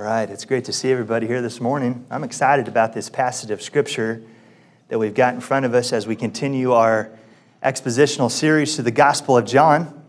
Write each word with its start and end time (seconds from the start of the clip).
All 0.00 0.06
right, 0.06 0.30
it's 0.30 0.46
great 0.46 0.64
to 0.64 0.72
see 0.72 0.90
everybody 0.90 1.26
here 1.26 1.42
this 1.42 1.60
morning. 1.60 2.06
I'm 2.10 2.24
excited 2.24 2.68
about 2.68 2.94
this 2.94 3.10
passage 3.10 3.50
of 3.50 3.60
Scripture 3.60 4.22
that 4.88 4.98
we've 4.98 5.12
got 5.12 5.34
in 5.34 5.42
front 5.42 5.66
of 5.66 5.74
us 5.74 5.92
as 5.92 6.06
we 6.06 6.16
continue 6.16 6.72
our 6.72 7.10
expositional 7.62 8.30
series 8.30 8.76
to 8.76 8.82
the 8.82 8.90
Gospel 8.90 9.36
of 9.36 9.44
John. 9.44 10.02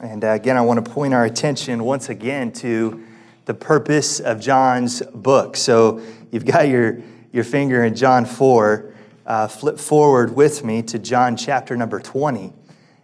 And 0.00 0.22
uh, 0.22 0.28
again, 0.28 0.56
I 0.56 0.60
want 0.60 0.84
to 0.84 0.88
point 0.88 1.12
our 1.12 1.24
attention 1.24 1.82
once 1.82 2.08
again 2.08 2.52
to 2.52 3.04
the 3.46 3.52
purpose 3.52 4.20
of 4.20 4.40
John's 4.40 5.02
book. 5.02 5.56
So 5.56 6.00
you've 6.30 6.46
got 6.46 6.68
your, 6.68 7.02
your 7.32 7.42
finger 7.42 7.82
in 7.82 7.96
John 7.96 8.24
4. 8.24 8.94
Uh, 9.26 9.48
flip 9.48 9.80
forward 9.80 10.36
with 10.36 10.62
me 10.62 10.82
to 10.82 11.00
John 11.00 11.36
chapter 11.36 11.76
number 11.76 11.98
20. 11.98 12.52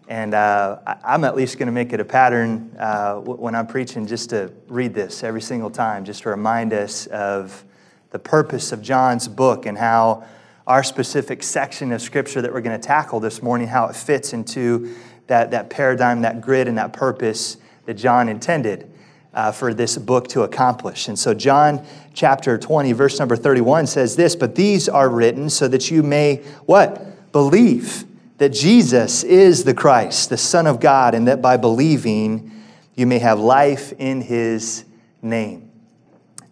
And 0.09 0.35
uh, 0.35 0.79
I'm 1.05 1.25
at 1.25 1.35
least 1.35 1.59
going 1.59 1.67
to 1.67 1.73
make 1.73 1.93
it 1.93 1.99
a 1.99 2.05
pattern 2.05 2.77
uh, 2.79 3.17
when 3.17 3.57
I'm 3.57 3.67
preaching 3.67 4.07
just 4.07 4.31
to 4.31 4.53
read 4.69 4.95
this 4.95 5.25
every 5.25 5.43
single 5.43 5.71
time, 5.71 6.05
just 6.05 6.23
to 6.23 6.29
remind 6.29 6.73
us 6.73 7.07
of 7.09 7.65
the 8.11 8.19
purpose 8.19 8.71
of 8.71 8.83
John's 8.83 9.27
book 9.27 9.67
and 9.67 9.77
how 9.77 10.25
our 10.67 10.85
specific 10.85 11.43
section 11.43 11.93
of 11.93 12.01
Scripture 12.01 12.41
that 12.43 12.53
we're 12.53 12.61
going 12.61 12.81
to 12.81 12.87
tackle 12.87 13.19
this 13.19 13.43
morning, 13.43 13.67
how 13.67 13.87
it 13.87 13.97
fits 13.97 14.33
into 14.33 14.95
that, 15.27 15.51
that 15.51 15.71
paradigm, 15.71 16.23
that 16.23 16.41
grid, 16.41 16.69
and 16.69 16.79
that 16.79 16.93
purpose 16.93 17.57
that 17.87 17.95
John 17.95 18.29
intended 18.29 18.91
uh, 19.35 19.53
for 19.53 19.75
this 19.75 19.99
book 19.99 20.29
to 20.29 20.43
accomplish. 20.43 21.09
And 21.09 21.19
so, 21.19 21.35
John 21.35 21.85
chapter 22.15 22.57
20, 22.59 22.93
verse 22.93 23.19
number 23.19 23.37
31 23.37 23.87
says 23.87 24.17
this 24.17 24.37
But 24.37 24.55
these 24.55 24.89
are 24.89 25.09
written 25.09 25.51
so 25.51 25.69
that 25.69 25.91
you 25.91 26.03
may 26.03 26.37
what? 26.65 27.33
Believe 27.33 28.05
that 28.39 28.51
Jesus 28.51 29.25
is 29.25 29.65
the 29.65 29.75
Christ, 29.75 30.29
the 30.29 30.37
Son 30.37 30.67
of 30.67 30.81
God, 30.81 31.15
and 31.15 31.27
that 31.29 31.41
by 31.41 31.57
believing 31.57 32.53
you 32.95 33.07
may 33.07 33.19
have 33.19 33.39
life 33.39 33.93
in 33.99 34.21
his 34.21 34.85
name. 35.23 35.71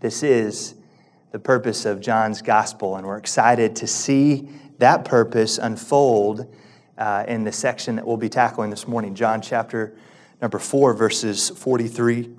This 0.01 0.23
is 0.23 0.75
the 1.33 1.39
purpose 1.39 1.85
of 1.85 2.01
John's 2.01 2.43
gospel, 2.43 2.97
and 2.97 3.07
we're 3.07 3.19
excited 3.19 3.77
to 3.77 3.87
see 3.87 4.49
that 4.79 5.05
purpose 5.05 5.59
unfold 5.59 6.55
uh, 6.97 7.25
in 7.27 7.45
the 7.45 7.53
section 7.53 7.97
that 7.97 8.07
we'll 8.07 8.17
be 8.17 8.29
tackling 8.29 8.71
this 8.71 8.87
morning, 8.87 9.15
John 9.15 9.43
chapter 9.43 9.95
number 10.41 10.59
4, 10.59 10.95
verses 10.95 11.51
43 11.51 12.31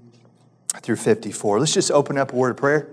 through 0.82 0.96
54. 0.96 1.60
Let's 1.60 1.74
just 1.74 1.92
open 1.92 2.18
up 2.18 2.34
a 2.34 2.36
word 2.36 2.52
of 2.52 2.58
prayer 2.58 2.90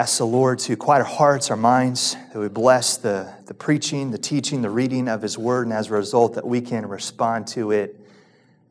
ask 0.00 0.16
the 0.16 0.24
Lord 0.24 0.58
to 0.58 0.76
quiet 0.76 1.00
our 1.00 1.04
hearts, 1.04 1.50
our 1.50 1.58
minds, 1.58 2.16
that 2.32 2.38
we 2.38 2.48
bless 2.48 2.96
the, 2.96 3.30
the 3.44 3.52
preaching, 3.52 4.10
the 4.10 4.16
teaching, 4.16 4.62
the 4.62 4.70
reading 4.70 5.08
of 5.08 5.20
His 5.20 5.36
Word, 5.36 5.66
and 5.66 5.74
as 5.74 5.90
a 5.90 5.92
result, 5.92 6.36
that 6.36 6.46
we 6.46 6.62
can 6.62 6.88
respond 6.88 7.46
to 7.48 7.70
it 7.70 8.00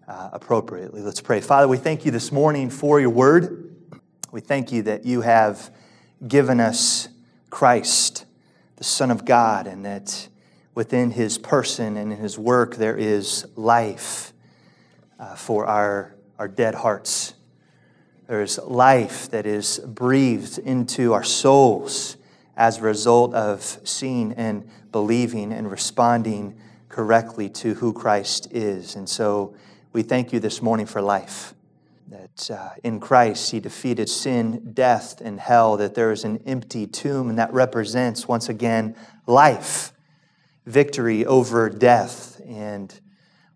uh, 0.08 0.32
appropriately. 0.34 1.04
Let's 1.04 1.22
pray. 1.22 1.40
Father, 1.40 1.68
we 1.68 1.78
thank 1.78 2.04
you 2.04 2.10
this 2.10 2.32
morning 2.32 2.72
for 2.72 3.00
your 3.00 3.12
Word. 3.12 3.76
We 4.32 4.42
thank 4.42 4.72
you 4.72 4.82
that 4.82 5.06
you 5.06 5.22
have 5.22 5.70
given 6.28 6.60
us 6.60 7.10
Christ, 7.52 8.26
the 8.78 8.84
Son 8.84 9.12
of 9.12 9.24
God, 9.24 9.68
and 9.68 9.86
that 9.86 10.30
within 10.74 11.12
His 11.12 11.38
person 11.38 11.96
and 11.96 12.12
in 12.12 12.18
His 12.18 12.40
work 12.40 12.78
there 12.78 12.98
is 12.98 13.46
life 13.56 14.34
uh, 15.20 15.36
for 15.36 15.68
our, 15.68 16.16
our 16.40 16.48
dead 16.48 16.74
hearts. 16.74 17.36
There's 18.30 18.60
life 18.60 19.32
that 19.32 19.48
is 19.48 19.80
breathed 19.80 20.60
into 20.60 21.14
our 21.14 21.24
souls 21.24 22.16
as 22.56 22.78
a 22.78 22.84
result 22.84 23.34
of 23.34 23.64
seeing 23.84 24.34
and 24.34 24.70
believing 24.92 25.52
and 25.52 25.72
responding 25.72 26.56
correctly 26.90 27.50
to 27.50 27.74
who 27.74 27.92
Christ 27.92 28.50
is. 28.52 28.96
And 28.96 29.10
so 29.10 29.56
we 29.94 30.04
thank 30.04 30.32
you 30.32 30.40
this 30.40 30.62
morning 30.62 30.86
for 30.86 31.02
life. 31.02 31.56
That 32.10 32.52
uh, 32.52 32.70
in 32.84 33.00
Christ 33.00 33.50
he 33.50 33.60
defeated 33.60 34.08
sin, 34.08 34.74
death, 34.76 35.22
and 35.22 35.40
hell, 35.40 35.76
that 35.78 35.96
there 35.96 36.12
is 36.12 36.24
an 36.24 36.44
empty 36.46 36.86
tomb, 36.86 37.30
and 37.30 37.40
that 37.40 37.52
represents 37.52 38.28
once 38.28 38.48
again 38.48 38.96
life, 39.26 39.92
victory 40.68 41.26
over 41.26 41.68
death, 41.68 42.40
and 42.46 42.94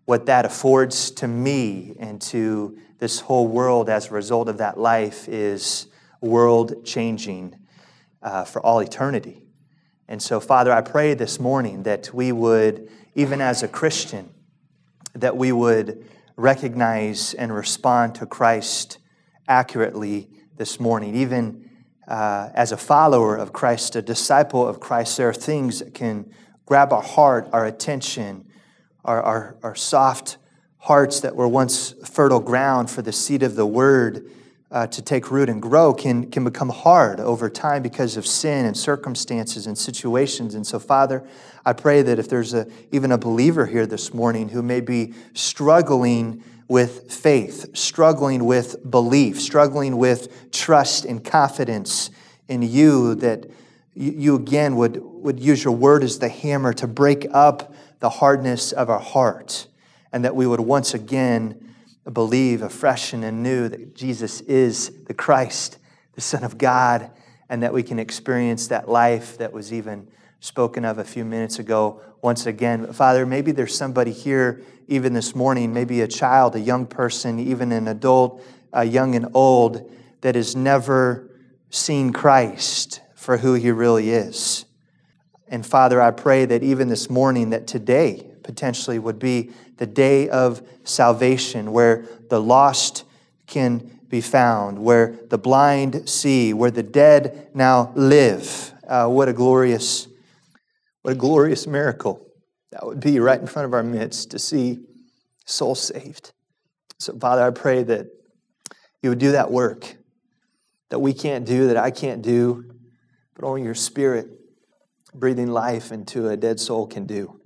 what 0.04 0.26
that 0.26 0.44
affords 0.44 1.12
to 1.12 1.28
me 1.28 1.94
and 2.00 2.20
to 2.22 2.76
this 3.04 3.20
whole 3.20 3.46
world 3.46 3.90
as 3.90 4.06
a 4.06 4.14
result 4.14 4.48
of 4.48 4.56
that 4.56 4.78
life 4.78 5.28
is 5.28 5.88
world 6.22 6.86
changing 6.86 7.54
uh, 8.22 8.44
for 8.44 8.64
all 8.64 8.80
eternity. 8.80 9.42
And 10.08 10.22
so, 10.22 10.40
Father, 10.40 10.72
I 10.72 10.80
pray 10.80 11.12
this 11.12 11.38
morning 11.38 11.82
that 11.82 12.14
we 12.14 12.32
would, 12.32 12.88
even 13.14 13.42
as 13.42 13.62
a 13.62 13.68
Christian, 13.68 14.30
that 15.12 15.36
we 15.36 15.52
would 15.52 16.02
recognize 16.36 17.34
and 17.34 17.54
respond 17.54 18.14
to 18.14 18.24
Christ 18.24 18.96
accurately 19.48 20.30
this 20.56 20.80
morning. 20.80 21.14
Even 21.14 21.68
uh, 22.08 22.48
as 22.54 22.72
a 22.72 22.78
follower 22.78 23.36
of 23.36 23.52
Christ, 23.52 23.96
a 23.96 24.00
disciple 24.00 24.66
of 24.66 24.80
Christ, 24.80 25.18
there 25.18 25.28
are 25.28 25.34
things 25.34 25.80
that 25.80 25.92
can 25.92 26.32
grab 26.64 26.90
our 26.90 27.02
heart, 27.02 27.50
our 27.52 27.66
attention, 27.66 28.46
our, 29.04 29.22
our, 29.22 29.56
our 29.62 29.74
soft 29.74 30.38
hearts 30.84 31.20
that 31.20 31.34
were 31.34 31.48
once 31.48 31.94
fertile 32.04 32.40
ground 32.40 32.90
for 32.90 33.00
the 33.00 33.10
seed 33.10 33.42
of 33.42 33.56
the 33.56 33.64
word 33.64 34.30
uh, 34.70 34.86
to 34.86 35.00
take 35.00 35.30
root 35.30 35.48
and 35.48 35.62
grow 35.62 35.94
can, 35.94 36.30
can 36.30 36.44
become 36.44 36.68
hard 36.68 37.20
over 37.20 37.48
time 37.48 37.82
because 37.82 38.18
of 38.18 38.26
sin 38.26 38.66
and 38.66 38.76
circumstances 38.76 39.66
and 39.66 39.78
situations. 39.78 40.54
And 40.54 40.66
so, 40.66 40.78
Father, 40.78 41.24
I 41.64 41.72
pray 41.72 42.02
that 42.02 42.18
if 42.18 42.28
there's 42.28 42.52
a, 42.52 42.66
even 42.92 43.12
a 43.12 43.16
believer 43.16 43.64
here 43.64 43.86
this 43.86 44.12
morning 44.12 44.50
who 44.50 44.62
may 44.62 44.82
be 44.82 45.14
struggling 45.32 46.44
with 46.68 47.10
faith, 47.10 47.74
struggling 47.74 48.44
with 48.44 48.90
belief, 48.90 49.40
struggling 49.40 49.96
with 49.96 50.52
trust 50.52 51.06
and 51.06 51.24
confidence 51.24 52.10
in 52.46 52.60
you, 52.60 53.14
that 53.14 53.46
you, 53.94 54.34
again 54.34 54.76
would, 54.76 55.02
would 55.02 55.40
use 55.40 55.64
your 55.64 55.74
word 55.74 56.04
as 56.04 56.18
the 56.18 56.28
hammer 56.28 56.74
to 56.74 56.86
break 56.86 57.26
up 57.30 57.72
the 58.00 58.10
hardness 58.10 58.70
of 58.70 58.90
our 58.90 59.00
heart 59.00 59.66
and 60.14 60.24
that 60.24 60.36
we 60.36 60.46
would 60.46 60.60
once 60.60 60.94
again 60.94 61.74
believe 62.12 62.62
afresh 62.62 63.12
and 63.12 63.24
anew 63.24 63.68
that 63.68 63.96
Jesus 63.96 64.40
is 64.42 64.92
the 65.06 65.12
Christ, 65.12 65.76
the 66.12 66.20
Son 66.20 66.44
of 66.44 66.56
God, 66.56 67.10
and 67.48 67.64
that 67.64 67.72
we 67.72 67.82
can 67.82 67.98
experience 67.98 68.68
that 68.68 68.88
life 68.88 69.36
that 69.38 69.52
was 69.52 69.72
even 69.72 70.06
spoken 70.38 70.84
of 70.84 70.98
a 70.98 71.04
few 71.04 71.24
minutes 71.24 71.58
ago 71.58 72.00
once 72.22 72.46
again. 72.46 72.92
Father, 72.92 73.26
maybe 73.26 73.50
there's 73.50 73.76
somebody 73.76 74.12
here 74.12 74.62
even 74.86 75.14
this 75.14 75.34
morning, 75.34 75.74
maybe 75.74 76.00
a 76.00 76.06
child, 76.06 76.54
a 76.54 76.60
young 76.60 76.86
person, 76.86 77.40
even 77.40 77.72
an 77.72 77.88
adult, 77.88 78.40
a 78.72 78.84
young 78.84 79.16
and 79.16 79.26
old, 79.34 79.90
that 80.20 80.36
has 80.36 80.54
never 80.54 81.28
seen 81.70 82.12
Christ 82.12 83.00
for 83.16 83.38
who 83.38 83.54
he 83.54 83.72
really 83.72 84.10
is. 84.10 84.64
And 85.48 85.66
Father, 85.66 86.00
I 86.00 86.12
pray 86.12 86.44
that 86.44 86.62
even 86.62 86.88
this 86.88 87.10
morning, 87.10 87.50
that 87.50 87.66
today 87.66 88.30
potentially 88.44 89.00
would 89.00 89.18
be 89.18 89.50
the 89.76 89.86
day 89.86 90.28
of 90.28 90.62
salvation, 90.84 91.72
where 91.72 92.06
the 92.30 92.40
lost 92.40 93.04
can 93.46 94.00
be 94.08 94.20
found, 94.20 94.78
where 94.78 95.18
the 95.28 95.38
blind 95.38 96.08
see, 96.08 96.52
where 96.52 96.70
the 96.70 96.82
dead 96.82 97.50
now 97.54 97.92
live. 97.94 98.72
Uh, 98.86 99.08
what 99.08 99.28
a 99.28 99.32
glorious, 99.32 100.08
what 101.02 101.12
a 101.12 101.16
glorious 101.16 101.66
miracle 101.66 102.24
that 102.70 102.86
would 102.86 103.00
be 103.00 103.18
right 103.20 103.40
in 103.40 103.46
front 103.46 103.66
of 103.66 103.74
our 103.74 103.82
midst 103.82 104.30
to 104.30 104.38
see 104.38 104.78
souls 105.46 105.80
saved. 105.80 106.32
So, 106.98 107.16
Father, 107.18 107.42
I 107.42 107.50
pray 107.50 107.82
that 107.84 108.06
you 109.02 109.10
would 109.10 109.18
do 109.18 109.32
that 109.32 109.50
work 109.50 109.96
that 110.94 111.00
we 111.00 111.12
can't 111.12 111.44
do, 111.44 111.66
that 111.66 111.76
I 111.76 111.90
can't 111.90 112.22
do, 112.22 112.72
but 113.34 113.44
only 113.44 113.62
your 113.62 113.74
Spirit 113.74 114.28
breathing 115.12 115.48
life 115.48 115.90
into 115.90 116.28
a 116.28 116.36
dead 116.36 116.60
soul 116.60 116.86
can 116.86 117.04
do. 117.04 117.40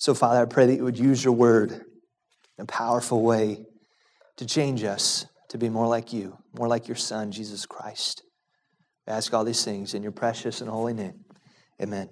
So, 0.00 0.14
Father, 0.14 0.40
I 0.40 0.44
pray 0.44 0.66
that 0.66 0.76
you 0.76 0.84
would 0.84 0.98
use 0.98 1.24
your 1.24 1.34
word 1.34 1.72
in 1.72 1.82
a 2.62 2.66
powerful 2.66 3.20
way 3.20 3.66
to 4.36 4.46
change 4.46 4.84
us 4.84 5.26
to 5.48 5.58
be 5.58 5.68
more 5.68 5.88
like 5.88 6.12
you, 6.12 6.38
more 6.56 6.68
like 6.68 6.86
your 6.86 6.96
Son, 6.96 7.32
Jesus 7.32 7.66
Christ. 7.66 8.22
Ask 9.08 9.34
all 9.34 9.42
these 9.42 9.64
things 9.64 9.94
in 9.94 10.04
your 10.04 10.12
precious 10.12 10.60
and 10.60 10.70
holy 10.70 10.94
name. 10.94 11.24
Amen. 11.82 12.10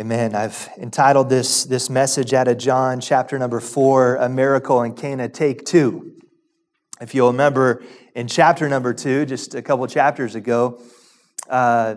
Amen. 0.00 0.34
I've 0.34 0.70
entitled 0.78 1.28
this, 1.28 1.64
this 1.64 1.90
message 1.90 2.32
out 2.32 2.48
of 2.48 2.56
John 2.56 3.02
chapter 3.02 3.38
number 3.38 3.60
four, 3.60 4.16
A 4.16 4.28
Miracle 4.30 4.82
in 4.82 4.94
Cana, 4.94 5.28
Take 5.28 5.66
Two. 5.66 6.14
If 7.02 7.14
you'll 7.14 7.32
remember 7.32 7.82
in 8.14 8.28
chapter 8.28 8.66
number 8.66 8.94
two, 8.94 9.26
just 9.26 9.54
a 9.54 9.60
couple 9.60 9.86
chapters 9.88 10.36
ago, 10.36 10.80
uh, 11.50 11.96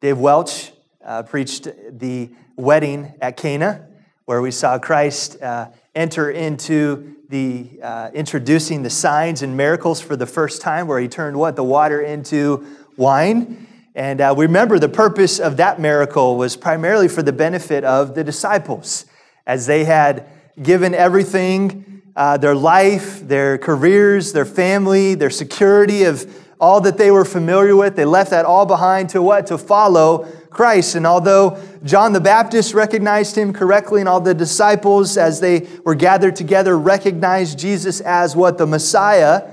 Dave 0.00 0.16
Welch 0.16 0.72
uh, 1.04 1.24
preached 1.24 1.68
the 1.90 2.30
wedding 2.56 3.12
at 3.20 3.36
Cana 3.36 3.86
where 4.26 4.42
we 4.42 4.50
saw 4.50 4.76
Christ 4.78 5.40
uh, 5.40 5.68
enter 5.94 6.30
into 6.30 7.14
the 7.28 7.70
uh, 7.82 8.10
introducing 8.12 8.82
the 8.82 8.90
signs 8.90 9.42
and 9.42 9.56
miracles 9.56 10.00
for 10.00 10.16
the 10.16 10.26
first 10.26 10.60
time, 10.60 10.88
where 10.88 11.00
he 11.00 11.08
turned 11.08 11.38
what? 11.38 11.56
The 11.56 11.64
water 11.64 12.00
into 12.00 12.66
wine. 12.96 13.66
And 13.94 14.20
uh, 14.20 14.34
remember 14.36 14.78
the 14.78 14.88
purpose 14.88 15.38
of 15.38 15.56
that 15.56 15.80
miracle 15.80 16.36
was 16.36 16.56
primarily 16.56 17.08
for 17.08 17.22
the 17.22 17.32
benefit 17.32 17.84
of 17.84 18.14
the 18.14 18.24
disciples, 18.24 19.06
as 19.46 19.66
they 19.66 19.84
had 19.84 20.26
given 20.60 20.92
everything 20.92 22.02
uh, 22.16 22.36
their 22.36 22.54
life, 22.54 23.26
their 23.26 23.58
careers, 23.58 24.32
their 24.32 24.44
family, 24.44 25.14
their 25.14 25.30
security 25.30 26.02
of, 26.02 26.26
all 26.60 26.80
that 26.80 26.96
they 26.98 27.10
were 27.10 27.24
familiar 27.24 27.76
with. 27.76 27.96
They 27.96 28.04
left 28.04 28.30
that 28.30 28.44
all 28.44 28.66
behind 28.66 29.10
to 29.10 29.22
what? 29.22 29.46
To 29.48 29.58
follow 29.58 30.26
Christ. 30.56 30.94
And 30.94 31.06
although 31.06 31.62
John 31.84 32.14
the 32.14 32.20
Baptist 32.20 32.72
recognized 32.72 33.36
him 33.36 33.52
correctly, 33.52 34.00
and 34.00 34.08
all 34.08 34.22
the 34.22 34.32
disciples, 34.32 35.18
as 35.18 35.38
they 35.38 35.68
were 35.84 35.94
gathered 35.94 36.34
together, 36.34 36.78
recognized 36.78 37.58
Jesus 37.58 38.00
as 38.00 38.34
what? 38.34 38.56
The 38.56 38.66
Messiah, 38.66 39.52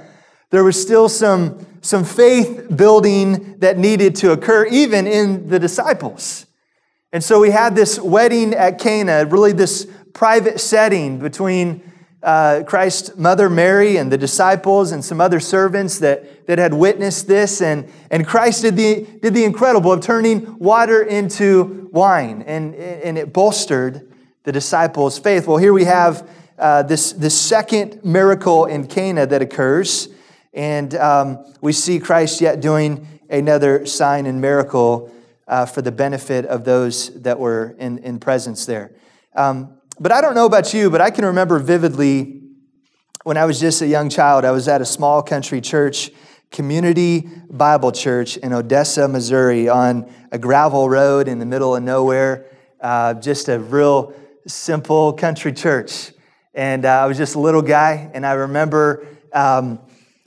there 0.49 0.63
was 0.63 0.81
still 0.81 1.09
some, 1.09 1.67
some 1.81 2.05
faith 2.05 2.73
building 2.73 3.59
that 3.59 3.77
needed 3.77 4.15
to 4.15 4.31
occur, 4.31 4.65
even 4.67 5.05
in 5.05 5.49
the 5.49 5.59
disciples. 5.59 6.45
And 7.11 7.21
so 7.21 7.41
we 7.41 7.51
had 7.51 7.75
this 7.75 7.99
wedding 7.99 8.53
at 8.53 8.79
Cana, 8.79 9.25
really 9.25 9.51
this 9.51 9.85
private 10.13 10.61
setting 10.61 11.19
between 11.19 11.81
uh, 12.23 12.63
Christ's 12.65 13.17
mother 13.17 13.49
Mary 13.49 13.97
and 13.97 14.11
the 14.11 14.17
disciples 14.17 14.91
and 14.91 15.03
some 15.03 15.19
other 15.19 15.39
servants 15.39 15.99
that, 15.99 16.47
that 16.47 16.57
had 16.57 16.73
witnessed 16.73 17.27
this. 17.27 17.61
And, 17.61 17.89
and 18.09 18.25
Christ 18.25 18.61
did 18.61 18.77
the, 18.77 19.05
did 19.21 19.33
the 19.33 19.43
incredible 19.43 19.91
of 19.91 20.01
turning 20.01 20.57
water 20.57 21.03
into 21.03 21.89
wine, 21.91 22.43
and, 22.47 22.73
and 22.75 23.17
it 23.17 23.33
bolstered 23.33 24.09
the 24.43 24.51
disciples' 24.51 25.19
faith. 25.19 25.47
Well, 25.47 25.57
here 25.57 25.73
we 25.73 25.83
have 25.83 26.27
uh, 26.57 26.83
this, 26.83 27.11
this 27.13 27.39
second 27.39 28.03
miracle 28.03 28.65
in 28.65 28.87
Cana 28.87 29.25
that 29.27 29.41
occurs, 29.41 30.07
and 30.53 30.95
um, 30.95 31.45
we 31.61 31.73
see 31.73 31.99
Christ 31.99 32.41
yet 32.41 32.61
doing 32.61 33.07
another 33.29 33.85
sign 33.85 34.25
and 34.25 34.39
miracle 34.39 35.11
uh, 35.47 35.65
for 35.65 35.81
the 35.81 35.91
benefit 35.91 36.45
of 36.45 36.63
those 36.63 37.09
that 37.21 37.37
were 37.37 37.75
in, 37.79 37.97
in 37.99 38.19
presence 38.19 38.65
there. 38.65 38.91
Um, 39.35 39.77
but 40.03 40.11
I 40.11 40.19
don't 40.19 40.35
know 40.35 40.45
about 40.45 40.73
you, 40.73 40.89
but 40.89 40.99
I 40.99 41.11
can 41.11 41.23
remember 41.23 41.59
vividly 41.59 42.41
when 43.23 43.37
I 43.37 43.45
was 43.45 43.57
just 43.57 43.81
a 43.81 43.87
young 43.87 44.09
child, 44.09 44.43
I 44.43 44.51
was 44.51 44.67
at 44.67 44.81
a 44.81 44.85
small 44.85 45.23
country 45.23 45.61
church, 45.61 46.11
Community 46.51 47.29
Bible 47.49 47.93
Church 47.93 48.35
in 48.35 48.51
Odessa, 48.51 49.07
Missouri, 49.07 49.69
on 49.69 50.11
a 50.29 50.37
gravel 50.37 50.89
road 50.89 51.29
in 51.29 51.39
the 51.39 51.45
middle 51.45 51.73
of 51.73 51.83
nowhere. 51.83 52.47
Uh, 52.81 53.13
just 53.13 53.47
a 53.47 53.57
real 53.57 54.13
simple 54.45 55.13
country 55.13 55.53
church. 55.53 56.11
And 56.53 56.83
uh, 56.83 56.89
I 56.89 57.05
was 57.05 57.17
just 57.17 57.35
a 57.35 57.39
little 57.39 57.61
guy, 57.61 58.11
and 58.13 58.25
I 58.25 58.33
remember 58.33 59.07
um, 59.31 59.79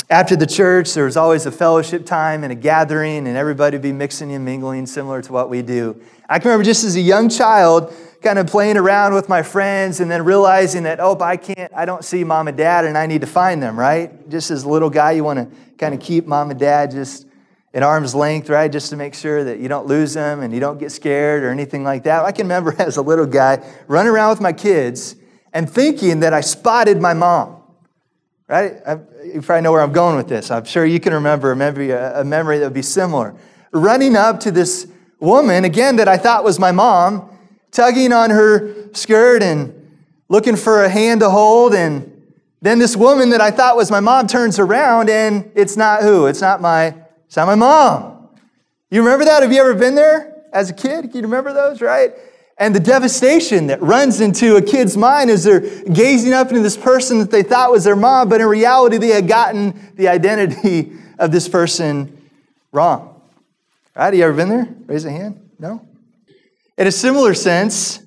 after 0.09 0.37
the 0.37 0.47
church, 0.47 0.95
there 0.95 1.05
was 1.05 1.17
always 1.17 1.47
a 1.47 1.53
fellowship 1.53 2.07
time 2.07 2.45
and 2.45 2.53
a 2.53 2.57
gathering, 2.57 3.27
and 3.27 3.37
everybody 3.37 3.77
would 3.77 3.83
be 3.83 3.93
mixing 3.93 4.33
and 4.33 4.45
mingling, 4.45 4.87
similar 4.87 5.21
to 5.23 5.33
what 5.33 5.51
we 5.51 5.63
do. 5.63 6.01
I 6.29 6.39
can 6.39 6.49
remember 6.49 6.65
just 6.65 6.85
as 6.85 6.95
a 6.95 7.01
young 7.01 7.29
child 7.29 7.93
kind 8.23 8.39
of 8.39 8.47
playing 8.47 8.77
around 8.77 9.15
with 9.15 9.29
my 9.29 9.43
friends 9.43 10.01
and 10.01 10.11
then 10.11 10.25
realizing 10.25 10.85
that, 10.85 11.01
oh, 11.01 11.19
I 11.21 11.37
can't, 11.37 11.73
I 11.75 11.85
don't 11.85 12.05
see 12.05 12.25
mom 12.25 12.49
and 12.49 12.57
dad 12.57 12.85
and 12.85 12.97
I 12.97 13.07
need 13.07 13.21
to 13.21 13.27
find 13.27 13.63
them, 13.63 13.79
right? 13.79 14.29
Just 14.29 14.51
as 14.51 14.65
a 14.65 14.69
little 14.69 14.91
guy, 14.91 15.13
you 15.13 15.25
want 15.25 15.39
to 15.39 15.57
kind 15.77 15.95
of 15.95 16.01
keep 16.01 16.27
mom 16.27 16.51
and 16.51 16.59
dad 16.59 16.91
just 16.91 17.27
at 17.75 17.83
arm's 17.83 18.15
length, 18.15 18.49
right? 18.49 18.71
Just 18.71 18.91
to 18.91 18.97
make 18.97 19.15
sure 19.15 19.45
that 19.45 19.59
you 19.59 19.69
don't 19.69 19.87
lose 19.87 20.15
them 20.15 20.41
and 20.41 20.53
you 20.53 20.61
don't 20.61 20.79
get 20.79 20.91
scared 20.91 21.43
or 21.43 21.51
anything 21.51 21.85
like 21.85 22.05
that. 22.05 22.25
I 22.25 22.33
can 22.33 22.47
remember 22.47 22.75
as 22.79 22.97
a 22.97 23.03
little 23.03 23.27
guy 23.27 23.63
running 23.87 24.11
around 24.11 24.31
with 24.31 24.41
my 24.41 24.53
kids 24.53 25.17
and 25.53 25.69
thinking 25.69 26.21
that 26.21 26.33
I 26.33 26.41
spotted 26.41 27.01
my 27.01 27.15
mom, 27.15 27.63
right? 28.49 28.75
I, 28.87 28.99
you 29.25 29.43
probably 29.43 29.63
know 29.63 29.73
where 29.73 29.83
I'm 29.83 29.93
going 29.93 30.17
with 30.17 30.29
this. 30.29 30.51
I'm 30.51 30.65
sure 30.65 30.85
you 30.85 31.01
can 31.01 31.13
remember 31.13 31.53
a 31.53 32.21
a 32.21 32.25
memory 32.25 32.59
that 32.59 32.67
would 32.67 32.75
be 32.75 32.83
similar. 32.83 33.35
Running 33.73 34.17
up 34.17 34.41
to 34.41 34.51
this 34.51 34.87
woman, 35.19 35.65
again, 35.65 35.97
that 35.97 36.09
I 36.09 36.17
thought 36.17 36.45
was 36.45 36.59
my 36.59 36.73
mom, 36.73 37.31
tugging 37.71 38.13
on 38.13 38.31
her 38.31 38.93
skirt 38.93 39.43
and 39.43 39.73
looking 40.29 40.57
for 40.57 40.85
a 40.85 40.89
hand 40.89 41.21
to 41.21 41.31
hold. 41.31 41.75
And 41.75 42.13
then 42.63 42.79
this 42.79 42.97
woman 42.97 43.31
that 43.31 43.41
I 43.41 43.51
thought 43.51 43.77
was 43.77 43.91
my 43.91 44.01
mom 44.01 44.27
turns 44.27 44.59
around 44.59 45.11
and 45.11 45.51
it's 45.55 45.77
not 45.77 46.03
who? 46.03 46.27
It's 46.27 46.41
not 46.41 46.61
my, 46.61 46.95
it's 47.27 47.37
not 47.37 47.47
my 47.47 47.55
mom. 47.55 48.29
You 48.91 49.03
remember 49.03 49.25
that? 49.25 49.43
Have 49.43 49.53
you 49.53 49.61
ever 49.61 49.75
been 49.75 49.95
there 49.95 50.45
as 50.53 50.71
a 50.71 50.75
kid? 50.75 51.03
Can 51.11 51.17
you 51.17 51.23
remember 51.23 51.53
those, 51.53 51.81
right? 51.81 52.15
And 52.59 52.75
the 52.75 52.81
devastation 52.81 53.67
that 53.67 53.83
runs 53.83 54.21
into 54.21 54.57
a 54.57 54.63
kid's 54.63 54.97
mind 54.97 55.29
as 55.29 55.45
they're 55.45 55.61
gazing 55.61 56.33
up 56.33 56.49
into 56.49 56.61
this 56.61 56.77
person 56.77 57.19
that 57.19 57.31
they 57.31 57.43
thought 57.43 57.71
was 57.71 57.85
their 57.85 57.97
mom, 57.97 58.31
but 58.31 58.41
in 58.41 58.47
reality, 58.47 58.97
they 58.97 59.09
had 59.09 59.29
gotten 59.29 59.93
the 59.97 60.09
identity 60.09 60.93
of 61.19 61.33
this 61.33 61.49
person 61.49 62.17
wrong. 62.73 63.21
Right? 63.95 64.15
You 64.15 64.25
ever 64.25 64.35
been 64.35 64.49
there? 64.49 64.69
Raise 64.87 65.05
a 65.05 65.11
hand. 65.11 65.51
No? 65.59 65.87
In 66.79 66.87
a 66.87 66.93
similar 66.93 67.35
sense, 67.35 68.03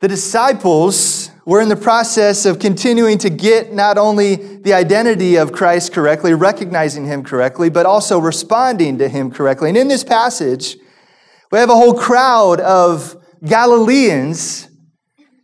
the 0.00 0.08
disciples 0.08 1.30
were 1.44 1.60
in 1.60 1.68
the 1.68 1.76
process 1.76 2.46
of 2.46 2.58
continuing 2.58 3.18
to 3.18 3.30
get 3.30 3.72
not 3.72 3.98
only 3.98 4.36
the 4.36 4.72
identity 4.72 5.36
of 5.36 5.52
Christ 5.52 5.92
correctly, 5.92 6.32
recognizing 6.32 7.06
him 7.06 7.24
correctly, 7.24 7.70
but 7.70 7.86
also 7.86 8.18
responding 8.18 8.98
to 8.98 9.08
him 9.08 9.30
correctly. 9.30 9.68
And 9.68 9.76
in 9.76 9.88
this 9.88 10.04
passage, 10.04 10.76
we 11.50 11.58
have 11.58 11.70
a 11.70 11.74
whole 11.74 11.94
crowd 11.94 12.60
of 12.60 13.19
Galileans 13.44 14.68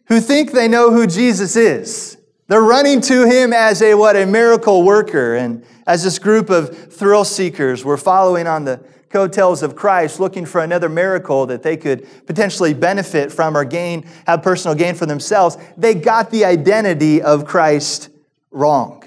who 0.09 0.21
think 0.21 0.53
they 0.53 0.69
know 0.69 0.91
who 0.91 1.07
Jesus 1.07 1.57
is. 1.57 2.17
They're 2.49 2.63
running 2.63 3.01
to 3.03 3.27
him 3.27 3.53
as 3.53 3.83
a 3.83 3.95
what 3.95 4.17
a 4.17 4.25
miracle 4.25 4.85
worker 4.85 5.35
and 5.35 5.65
as 5.87 6.05
this 6.05 6.19
group 6.19 6.51
of 6.51 6.93
thrill 6.93 7.25
seekers 7.25 7.85
were 7.85 7.97
following 7.97 8.47
on 8.47 8.65
the 8.65 8.81
coattails 9.09 9.63
of 9.63 9.75
Christ, 9.75 10.21
looking 10.21 10.45
for 10.45 10.61
another 10.61 10.89
miracle 10.89 11.47
that 11.47 11.63
they 11.63 11.77
could 11.77 12.07
potentially 12.27 12.75
benefit 12.75 13.33
from 13.33 13.57
or 13.57 13.65
gain, 13.65 14.07
have 14.27 14.43
personal 14.43 14.77
gain 14.77 14.95
for 14.95 15.07
themselves, 15.07 15.57
they 15.77 15.95
got 15.95 16.31
the 16.31 16.45
identity 16.45 17.23
of 17.23 17.45
Christ 17.45 18.11
wrong. 18.51 19.03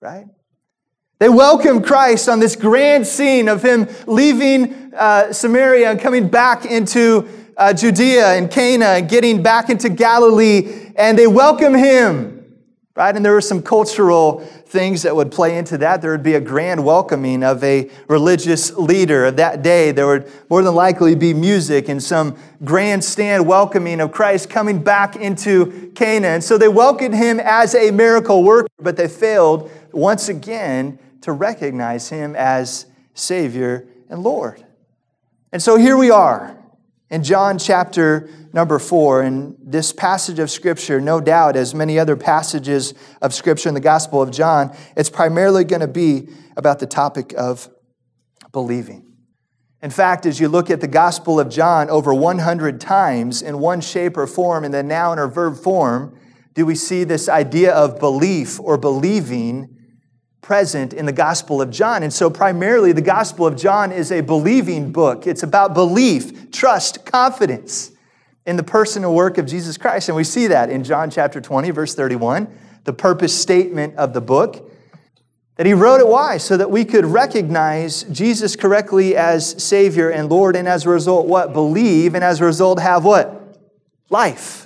Right? 0.00 0.26
They 1.18 1.28
welcome 1.30 1.82
Christ 1.82 2.28
on 2.28 2.40
this 2.40 2.56
grand 2.56 3.06
scene 3.06 3.48
of 3.48 3.62
him 3.62 3.88
leaving 4.06 4.92
uh, 4.94 5.32
Samaria 5.32 5.90
and 5.90 6.00
coming 6.00 6.28
back 6.28 6.66
into 6.66 7.28
uh, 7.56 7.72
Judea 7.72 8.34
and 8.34 8.50
Cana 8.50 8.86
and 8.86 9.08
getting 9.08 9.42
back 9.42 9.70
into 9.70 9.88
Galilee, 9.88 10.92
and 10.96 11.18
they 11.18 11.26
welcome 11.26 11.74
him. 11.74 12.32
Right? 12.94 13.14
And 13.14 13.22
there 13.22 13.32
were 13.32 13.42
some 13.42 13.60
cultural 13.60 14.40
things 14.40 15.02
that 15.02 15.14
would 15.14 15.30
play 15.30 15.58
into 15.58 15.76
that. 15.78 16.00
There 16.00 16.12
would 16.12 16.22
be 16.22 16.32
a 16.32 16.40
grand 16.40 16.82
welcoming 16.82 17.42
of 17.42 17.62
a 17.62 17.90
religious 18.08 18.74
leader 18.74 19.26
of 19.26 19.36
that 19.36 19.62
day. 19.62 19.92
There 19.92 20.06
would 20.06 20.32
more 20.48 20.62
than 20.62 20.74
likely 20.74 21.14
be 21.14 21.34
music 21.34 21.90
and 21.90 22.02
some 22.02 22.38
grandstand 22.64 23.46
welcoming 23.46 24.00
of 24.00 24.12
Christ 24.12 24.48
coming 24.48 24.82
back 24.82 25.14
into 25.14 25.92
Cana. 25.94 26.28
And 26.28 26.42
so 26.42 26.56
they 26.56 26.68
welcomed 26.68 27.14
him 27.14 27.38
as 27.38 27.74
a 27.74 27.90
miracle 27.90 28.42
worker, 28.42 28.68
but 28.78 28.96
they 28.96 29.08
failed 29.08 29.70
once 29.92 30.30
again 30.30 30.98
to 31.20 31.32
recognize 31.32 32.08
him 32.08 32.34
as 32.34 32.86
Savior 33.12 33.86
and 34.08 34.22
Lord. 34.22 34.64
And 35.52 35.62
so 35.62 35.76
here 35.76 35.98
we 35.98 36.10
are 36.10 36.56
in 37.10 37.22
John 37.22 37.58
chapter 37.58 38.28
number 38.52 38.78
four, 38.78 39.22
in 39.22 39.56
this 39.62 39.92
passage 39.92 40.38
of 40.38 40.50
Scripture, 40.50 41.00
no 41.00 41.20
doubt, 41.20 41.54
as 41.54 41.74
many 41.74 41.98
other 41.98 42.16
passages 42.16 42.94
of 43.22 43.32
Scripture 43.32 43.68
in 43.68 43.74
the 43.74 43.80
Gospel 43.80 44.20
of 44.20 44.30
John, 44.30 44.76
it's 44.96 45.10
primarily 45.10 45.62
going 45.62 45.80
to 45.80 45.88
be 45.88 46.28
about 46.56 46.80
the 46.80 46.86
topic 46.86 47.32
of 47.36 47.68
believing. 48.50 49.04
In 49.82 49.90
fact, 49.90 50.26
as 50.26 50.40
you 50.40 50.48
look 50.48 50.70
at 50.70 50.80
the 50.80 50.88
Gospel 50.88 51.38
of 51.38 51.48
John 51.48 51.90
over 51.90 52.12
100 52.12 52.80
times 52.80 53.42
in 53.42 53.60
one 53.60 53.80
shape 53.80 54.16
or 54.16 54.26
form, 54.26 54.64
in 54.64 54.72
the 54.72 54.82
noun 54.82 55.18
or 55.18 55.28
verb 55.28 55.56
form, 55.58 56.18
do 56.54 56.66
we 56.66 56.74
see 56.74 57.04
this 57.04 57.28
idea 57.28 57.72
of 57.72 58.00
belief 58.00 58.58
or 58.58 58.78
believing 58.78 59.75
present 60.40 60.92
in 60.92 61.06
the 61.06 61.12
Gospel 61.12 61.60
of 61.60 61.70
John. 61.70 62.02
And 62.02 62.12
so, 62.12 62.30
primarily, 62.30 62.92
the 62.92 63.02
Gospel 63.02 63.46
of 63.46 63.56
John 63.56 63.90
is 63.92 64.12
a 64.12 64.20
believing 64.20 64.92
book. 64.92 65.26
It's 65.26 65.42
about 65.42 65.74
belief, 65.74 66.50
trust, 66.50 67.04
confidence 67.04 67.92
in 68.46 68.56
the 68.56 68.62
personal 68.62 69.12
work 69.12 69.38
of 69.38 69.46
Jesus 69.46 69.76
Christ. 69.76 70.08
And 70.08 70.16
we 70.16 70.24
see 70.24 70.46
that 70.46 70.70
in 70.70 70.84
John 70.84 71.10
chapter 71.10 71.40
20, 71.40 71.70
verse 71.70 71.94
31, 71.94 72.48
the 72.84 72.92
purpose 72.92 73.36
statement 73.38 73.96
of 73.96 74.12
the 74.12 74.20
book. 74.20 74.70
That 75.56 75.66
he 75.66 75.72
wrote 75.72 76.00
it 76.00 76.06
why? 76.06 76.36
So 76.36 76.56
that 76.56 76.70
we 76.70 76.84
could 76.84 77.06
recognize 77.06 78.04
Jesus 78.04 78.56
correctly 78.56 79.16
as 79.16 79.62
Savior 79.62 80.10
and 80.10 80.28
Lord, 80.28 80.54
and 80.54 80.68
as 80.68 80.86
a 80.86 80.90
result, 80.90 81.26
what? 81.26 81.52
Believe, 81.52 82.14
and 82.14 82.22
as 82.22 82.40
a 82.40 82.44
result, 82.44 82.78
have 82.78 83.04
what? 83.04 83.58
Life. 84.10 84.65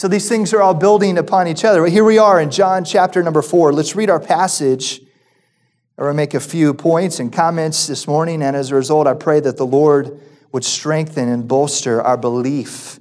So 0.00 0.08
these 0.08 0.30
things 0.30 0.54
are 0.54 0.62
all 0.62 0.72
building 0.72 1.18
upon 1.18 1.46
each 1.46 1.62
other. 1.62 1.84
Here 1.84 2.04
we 2.04 2.16
are 2.16 2.40
in 2.40 2.50
John 2.50 2.86
chapter 2.86 3.22
number 3.22 3.42
four. 3.42 3.70
Let's 3.70 3.94
read 3.94 4.08
our 4.08 4.18
passage. 4.18 4.98
I 5.98 6.04
Or 6.04 6.14
make 6.14 6.32
a 6.32 6.40
few 6.40 6.72
points 6.72 7.20
and 7.20 7.30
comments 7.30 7.86
this 7.86 8.08
morning. 8.08 8.42
And 8.42 8.56
as 8.56 8.70
a 8.70 8.76
result, 8.76 9.06
I 9.06 9.12
pray 9.12 9.40
that 9.40 9.58
the 9.58 9.66
Lord 9.66 10.18
would 10.52 10.64
strengthen 10.64 11.28
and 11.28 11.46
bolster 11.46 12.00
our 12.00 12.16
belief 12.16 12.98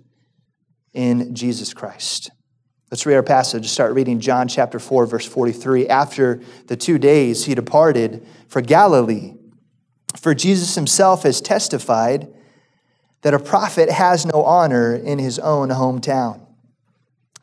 in 0.91 1.33
Jesus 1.33 1.73
Christ. 1.73 2.31
Let's 2.91 3.05
read 3.05 3.15
our 3.15 3.23
passage. 3.23 3.69
Start 3.69 3.93
reading 3.93 4.19
John 4.19 4.49
chapter 4.49 4.77
4, 4.77 5.05
verse 5.05 5.25
43. 5.25 5.87
After 5.87 6.41
the 6.67 6.75
two 6.75 6.97
days, 6.97 7.45
he 7.45 7.55
departed 7.55 8.27
for 8.49 8.59
Galilee. 8.59 9.35
For 10.17 10.35
Jesus 10.35 10.75
himself 10.75 11.23
has 11.23 11.39
testified 11.39 12.27
that 13.21 13.33
a 13.33 13.39
prophet 13.39 13.89
has 13.89 14.25
no 14.25 14.43
honor 14.43 14.93
in 14.93 15.17
his 15.17 15.39
own 15.39 15.69
hometown. 15.69 16.45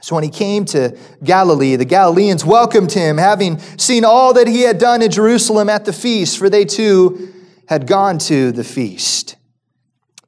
So 0.02 0.14
when 0.14 0.24
he 0.24 0.30
came 0.30 0.64
to 0.66 0.96
Galilee, 1.24 1.76
the 1.76 1.84
Galileans 1.84 2.44
welcomed 2.44 2.92
him, 2.92 3.18
having 3.18 3.58
seen 3.78 4.04
all 4.04 4.34
that 4.34 4.46
he 4.46 4.62
had 4.62 4.78
done 4.78 5.02
in 5.02 5.10
Jerusalem 5.10 5.68
at 5.68 5.84
the 5.84 5.92
feast, 5.92 6.38
for 6.38 6.50
they 6.50 6.64
too 6.64 7.32
had 7.68 7.86
gone 7.86 8.18
to 8.18 8.52
the 8.52 8.64
feast. 8.64 9.36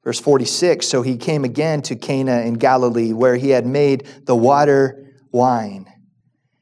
Verse 0.02 0.18
46 0.20 0.86
So 0.86 1.02
he 1.02 1.16
came 1.16 1.44
again 1.44 1.82
to 1.82 1.96
Cana 1.96 2.40
in 2.40 2.54
Galilee, 2.54 3.12
where 3.12 3.36
he 3.36 3.50
had 3.50 3.66
made 3.66 4.06
the 4.24 4.34
water 4.34 5.12
wine. 5.32 5.86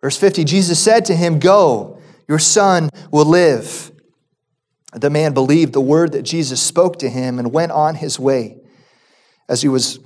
Verse 0.00 0.16
50 0.16 0.44
Jesus 0.44 0.82
said 0.82 1.04
to 1.06 1.16
him, 1.16 1.38
Go, 1.38 2.00
your 2.28 2.38
son 2.38 2.90
will 3.10 3.24
live. 3.24 3.90
The 4.92 5.10
man 5.10 5.34
believed 5.34 5.72
the 5.72 5.80
word 5.80 6.12
that 6.12 6.22
Jesus 6.22 6.62
spoke 6.62 6.98
to 7.00 7.10
him 7.10 7.38
and 7.38 7.52
went 7.52 7.72
on 7.72 7.96
his 7.96 8.18
way. 8.18 8.58
As 9.48 9.62
he 9.62 9.68
was 9.68 9.98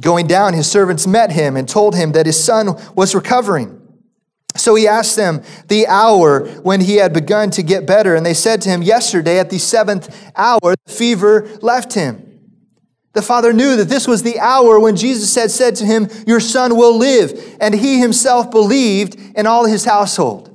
going 0.00 0.26
down, 0.26 0.54
his 0.54 0.70
servants 0.70 1.06
met 1.06 1.32
him 1.32 1.56
and 1.56 1.68
told 1.68 1.94
him 1.94 2.12
that 2.12 2.26
his 2.26 2.42
son 2.42 2.76
was 2.94 3.14
recovering. 3.14 3.76
So 4.56 4.74
he 4.74 4.88
asked 4.88 5.16
them 5.16 5.42
the 5.68 5.86
hour 5.86 6.48
when 6.62 6.80
he 6.80 6.96
had 6.96 7.12
begun 7.12 7.50
to 7.52 7.62
get 7.62 7.86
better, 7.86 8.14
and 8.14 8.26
they 8.26 8.34
said 8.34 8.60
to 8.62 8.68
him, 8.68 8.82
Yesterday 8.82 9.38
at 9.38 9.50
the 9.50 9.58
seventh 9.58 10.32
hour, 10.36 10.74
the 10.84 10.92
fever 10.92 11.48
left 11.62 11.94
him. 11.94 12.29
The 13.12 13.22
father 13.22 13.52
knew 13.52 13.76
that 13.76 13.88
this 13.88 14.06
was 14.06 14.22
the 14.22 14.38
hour 14.38 14.78
when 14.78 14.94
Jesus 14.94 15.34
had 15.34 15.50
said 15.50 15.74
to 15.76 15.84
him, 15.84 16.08
Your 16.26 16.38
son 16.38 16.76
will 16.76 16.96
live. 16.96 17.56
And 17.60 17.74
he 17.74 17.98
himself 17.98 18.50
believed 18.50 19.16
in 19.36 19.46
all 19.46 19.64
his 19.64 19.84
household. 19.84 20.46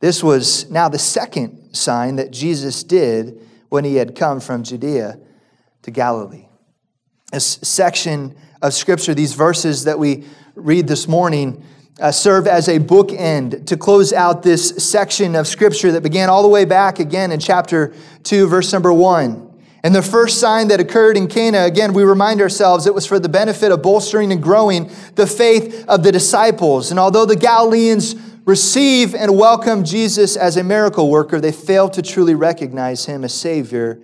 This 0.00 0.22
was 0.22 0.70
now 0.70 0.88
the 0.88 0.98
second 0.98 1.74
sign 1.74 2.16
that 2.16 2.30
Jesus 2.30 2.82
did 2.82 3.40
when 3.68 3.84
he 3.84 3.96
had 3.96 4.14
come 4.14 4.40
from 4.40 4.62
Judea 4.62 5.18
to 5.82 5.90
Galilee. 5.90 6.46
This 7.32 7.58
section 7.62 8.36
of 8.62 8.74
scripture, 8.74 9.14
these 9.14 9.34
verses 9.34 9.84
that 9.84 9.98
we 9.98 10.24
read 10.54 10.88
this 10.88 11.08
morning, 11.08 11.64
uh, 12.00 12.12
serve 12.12 12.46
as 12.46 12.68
a 12.68 12.78
bookend 12.78 13.66
to 13.66 13.76
close 13.76 14.12
out 14.12 14.42
this 14.42 14.68
section 14.76 15.34
of 15.34 15.46
scripture 15.46 15.92
that 15.92 16.02
began 16.02 16.28
all 16.28 16.42
the 16.42 16.48
way 16.48 16.64
back 16.64 17.00
again 17.00 17.32
in 17.32 17.40
chapter 17.40 17.92
2, 18.22 18.46
verse 18.46 18.72
number 18.72 18.92
1. 18.92 19.47
And 19.84 19.94
the 19.94 20.02
first 20.02 20.40
sign 20.40 20.68
that 20.68 20.80
occurred 20.80 21.16
in 21.16 21.28
Cana, 21.28 21.64
again, 21.64 21.92
we 21.92 22.02
remind 22.02 22.40
ourselves 22.40 22.86
it 22.86 22.94
was 22.94 23.06
for 23.06 23.20
the 23.20 23.28
benefit 23.28 23.70
of 23.70 23.80
bolstering 23.80 24.32
and 24.32 24.42
growing 24.42 24.90
the 25.14 25.26
faith 25.26 25.84
of 25.88 26.02
the 26.02 26.10
disciples. 26.10 26.90
And 26.90 26.98
although 26.98 27.24
the 27.24 27.36
Galileans 27.36 28.16
receive 28.44 29.14
and 29.14 29.36
welcome 29.36 29.84
Jesus 29.84 30.36
as 30.36 30.56
a 30.56 30.64
miracle 30.64 31.10
worker, 31.10 31.40
they 31.40 31.52
fail 31.52 31.88
to 31.90 32.02
truly 32.02 32.34
recognize 32.34 33.06
him 33.06 33.22
as 33.22 33.32
Savior 33.32 34.00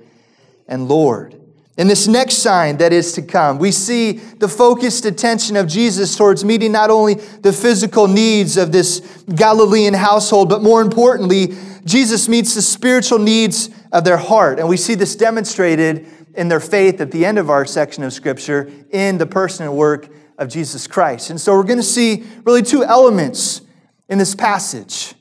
and 0.68 0.88
Lord. 0.88 1.40
In 1.76 1.88
this 1.88 2.06
next 2.06 2.34
sign 2.34 2.76
that 2.76 2.92
is 2.92 3.12
to 3.14 3.22
come, 3.22 3.58
we 3.58 3.72
see 3.72 4.12
the 4.12 4.46
focused 4.46 5.06
attention 5.06 5.56
of 5.56 5.66
Jesus 5.66 6.14
towards 6.16 6.44
meeting 6.44 6.70
not 6.70 6.88
only 6.88 7.14
the 7.14 7.52
physical 7.52 8.06
needs 8.06 8.56
of 8.56 8.70
this 8.70 9.00
Galilean 9.34 9.92
household, 9.92 10.48
but 10.48 10.62
more 10.62 10.80
importantly, 10.80 11.56
Jesus 11.84 12.28
meets 12.28 12.54
the 12.54 12.62
spiritual 12.62 13.18
needs 13.18 13.70
of 13.92 14.04
their 14.04 14.16
heart. 14.16 14.58
And 14.58 14.68
we 14.68 14.76
see 14.76 14.94
this 14.94 15.16
demonstrated 15.16 16.06
in 16.34 16.48
their 16.48 16.60
faith 16.60 17.00
at 17.00 17.10
the 17.10 17.24
end 17.24 17.38
of 17.38 17.50
our 17.50 17.64
section 17.64 18.02
of 18.02 18.12
Scripture 18.12 18.70
in 18.90 19.18
the 19.18 19.26
person 19.26 19.66
and 19.66 19.76
work 19.76 20.08
of 20.38 20.48
Jesus 20.48 20.86
Christ. 20.86 21.30
And 21.30 21.40
so 21.40 21.54
we're 21.54 21.62
going 21.62 21.78
to 21.78 21.82
see 21.82 22.24
really 22.44 22.62
two 22.62 22.84
elements 22.84 23.60
in 24.08 24.18
this 24.18 24.34
passage. 24.34 25.14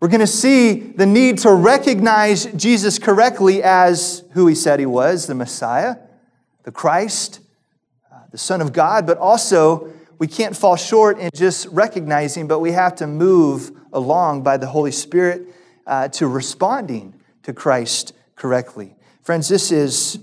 We're 0.00 0.08
going 0.08 0.20
to 0.20 0.26
see 0.26 0.74
the 0.74 1.06
need 1.06 1.38
to 1.38 1.52
recognize 1.52 2.46
Jesus 2.46 2.98
correctly 2.98 3.62
as 3.62 4.24
who 4.32 4.46
he 4.46 4.54
said 4.54 4.80
he 4.80 4.86
was 4.86 5.26
the 5.26 5.34
Messiah, 5.34 5.96
the 6.64 6.72
Christ, 6.72 7.40
uh, 8.12 8.18
the 8.30 8.38
Son 8.38 8.60
of 8.60 8.72
God, 8.72 9.06
but 9.06 9.18
also 9.18 9.92
we 10.18 10.26
can't 10.26 10.56
fall 10.56 10.76
short 10.76 11.18
in 11.18 11.30
just 11.34 11.66
recognizing, 11.68 12.48
but 12.48 12.58
we 12.58 12.72
have 12.72 12.96
to 12.96 13.06
move 13.06 13.72
along 13.92 14.42
by 14.42 14.56
the 14.56 14.66
Holy 14.66 14.92
Spirit 14.92 15.46
uh, 15.86 16.08
to 16.08 16.26
responding 16.26 17.14
to 17.42 17.52
Christ 17.52 18.12
correctly. 18.36 18.96
Friends, 19.22 19.48
this 19.48 19.72
is 19.72 20.18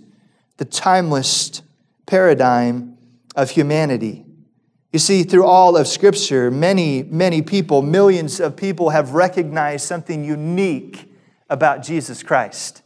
the 0.57 0.65
timeless 0.65 1.61
paradigm 2.05 2.97
of 3.35 3.49
humanity. 3.49 4.25
You 4.91 4.99
see, 4.99 5.23
through 5.23 5.45
all 5.45 5.77
of 5.77 5.87
Scripture, 5.87 6.51
many, 6.51 7.03
many 7.03 7.41
people, 7.41 7.81
millions 7.81 8.39
of 8.39 8.57
people 8.57 8.89
have 8.89 9.13
recognized 9.13 9.87
something 9.87 10.23
unique 10.23 11.09
about 11.49 11.81
Jesus 11.81 12.21
Christ. 12.23 12.81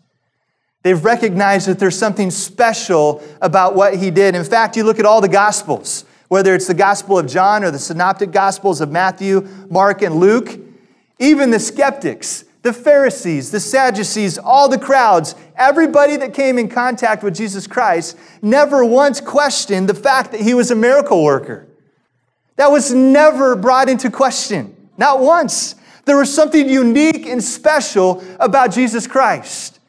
They've 0.83 1.03
recognized 1.03 1.67
that 1.67 1.79
there's 1.79 1.97
something 1.97 2.29
special 2.29 3.23
about 3.41 3.75
what 3.75 3.95
he 3.95 4.11
did. 4.11 4.35
In 4.35 4.43
fact, 4.43 4.77
you 4.77 4.83
look 4.83 4.99
at 4.99 5.05
all 5.05 5.19
the 5.19 5.27
Gospels, 5.27 6.05
whether 6.27 6.53
it's 6.53 6.67
the 6.67 6.75
Gospel 6.75 7.17
of 7.17 7.25
John 7.25 7.63
or 7.63 7.71
the 7.71 7.79
Synoptic 7.79 8.31
Gospels 8.31 8.81
of 8.81 8.91
Matthew, 8.91 9.47
Mark, 9.69 10.03
and 10.03 10.15
Luke, 10.15 10.59
even 11.17 11.49
the 11.49 11.59
skeptics 11.59 12.44
the 12.65 12.73
Pharisees, 12.73 13.51
the 13.51 13.59
Sadducees, 13.59 14.39
all 14.39 14.67
the 14.67 14.79
crowds, 14.79 15.35
everybody 15.55 16.17
that 16.17 16.33
came 16.33 16.57
in 16.57 16.67
contact 16.67 17.21
with 17.21 17.35
Jesus 17.35 17.67
Christ 17.67 18.17
never 18.41 18.83
once 18.83 19.21
questioned 19.21 19.87
the 19.87 19.93
fact 19.93 20.31
that 20.31 20.41
he 20.41 20.55
was 20.55 20.71
a 20.71 20.75
miracle 20.75 21.23
worker. 21.23 21.67
That 22.55 22.71
was 22.71 22.91
never 22.91 23.55
brought 23.55 23.87
into 23.87 24.09
question, 24.09 24.89
not 24.97 25.19
once. 25.19 25.75
There 26.05 26.17
was 26.17 26.33
something 26.33 26.67
unique 26.67 27.27
and 27.27 27.43
special 27.43 28.23
about 28.39 28.71
Jesus 28.71 29.05
Christ. 29.05 29.79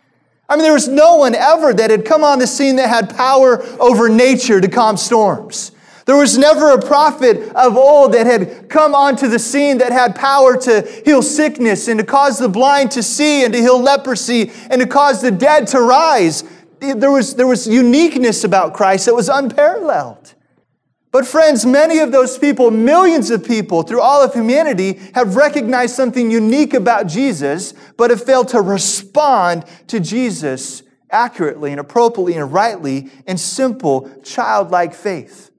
I 0.47 0.57
mean, 0.57 0.63
there 0.63 0.75
was 0.75 0.87
no 0.87 1.17
one 1.17 1.35
ever 1.35 1.73
that 1.73 1.91
had 1.91 2.05
come 2.05 2.23
on 2.23 2.39
the 2.39 2.47
scene 2.47 2.77
that 2.77 2.91
had 2.91 3.17
power 3.17 3.63
over 3.81 4.11
nature 4.11 4.61
to 4.61 4.69
calm 4.69 4.99
storms. 4.99 5.73
There 6.07 6.17
was 6.17 6.39
never 6.39 6.71
a 6.71 6.81
prophet 6.81 7.53
of 7.57 7.77
old 7.77 8.13
that 8.15 8.27
had 8.27 8.69
come 8.69 8.95
onto 8.95 9.27
the 9.27 9.41
scene 9.41 9.79
that 9.79 9.91
had 9.91 10.15
power 10.15 10.57
to 10.59 11.03
heal 11.05 11.21
sickness 11.21 11.89
and 11.89 11.99
to 11.99 12.07
cause 12.07 12.39
the 12.39 12.49
blind 12.49 12.93
to 12.93 13.03
see 13.03 13.45
and 13.45 13.53
to 13.53 13.61
heal 13.61 13.81
leprosy 13.81 14.53
and 14.71 14.81
to 14.81 14.87
cause 14.87 15.21
the 15.21 15.33
dead 15.33 15.67
to 15.69 15.81
rise. 15.81 16.45
There 16.79 17.11
was, 17.11 17.35
there 17.35 17.49
was 17.49 17.67
uniqueness 17.67 18.45
about 18.45 18.73
Christ 18.73 19.07
that 19.07 19.15
was 19.15 19.29
unparalleled. 19.29 20.35
But, 21.11 21.27
friends, 21.27 21.67
many 21.67 21.99
of 21.99 22.13
those 22.13 22.39
people, 22.39 22.71
millions 22.71 23.31
of 23.31 23.45
people 23.45 23.83
through 23.83 24.03
all 24.03 24.23
of 24.23 24.33
humanity, 24.33 25.01
have 25.15 25.35
recognized 25.35 25.97
something 25.97 26.31
unique 26.31 26.75
about 26.75 27.09
Jesus, 27.09 27.75
but 27.97 28.11
have 28.11 28.23
failed 28.23 28.49
to 28.49 28.61
respond 28.61 29.65
to 29.89 29.99
Jesus 29.99 30.85
accurately 31.11 31.73
and 31.73 31.81
appropriately 31.81 32.35
and 32.35 32.53
rightly 32.53 33.11
in 33.27 33.39
simple, 33.39 34.09
childlike 34.23 34.95
faith. 34.95 35.51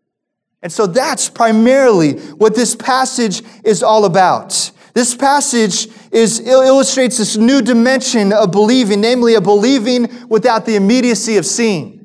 And 0.61 0.71
so 0.71 0.87
that's 0.87 1.29
primarily 1.29 2.13
what 2.35 2.55
this 2.55 2.75
passage 2.75 3.43
is 3.63 3.83
all 3.83 4.05
about. 4.05 4.71
This 4.93 5.13
passage 5.13 5.87
is, 6.11 6.39
illustrates 6.39 7.19
this 7.19 7.37
new 7.37 7.61
dimension 7.61 8.33
of 8.33 8.51
believing, 8.51 9.01
namely 9.01 9.35
a 9.35 9.41
believing 9.41 10.27
without 10.27 10.65
the 10.65 10.75
immediacy 10.75 11.37
of 11.37 11.45
seeing. 11.45 11.97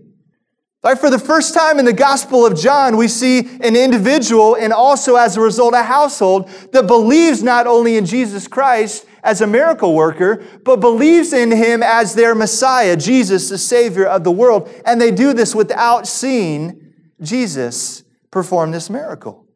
Right, 0.85 0.99
for 0.99 1.11
the 1.11 1.18
first 1.18 1.54
time 1.54 1.78
in 1.78 1.85
the 1.85 1.92
Gospel 1.92 2.44
of 2.44 2.59
John, 2.59 2.97
we 2.97 3.06
see 3.06 3.38
an 3.38 3.76
individual 3.76 4.56
and 4.56 4.73
also 4.73 5.14
as 5.14 5.37
a 5.37 5.40
result 5.40 5.75
a 5.75 5.82
household 5.82 6.50
that 6.73 6.88
believes 6.88 7.42
not 7.42 7.68
only 7.68 7.97
in 7.97 8.04
Jesus 8.04 8.49
Christ 8.49 9.06
as 9.23 9.40
a 9.40 9.47
miracle 9.47 9.94
worker, 9.94 10.44
but 10.64 10.80
believes 10.80 11.32
in 11.32 11.52
him 11.52 11.85
as 11.85 12.14
their 12.14 12.35
Messiah, 12.35 12.97
Jesus, 12.97 13.49
the 13.49 13.59
Savior 13.59 14.06
of 14.06 14.25
the 14.25 14.32
world. 14.32 14.68
And 14.85 15.00
they 15.00 15.12
do 15.12 15.32
this 15.32 15.54
without 15.54 16.09
seeing 16.09 16.92
Jesus 17.23 18.01
perform 18.33 18.73
this 18.73 18.91
miracle. 18.91 19.47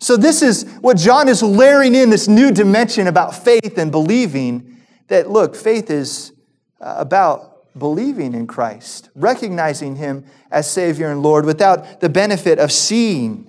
So, 0.00 0.16
this 0.16 0.42
is 0.42 0.64
what 0.80 0.96
John 0.96 1.28
is 1.28 1.42
layering 1.42 1.94
in 1.94 2.10
this 2.10 2.26
new 2.26 2.50
dimension 2.50 3.06
about 3.06 3.36
faith 3.36 3.78
and 3.78 3.92
believing 3.92 4.80
that, 5.08 5.30
look, 5.30 5.54
faith 5.54 5.90
is 5.90 6.32
uh, 6.80 6.94
about 6.96 7.78
believing 7.78 8.34
in 8.34 8.46
Christ, 8.46 9.10
recognizing 9.14 9.96
Him 9.96 10.24
as 10.50 10.68
Savior 10.68 11.10
and 11.10 11.22
Lord 11.22 11.44
without 11.44 12.00
the 12.00 12.08
benefit 12.08 12.58
of 12.58 12.72
seeing. 12.72 13.46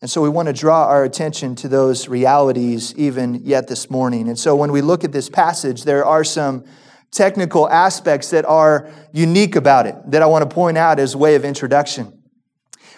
And 0.00 0.10
so 0.10 0.22
we 0.22 0.28
want 0.28 0.46
to 0.46 0.54
draw 0.54 0.86
our 0.86 1.04
attention 1.04 1.54
to 1.56 1.68
those 1.68 2.08
realities 2.08 2.94
even 2.96 3.42
yet 3.44 3.68
this 3.68 3.90
morning. 3.90 4.28
And 4.28 4.38
so 4.38 4.56
when 4.56 4.72
we 4.72 4.80
look 4.80 5.04
at 5.04 5.12
this 5.12 5.28
passage, 5.28 5.84
there 5.84 6.04
are 6.04 6.24
some 6.24 6.64
technical 7.10 7.68
aspects 7.68 8.30
that 8.30 8.44
are 8.44 8.88
unique 9.12 9.56
about 9.56 9.86
it 9.86 9.96
that 10.10 10.22
I 10.22 10.26
want 10.26 10.48
to 10.48 10.54
point 10.54 10.78
out 10.78 10.98
as 10.98 11.16
way 11.16 11.34
of 11.34 11.44
introduction. 11.44 12.17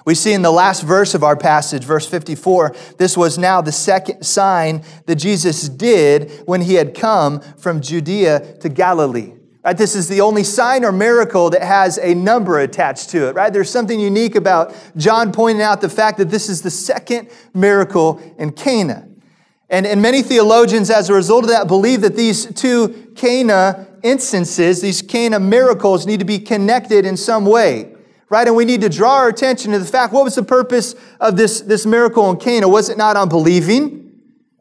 We 0.05 0.15
see 0.15 0.33
in 0.33 0.43
the 0.43 0.51
last 0.51 0.83
verse 0.83 1.15
of 1.15 1.23
our 1.23 1.37
passage, 1.37 1.85
verse 1.85 2.07
54, 2.07 2.75
this 2.97 3.17
was 3.17 3.37
now 3.37 3.61
the 3.61 3.73
second 3.73 4.25
sign 4.25 4.83
that 5.07 5.17
Jesus 5.17 5.69
did 5.69 6.31
when 6.47 6.63
he 6.63 6.75
had 6.75 6.95
come 6.95 7.41
from 7.41 7.81
Judea 7.81 8.57
to 8.61 8.69
Galilee. 8.69 9.35
Right? 9.63 9.77
This 9.77 9.95
is 9.95 10.09
the 10.09 10.23
only 10.23 10.43
sign 10.43 10.85
or 10.85 10.93
miracle 10.93 11.51
that 11.51 11.63
has 11.63 11.99
a 11.99 12.15
number 12.15 12.61
attached 12.61 13.11
to 13.11 13.29
it, 13.29 13.35
right? 13.35 13.53
There's 13.53 13.69
something 13.69 14.01
unique 14.01 14.35
about 14.35 14.75
John 14.97 15.33
pointing 15.33 15.61
out 15.61 15.83
the 15.83 15.91
fact 15.91 16.17
that 16.17 16.31
this 16.31 16.49
is 16.49 16.63
the 16.63 16.71
second 16.71 17.29
miracle 17.53 18.23
in 18.39 18.53
Cana. 18.53 19.07
And, 19.69 19.87
and 19.87 20.01
many 20.01 20.23
theologians, 20.23 20.89
as 20.89 21.11
a 21.11 21.15
result 21.15 21.45
of 21.45 21.51
that, 21.51 21.69
believe 21.69 22.01
that 22.01 22.17
these 22.17 22.47
two 22.47 23.13
Cana 23.15 23.87
instances, 24.03 24.81
these 24.81 25.03
Cana 25.03 25.39
miracles, 25.39 26.07
need 26.07 26.21
to 26.21 26.27
be 26.27 26.39
connected 26.39 27.05
in 27.05 27.19
some 27.19 27.45
way 27.45 27.90
right? 28.31 28.47
And 28.47 28.57
we 28.57 28.65
need 28.65 28.81
to 28.81 28.89
draw 28.89 29.17
our 29.17 29.29
attention 29.29 29.73
to 29.73 29.79
the 29.79 29.85
fact 29.85 30.15
what 30.15 30.25
was 30.25 30.37
the 30.37 30.43
purpose 30.43 30.95
of 31.21 31.37
this, 31.37 31.61
this 31.61 31.85
miracle 31.85 32.31
in 32.31 32.39
Cana? 32.39 32.69
Was 32.69 32.89
it 32.89 32.97
not 32.97 33.17
on 33.17 33.29
believing 33.29 34.13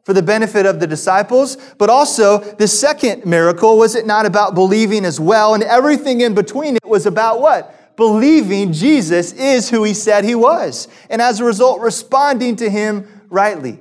for 0.04 0.12
the 0.12 0.22
benefit 0.22 0.66
of 0.66 0.80
the 0.80 0.86
disciples? 0.86 1.56
But 1.78 1.88
also, 1.88 2.38
the 2.38 2.68
second 2.68 3.24
miracle, 3.24 3.78
was 3.78 3.94
it 3.94 4.06
not 4.06 4.26
about 4.26 4.54
believing 4.54 5.04
as 5.04 5.18
well? 5.18 5.54
And 5.54 5.62
everything 5.62 6.20
in 6.20 6.34
between 6.34 6.76
it 6.76 6.84
was 6.84 7.06
about 7.06 7.40
what? 7.40 7.96
Believing 7.96 8.72
Jesus 8.72 9.32
is 9.32 9.70
who 9.70 9.84
he 9.84 9.94
said 9.94 10.24
he 10.24 10.34
was. 10.34 10.88
And 11.08 11.22
as 11.22 11.38
a 11.40 11.44
result, 11.44 11.80
responding 11.80 12.56
to 12.56 12.68
him 12.68 13.06
rightly. 13.28 13.78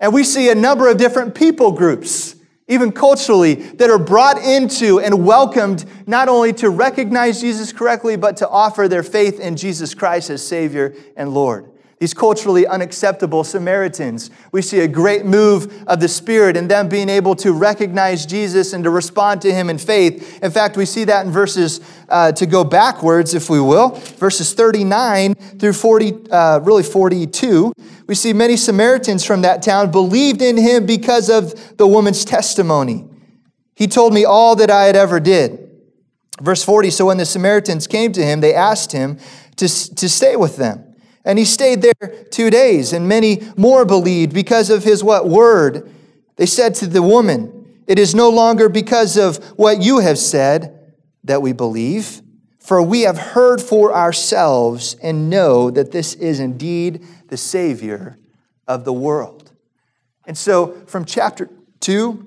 And 0.00 0.12
we 0.12 0.24
see 0.24 0.50
a 0.50 0.54
number 0.54 0.90
of 0.90 0.96
different 0.96 1.34
people 1.34 1.72
groups 1.72 2.34
even 2.68 2.92
culturally, 2.92 3.54
that 3.54 3.90
are 3.90 3.98
brought 3.98 4.38
into 4.38 5.00
and 5.00 5.24
welcomed 5.24 5.84
not 6.06 6.28
only 6.28 6.52
to 6.52 6.70
recognize 6.70 7.40
Jesus 7.40 7.72
correctly, 7.72 8.16
but 8.16 8.36
to 8.36 8.48
offer 8.48 8.86
their 8.86 9.02
faith 9.02 9.40
in 9.40 9.56
Jesus 9.56 9.94
Christ 9.94 10.30
as 10.30 10.46
Savior 10.46 10.94
and 11.16 11.32
Lord 11.32 11.68
these 11.98 12.14
culturally 12.14 12.66
unacceptable 12.66 13.42
Samaritans. 13.42 14.30
We 14.52 14.62
see 14.62 14.80
a 14.80 14.88
great 14.88 15.24
move 15.24 15.84
of 15.88 16.00
the 16.00 16.08
Spirit 16.08 16.56
in 16.56 16.68
them 16.68 16.88
being 16.88 17.08
able 17.08 17.34
to 17.36 17.52
recognize 17.52 18.24
Jesus 18.24 18.72
and 18.72 18.84
to 18.84 18.90
respond 18.90 19.42
to 19.42 19.52
Him 19.52 19.68
in 19.68 19.78
faith. 19.78 20.42
In 20.42 20.50
fact, 20.50 20.76
we 20.76 20.86
see 20.86 21.04
that 21.04 21.26
in 21.26 21.32
verses, 21.32 21.80
uh, 22.08 22.32
to 22.32 22.46
go 22.46 22.62
backwards, 22.62 23.34
if 23.34 23.50
we 23.50 23.60
will, 23.60 23.90
verses 24.18 24.54
39 24.54 25.34
through 25.34 25.72
40, 25.72 26.30
uh, 26.30 26.60
really 26.60 26.84
42. 26.84 27.72
We 28.06 28.14
see 28.14 28.32
many 28.32 28.56
Samaritans 28.56 29.24
from 29.24 29.42
that 29.42 29.62
town 29.62 29.90
believed 29.90 30.40
in 30.40 30.56
Him 30.56 30.86
because 30.86 31.28
of 31.28 31.76
the 31.76 31.86
woman's 31.86 32.24
testimony. 32.24 33.08
He 33.74 33.86
told 33.86 34.12
me 34.12 34.24
all 34.24 34.56
that 34.56 34.70
I 34.70 34.84
had 34.84 34.96
ever 34.96 35.20
did. 35.20 35.68
Verse 36.40 36.64
40 36.64 36.90
So 36.90 37.06
when 37.06 37.18
the 37.18 37.26
Samaritans 37.26 37.86
came 37.86 38.12
to 38.12 38.24
him, 38.24 38.40
they 38.40 38.54
asked 38.54 38.92
him 38.92 39.18
to, 39.56 39.68
to 39.68 40.08
stay 40.08 40.36
with 40.36 40.56
them. 40.56 40.87
And 41.24 41.38
he 41.38 41.44
stayed 41.44 41.82
there 41.82 42.24
two 42.30 42.50
days, 42.50 42.92
and 42.92 43.08
many 43.08 43.42
more 43.56 43.84
believed 43.84 44.32
because 44.32 44.70
of 44.70 44.84
his 44.84 45.04
what 45.04 45.28
word. 45.28 45.90
They 46.36 46.46
said 46.46 46.74
to 46.76 46.86
the 46.86 47.02
woman, 47.02 47.82
It 47.86 47.98
is 47.98 48.14
no 48.14 48.30
longer 48.30 48.68
because 48.68 49.16
of 49.16 49.36
what 49.58 49.82
you 49.82 49.98
have 49.98 50.18
said 50.18 50.92
that 51.24 51.42
we 51.42 51.52
believe, 51.52 52.22
for 52.58 52.82
we 52.82 53.02
have 53.02 53.18
heard 53.18 53.60
for 53.60 53.94
ourselves 53.94 54.96
and 55.02 55.28
know 55.28 55.70
that 55.70 55.92
this 55.92 56.14
is 56.14 56.40
indeed 56.40 57.04
the 57.28 57.36
Savior 57.36 58.18
of 58.66 58.84
the 58.84 58.92
world. 58.92 59.50
And 60.26 60.36
so 60.36 60.72
from 60.86 61.04
chapter 61.04 61.48
2 61.80 62.26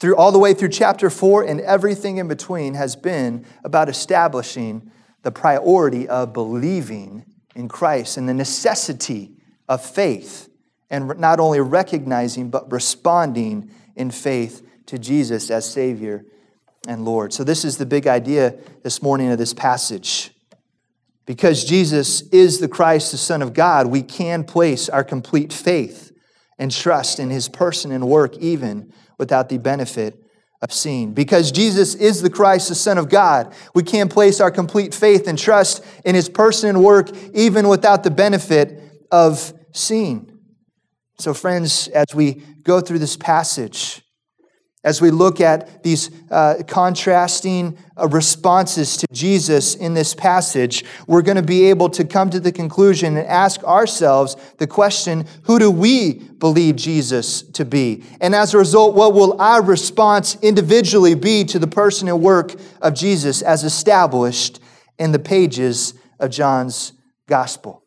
through 0.00 0.16
all 0.16 0.32
the 0.32 0.38
way 0.38 0.54
through 0.54 0.68
chapter 0.68 1.08
4 1.10 1.44
and 1.44 1.60
everything 1.60 2.18
in 2.18 2.28
between 2.28 2.74
has 2.74 2.96
been 2.96 3.44
about 3.64 3.88
establishing 3.88 4.90
the 5.22 5.30
priority 5.30 6.08
of 6.08 6.32
believing 6.32 7.24
in 7.58 7.68
Christ 7.68 8.16
and 8.16 8.28
the 8.28 8.34
necessity 8.34 9.32
of 9.68 9.84
faith 9.84 10.48
and 10.90 11.18
not 11.18 11.40
only 11.40 11.60
recognizing 11.60 12.50
but 12.50 12.70
responding 12.70 13.70
in 13.96 14.12
faith 14.12 14.64
to 14.86 14.96
Jesus 14.96 15.50
as 15.50 15.70
Savior 15.70 16.24
and 16.86 17.04
Lord. 17.04 17.32
So, 17.32 17.42
this 17.42 17.64
is 17.64 17.76
the 17.76 17.84
big 17.84 18.06
idea 18.06 18.54
this 18.84 19.02
morning 19.02 19.30
of 19.30 19.38
this 19.38 19.52
passage. 19.52 20.30
Because 21.26 21.64
Jesus 21.64 22.22
is 22.30 22.60
the 22.60 22.68
Christ, 22.68 23.10
the 23.10 23.18
Son 23.18 23.42
of 23.42 23.52
God, 23.52 23.88
we 23.88 24.02
can 24.02 24.44
place 24.44 24.88
our 24.88 25.04
complete 25.04 25.52
faith 25.52 26.12
and 26.58 26.70
trust 26.70 27.18
in 27.18 27.28
his 27.28 27.48
person 27.48 27.90
and 27.90 28.08
work, 28.08 28.36
even 28.38 28.92
without 29.18 29.48
the 29.48 29.58
benefit 29.58 30.24
of 30.60 30.72
seeing. 30.72 31.12
Because 31.12 31.52
Jesus 31.52 31.94
is 31.94 32.22
the 32.22 32.30
Christ, 32.30 32.68
the 32.68 32.74
Son 32.74 32.98
of 32.98 33.08
God, 33.08 33.54
we 33.74 33.82
can't 33.82 34.10
place 34.10 34.40
our 34.40 34.50
complete 34.50 34.94
faith 34.94 35.28
and 35.28 35.38
trust 35.38 35.84
in 36.04 36.14
his 36.14 36.28
person 36.28 36.68
and 36.70 36.84
work 36.84 37.10
even 37.34 37.68
without 37.68 38.02
the 38.02 38.10
benefit 38.10 38.82
of 39.10 39.52
seeing. 39.72 40.38
So, 41.18 41.34
friends, 41.34 41.88
as 41.88 42.14
we 42.14 42.42
go 42.62 42.80
through 42.80 43.00
this 43.00 43.16
passage, 43.16 44.02
as 44.84 45.00
we 45.00 45.10
look 45.10 45.40
at 45.40 45.82
these 45.82 46.10
uh, 46.30 46.62
contrasting 46.66 47.76
uh, 47.96 48.06
responses 48.08 48.96
to 48.98 49.06
Jesus 49.12 49.74
in 49.74 49.94
this 49.94 50.14
passage, 50.14 50.84
we're 51.08 51.22
going 51.22 51.36
to 51.36 51.42
be 51.42 51.64
able 51.64 51.88
to 51.90 52.04
come 52.04 52.30
to 52.30 52.38
the 52.38 52.52
conclusion 52.52 53.16
and 53.16 53.26
ask 53.26 53.62
ourselves 53.64 54.36
the 54.58 54.68
question 54.68 55.26
who 55.42 55.58
do 55.58 55.70
we 55.70 56.14
believe 56.38 56.76
Jesus 56.76 57.42
to 57.42 57.64
be? 57.64 58.04
And 58.20 58.34
as 58.34 58.54
a 58.54 58.58
result, 58.58 58.94
what 58.94 59.14
will 59.14 59.40
our 59.40 59.62
response 59.62 60.36
individually 60.42 61.16
be 61.16 61.44
to 61.44 61.58
the 61.58 61.66
person 61.66 62.06
and 62.06 62.22
work 62.22 62.54
of 62.80 62.94
Jesus 62.94 63.42
as 63.42 63.64
established 63.64 64.60
in 64.96 65.10
the 65.10 65.18
pages 65.18 65.94
of 66.20 66.30
John's 66.30 66.92
gospel? 67.26 67.82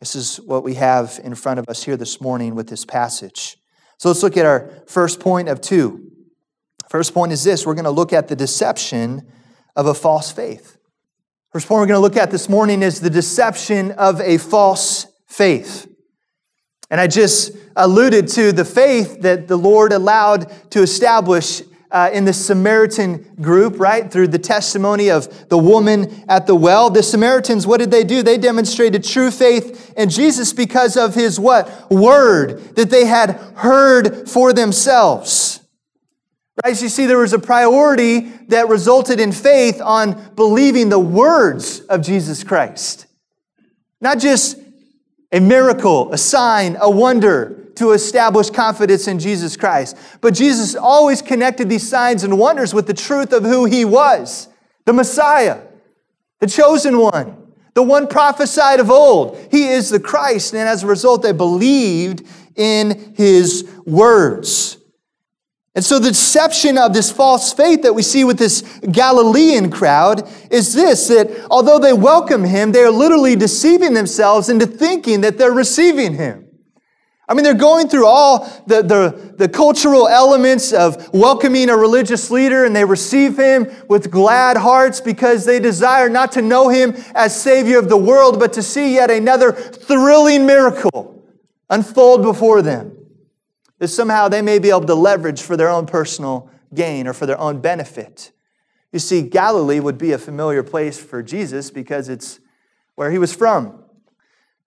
This 0.00 0.16
is 0.16 0.38
what 0.38 0.64
we 0.64 0.74
have 0.74 1.20
in 1.22 1.36
front 1.36 1.60
of 1.60 1.68
us 1.68 1.84
here 1.84 1.96
this 1.96 2.20
morning 2.20 2.56
with 2.56 2.68
this 2.68 2.84
passage. 2.84 3.56
So 4.02 4.08
let's 4.08 4.24
look 4.24 4.36
at 4.36 4.44
our 4.44 4.68
first 4.86 5.20
point 5.20 5.48
of 5.48 5.60
two. 5.60 6.10
First 6.88 7.14
point 7.14 7.30
is 7.30 7.44
this 7.44 7.64
we're 7.64 7.74
going 7.74 7.84
to 7.84 7.90
look 7.92 8.12
at 8.12 8.26
the 8.26 8.34
deception 8.34 9.30
of 9.76 9.86
a 9.86 9.94
false 9.94 10.32
faith. 10.32 10.76
First 11.52 11.68
point 11.68 11.78
we're 11.78 11.86
going 11.86 11.98
to 11.98 12.02
look 12.02 12.16
at 12.16 12.32
this 12.32 12.48
morning 12.48 12.82
is 12.82 12.98
the 12.98 13.08
deception 13.08 13.92
of 13.92 14.20
a 14.20 14.38
false 14.38 15.06
faith. 15.28 15.86
And 16.90 17.00
I 17.00 17.06
just 17.06 17.52
alluded 17.76 18.26
to 18.30 18.50
the 18.50 18.64
faith 18.64 19.22
that 19.22 19.46
the 19.46 19.56
Lord 19.56 19.92
allowed 19.92 20.50
to 20.72 20.82
establish 20.82 21.62
uh, 21.92 22.10
in 22.12 22.24
the 22.24 22.32
Samaritan 22.32 23.34
group, 23.40 23.78
right? 23.78 24.10
Through 24.10 24.28
the 24.28 24.38
testimony 24.38 25.10
of 25.10 25.48
the 25.50 25.58
woman 25.58 26.24
at 26.28 26.46
the 26.46 26.54
well. 26.54 26.88
The 26.88 27.02
Samaritans, 27.02 27.66
what 27.66 27.78
did 27.78 27.90
they 27.90 28.02
do? 28.02 28.22
They 28.22 28.38
demonstrated 28.38 29.04
true 29.04 29.30
faith 29.30 29.92
in 29.96 30.08
Jesus 30.08 30.52
because 30.54 30.96
of 30.96 31.14
his 31.14 31.38
what? 31.38 31.90
Word 31.90 32.74
that 32.76 32.90
they 32.90 33.04
had 33.04 33.32
heard 33.56 34.28
for 34.28 34.54
themselves. 34.54 35.60
Right? 36.64 36.76
So 36.76 36.84
you 36.84 36.88
see, 36.88 37.06
there 37.06 37.18
was 37.18 37.34
a 37.34 37.38
priority 37.38 38.20
that 38.48 38.68
resulted 38.68 39.20
in 39.20 39.32
faith 39.32 39.80
on 39.80 40.34
believing 40.34 40.88
the 40.88 40.98
words 40.98 41.80
of 41.80 42.02
Jesus 42.02 42.42
Christ. 42.42 43.06
Not 44.00 44.18
just 44.18 44.58
a 45.32 45.40
miracle, 45.40 46.12
a 46.12 46.18
sign, 46.18 46.76
a 46.80 46.90
wonder, 46.90 47.58
to 47.76 47.92
establish 47.92 48.50
confidence 48.50 49.08
in 49.08 49.18
Jesus 49.18 49.56
Christ. 49.56 49.96
But 50.20 50.34
Jesus 50.34 50.74
always 50.76 51.22
connected 51.22 51.68
these 51.68 51.88
signs 51.88 52.22
and 52.22 52.38
wonders 52.38 52.74
with 52.74 52.86
the 52.86 52.94
truth 52.94 53.32
of 53.32 53.42
who 53.44 53.64
he 53.64 53.84
was 53.84 54.48
the 54.84 54.92
Messiah, 54.92 55.60
the 56.40 56.46
chosen 56.48 56.98
one, 56.98 57.52
the 57.74 57.82
one 57.82 58.08
prophesied 58.08 58.80
of 58.80 58.90
old. 58.90 59.38
He 59.50 59.68
is 59.68 59.90
the 59.90 60.00
Christ. 60.00 60.54
And 60.54 60.68
as 60.68 60.82
a 60.82 60.86
result, 60.88 61.22
they 61.22 61.32
believed 61.32 62.26
in 62.56 63.14
his 63.16 63.68
words. 63.86 64.76
And 65.74 65.82
so, 65.82 65.98
the 65.98 66.10
deception 66.10 66.76
of 66.76 66.92
this 66.92 67.10
false 67.10 67.52
faith 67.54 67.82
that 67.82 67.94
we 67.94 68.02
see 68.02 68.24
with 68.24 68.38
this 68.38 68.60
Galilean 68.90 69.70
crowd 69.70 70.28
is 70.50 70.74
this 70.74 71.08
that 71.08 71.46
although 71.50 71.78
they 71.78 71.94
welcome 71.94 72.44
him, 72.44 72.72
they 72.72 72.82
are 72.82 72.90
literally 72.90 73.36
deceiving 73.36 73.94
themselves 73.94 74.50
into 74.50 74.66
thinking 74.66 75.22
that 75.22 75.38
they're 75.38 75.52
receiving 75.52 76.14
him. 76.14 76.46
I 77.26 77.34
mean, 77.34 77.44
they're 77.44 77.54
going 77.54 77.88
through 77.88 78.06
all 78.06 78.40
the, 78.66 78.82
the, 78.82 79.34
the, 79.38 79.48
cultural 79.48 80.06
elements 80.06 80.72
of 80.72 81.08
welcoming 81.14 81.70
a 81.70 81.76
religious 81.76 82.30
leader, 82.30 82.66
and 82.66 82.76
they 82.76 82.84
receive 82.84 83.38
him 83.38 83.72
with 83.88 84.10
glad 84.10 84.58
hearts 84.58 85.00
because 85.00 85.46
they 85.46 85.58
desire 85.58 86.10
not 86.10 86.32
to 86.32 86.42
know 86.42 86.68
him 86.68 86.94
as 87.14 87.40
Savior 87.40 87.78
of 87.78 87.88
the 87.88 87.96
world, 87.96 88.38
but 88.38 88.52
to 88.54 88.62
see 88.62 88.94
yet 88.94 89.10
another 89.10 89.52
thrilling 89.52 90.44
miracle 90.44 91.22
unfold 91.70 92.22
before 92.22 92.60
them. 92.60 92.98
That 93.82 93.88
somehow 93.88 94.28
they 94.28 94.42
may 94.42 94.60
be 94.60 94.70
able 94.70 94.86
to 94.86 94.94
leverage 94.94 95.42
for 95.42 95.56
their 95.56 95.68
own 95.68 95.86
personal 95.86 96.48
gain 96.72 97.08
or 97.08 97.12
for 97.12 97.26
their 97.26 97.40
own 97.40 97.60
benefit. 97.60 98.30
You 98.92 99.00
see, 99.00 99.22
Galilee 99.22 99.80
would 99.80 99.98
be 99.98 100.12
a 100.12 100.18
familiar 100.18 100.62
place 100.62 101.00
for 101.00 101.20
Jesus 101.20 101.68
because 101.72 102.08
it's 102.08 102.38
where 102.94 103.10
he 103.10 103.18
was 103.18 103.34
from. 103.34 103.82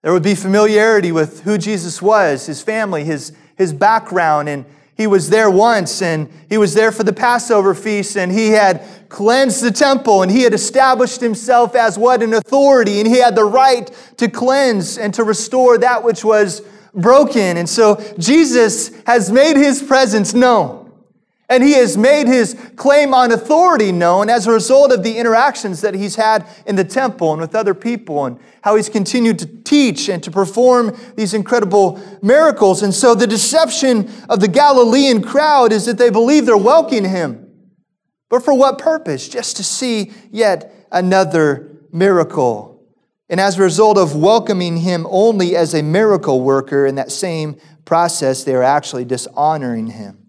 There 0.02 0.12
would 0.12 0.22
be 0.22 0.34
familiarity 0.34 1.12
with 1.12 1.44
who 1.44 1.56
Jesus 1.56 2.02
was, 2.02 2.44
his 2.44 2.60
family, 2.60 3.04
his, 3.04 3.32
his 3.56 3.72
background, 3.72 4.50
and 4.50 4.66
He 4.94 5.06
was 5.06 5.30
there 5.30 5.50
once 5.50 6.02
and 6.02 6.28
he 6.50 6.58
was 6.58 6.74
there 6.74 6.92
for 6.92 7.02
the 7.02 7.12
Passover 7.14 7.74
feast 7.74 8.18
and 8.18 8.30
he 8.30 8.48
had 8.48 8.82
cleansed 9.08 9.62
the 9.62 9.70
temple 9.70 10.22
and 10.22 10.30
he 10.30 10.42
had 10.42 10.52
established 10.52 11.22
himself 11.22 11.74
as 11.74 11.98
what? 11.98 12.22
An 12.22 12.34
authority 12.34 13.00
and 13.00 13.08
he 13.08 13.18
had 13.18 13.34
the 13.34 13.44
right 13.44 13.90
to 14.18 14.28
cleanse 14.28 14.98
and 14.98 15.14
to 15.14 15.24
restore 15.24 15.78
that 15.78 16.04
which 16.04 16.22
was 16.22 16.60
broken. 16.96 17.56
And 17.56 17.68
so 17.68 18.02
Jesus 18.18 18.90
has 19.06 19.30
made 19.30 19.56
his 19.56 19.82
presence 19.82 20.34
known. 20.34 20.84
And 21.48 21.62
he 21.62 21.74
has 21.74 21.96
made 21.96 22.26
his 22.26 22.56
claim 22.74 23.14
on 23.14 23.30
authority 23.30 23.92
known 23.92 24.28
as 24.28 24.48
a 24.48 24.52
result 24.52 24.90
of 24.90 25.04
the 25.04 25.16
interactions 25.16 25.80
that 25.82 25.94
he's 25.94 26.16
had 26.16 26.44
in 26.66 26.74
the 26.74 26.82
temple 26.82 27.30
and 27.30 27.40
with 27.40 27.54
other 27.54 27.72
people, 27.72 28.24
and 28.24 28.40
how 28.62 28.74
he's 28.74 28.88
continued 28.88 29.38
to 29.38 29.46
teach 29.46 30.08
and 30.08 30.20
to 30.24 30.30
perform 30.32 30.98
these 31.14 31.34
incredible 31.34 32.00
miracles. 32.20 32.82
And 32.82 32.92
so 32.92 33.14
the 33.14 33.28
deception 33.28 34.10
of 34.28 34.40
the 34.40 34.48
Galilean 34.48 35.22
crowd 35.22 35.70
is 35.72 35.86
that 35.86 35.98
they 35.98 36.10
believe 36.10 36.46
they're 36.46 36.56
welcoming 36.56 37.08
him. 37.08 37.48
But 38.28 38.44
for 38.44 38.52
what 38.52 38.78
purpose? 38.78 39.28
Just 39.28 39.56
to 39.58 39.62
see 39.62 40.10
yet 40.32 40.88
another 40.90 41.78
miracle. 41.92 42.75
And 43.28 43.40
as 43.40 43.58
a 43.58 43.62
result 43.62 43.98
of 43.98 44.14
welcoming 44.14 44.78
him 44.78 45.06
only 45.10 45.56
as 45.56 45.74
a 45.74 45.82
miracle 45.82 46.40
worker 46.42 46.86
in 46.86 46.94
that 46.94 47.10
same 47.10 47.56
process, 47.84 48.44
they 48.44 48.54
are 48.54 48.62
actually 48.62 49.04
dishonoring 49.04 49.88
him 49.88 50.26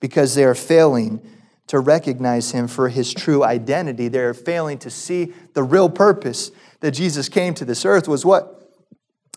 because 0.00 0.34
they 0.34 0.44
are 0.44 0.54
failing 0.54 1.20
to 1.66 1.80
recognize 1.80 2.52
him 2.52 2.68
for 2.68 2.88
his 2.88 3.12
true 3.12 3.42
identity. 3.42 4.08
They 4.08 4.20
are 4.20 4.34
failing 4.34 4.78
to 4.78 4.90
see 4.90 5.32
the 5.54 5.64
real 5.64 5.90
purpose 5.90 6.52
that 6.80 6.92
Jesus 6.92 7.28
came 7.28 7.54
to 7.54 7.64
this 7.64 7.84
earth 7.84 8.06
was 8.06 8.24
what? 8.24 8.70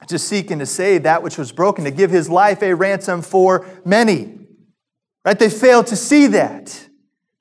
To 0.08 0.20
seek 0.20 0.52
and 0.52 0.60
to 0.60 0.66
save 0.66 1.04
that 1.04 1.24
which 1.24 1.38
was 1.38 1.52
broken, 1.52 1.86
to 1.86 1.92
give 1.92 2.12
his 2.12 2.30
life 2.30 2.62
a 2.62 2.74
ransom 2.76 3.22
for 3.24 3.66
many. 3.84 4.38
Right? 5.26 5.38
They 5.38 5.50
fail 5.50 5.84
to 5.86 5.96
see 5.96 6.28
that. 6.28 6.89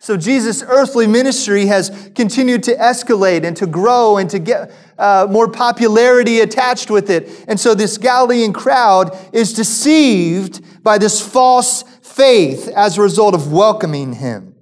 So 0.01 0.17
Jesus' 0.17 0.63
earthly 0.63 1.07
ministry 1.07 1.67
has 1.67 2.11
continued 2.15 2.63
to 2.65 2.77
escalate 2.77 3.45
and 3.45 3.57
to 3.57 3.67
grow 3.67 4.17
and 4.17 4.31
to 4.31 4.39
get 4.39 4.73
uh, 4.97 5.27
more 5.29 5.49
popularity 5.49 6.41
attached 6.41 6.91
with 6.91 7.11
it. 7.11 7.45
And 7.49 7.59
so 7.59 7.75
this 7.75 7.99
Galilean 7.99 8.53
crowd 8.53 9.17
is 9.33 9.53
deceived 9.53 10.85
by 10.85 10.99
this 10.99 11.21
false 11.21 11.83
faith 12.03 12.69
as 12.69 12.97
a 12.97 13.03
result 13.03 13.35
of 13.35 13.53
welcoming 13.53 14.15
him. 14.15 14.55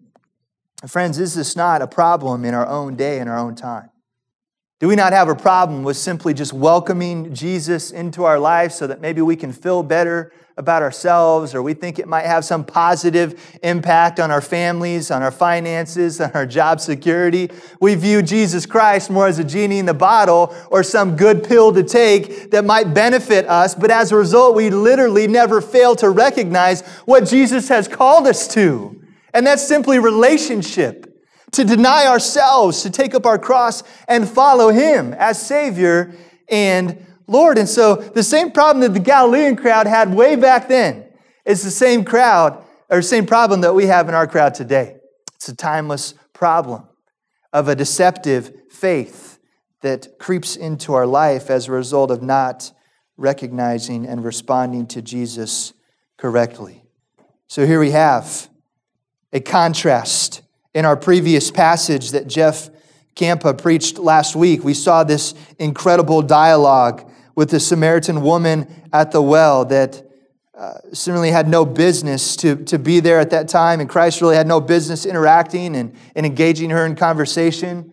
Friends, 0.87 1.19
is 1.19 1.35
this 1.35 1.57
not 1.57 1.83
a 1.83 1.87
problem 1.87 2.45
in 2.45 2.55
our 2.55 2.67
own 2.67 2.97
day, 2.97 3.19
in 3.19 3.29
our 3.29 3.39
own 3.39 3.55
time? 3.55 3.91
Do 4.79 4.89
we 4.89 4.95
not 4.95 5.15
have 5.15 5.31
a 5.31 5.35
problem 5.35 5.85
with 5.85 5.97
simply 5.97 6.35
just 6.35 6.53
welcoming 6.53 7.33
Jesus 7.33 7.93
into 7.93 8.25
our 8.25 8.39
life 8.39 8.73
so 8.73 8.87
that 8.87 9.01
maybe 9.01 9.23
we 9.23 9.35
can 9.35 9.51
feel 9.51 9.83
better 9.83 10.35
about 10.59 10.83
ourselves 10.83 11.55
or 11.55 11.63
we 11.63 11.73
think 11.73 11.99
it 11.99 12.07
might 12.07 12.27
have 12.27 12.45
some 12.45 12.63
positive 12.63 13.59
impact 13.63 14.21
on 14.21 14.31
our 14.31 14.43
families, 14.43 15.11
on 15.11 15.23
our 15.23 15.31
finances, 15.31 16.21
on 16.21 16.31
our 16.33 16.45
job 16.45 16.81
security. 16.81 17.49
We 17.81 17.95
view 17.95 18.21
Jesus 18.21 18.67
Christ 18.67 19.09
more 19.09 19.27
as 19.27 19.39
a 19.39 19.45
genie 19.45 19.79
in 19.79 19.87
the 19.87 19.95
bottle 19.95 20.55
or 20.71 20.83
some 20.83 21.17
good 21.17 21.43
pill 21.43 21.73
to 21.73 21.83
take 21.83 22.51
that 22.51 22.67
might 22.67 22.93
benefit 22.93 23.47
us, 23.47 23.75
but 23.75 23.91
as 23.91 24.13
a 24.13 24.17
result, 24.17 24.55
we 24.55 24.69
literally 24.69 25.27
never 25.27 25.63
fail 25.63 25.97
to 25.97 26.11
recognize 26.11 26.83
what 27.07 27.27
Jesus 27.27 27.71
has 27.71 27.89
called 27.89 28.27
us 28.27 28.47
to. 28.49 29.03
And 29.33 29.47
that's 29.47 29.67
simply 29.67 29.99
relationship. 29.99 31.06
To 31.53 31.65
deny 31.65 32.07
ourselves, 32.07 32.83
to 32.83 32.91
take 32.91 33.15
up 33.15 33.25
our 33.25 33.39
cross 33.39 33.83
and 34.09 34.29
follow 34.29 34.71
Him 34.71 35.15
as 35.15 35.41
Savior 35.41 36.15
and 36.49 37.07
Lord. 37.27 37.59
And 37.59 37.69
so 37.69 37.97
the 37.97 38.23
same 38.23 38.51
problem 38.51 38.81
that 38.83 38.93
the 38.93 39.01
Galilean 39.01 39.57
crowd 39.57 39.87
had 39.87 40.15
way 40.15 40.37
back 40.37 40.69
then 40.69 41.07
is 41.45 41.63
the 41.63 41.71
same 41.71 42.05
crowd 42.05 42.63
or 42.91 43.03
same 43.03 43.27
problem 43.27 43.63
that 43.63 43.75
we 43.75 43.87
have 43.87 44.09
in 44.09 44.15
our 44.15 44.27
crowd 44.27 44.55
today. 44.55 44.97
It's 45.37 45.49
a 45.49 45.57
timeless 45.57 46.15
problem 46.33 46.89
of 47.53 47.69
a 47.69 47.75
deceptive 47.75 48.53
faith 48.71 49.39
that 49.83 50.19
creeps 50.19 50.57
into 50.57 50.95
our 50.95 51.07
life 51.07 51.51
as 51.51 51.69
a 51.69 51.73
result 51.73 52.11
of 52.11 52.23
not 52.23 52.73
recognizing 53.17 54.07
and 54.07 54.25
responding 54.25 54.87
to 54.89 55.01
Jesus 55.01 55.73
correctly. 56.17 56.85
So 57.47 57.67
here 57.67 57.81
we 57.81 57.93
have 57.93 58.49
a 59.33 59.41
contrast. 59.41 60.43
In 60.77 60.85
our 60.85 60.95
previous 60.95 61.51
passage 61.51 62.11
that 62.11 62.27
Jeff 62.27 62.69
Campa 63.15 63.57
preached 63.57 63.99
last 63.99 64.37
week, 64.37 64.63
we 64.63 64.75
saw 64.75 65.05
this 65.05 65.33
incredible 65.59 66.21
dialogue 66.21 67.11
with 67.35 67.49
the 67.49 67.59
Samaritan 67.59 68.21
woman 68.21 68.85
at 68.93 69.11
the 69.11 69.23
well 69.23 69.65
that 69.65 70.03
uh, 70.55 70.75
seemingly 70.93 71.31
had 71.31 71.49
no 71.49 71.65
business 71.65 72.37
to, 72.37 72.57
to 72.65 72.79
be 72.79 73.01
there 73.01 73.19
at 73.19 73.31
that 73.31 73.49
time, 73.49 73.81
and 73.81 73.89
Christ 73.89 74.21
really 74.21 74.37
had 74.37 74.47
no 74.47 74.61
business 74.61 75.07
interacting 75.07 75.77
and, 75.77 75.97
and 76.15 76.27
engaging 76.27 76.69
her 76.69 76.85
in 76.85 76.95
conversation. 76.95 77.91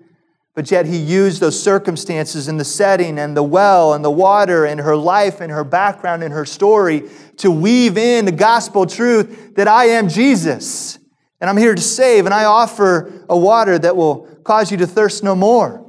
But 0.53 0.69
yet 0.69 0.85
he 0.85 0.97
used 0.97 1.39
those 1.39 1.57
circumstances 1.57 2.49
and 2.49 2.59
the 2.59 2.65
setting 2.65 3.17
and 3.17 3.37
the 3.37 3.43
well 3.43 3.93
and 3.93 4.03
the 4.03 4.11
water 4.11 4.65
and 4.65 4.81
her 4.81 4.97
life 4.97 5.39
and 5.39 5.49
her 5.53 5.63
background 5.63 6.21
and 6.21 6.33
her 6.33 6.43
story 6.43 7.09
to 7.37 7.49
weave 7.49 7.97
in 7.97 8.25
the 8.25 8.33
gospel 8.33 8.85
truth 8.85 9.55
that 9.55 9.69
I 9.69 9.85
am 9.85 10.09
Jesus 10.09 10.99
and 11.43 11.49
I'm 11.49 11.57
here 11.57 11.75
to 11.75 11.81
save, 11.81 12.23
and 12.23 12.33
I 12.33 12.45
offer 12.45 13.25
a 13.27 13.37
water 13.37 13.77
that 13.77 13.97
will 13.97 14.29
cause 14.45 14.71
you 14.71 14.77
to 14.77 14.87
thirst 14.87 15.25
no 15.25 15.35
more. 15.35 15.85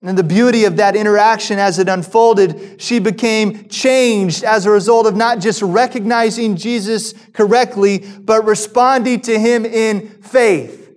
And 0.00 0.16
the 0.16 0.22
beauty 0.22 0.64
of 0.64 0.76
that 0.76 0.94
interaction 0.94 1.58
as 1.58 1.80
it 1.80 1.88
unfolded, 1.88 2.80
she 2.80 3.00
became 3.00 3.68
changed 3.68 4.44
as 4.44 4.66
a 4.66 4.70
result 4.70 5.08
of 5.08 5.16
not 5.16 5.40
just 5.40 5.60
recognizing 5.60 6.54
Jesus 6.54 7.14
correctly, 7.32 7.98
but 8.20 8.44
responding 8.44 9.22
to 9.22 9.40
him 9.40 9.66
in 9.66 10.08
faith. 10.22 10.94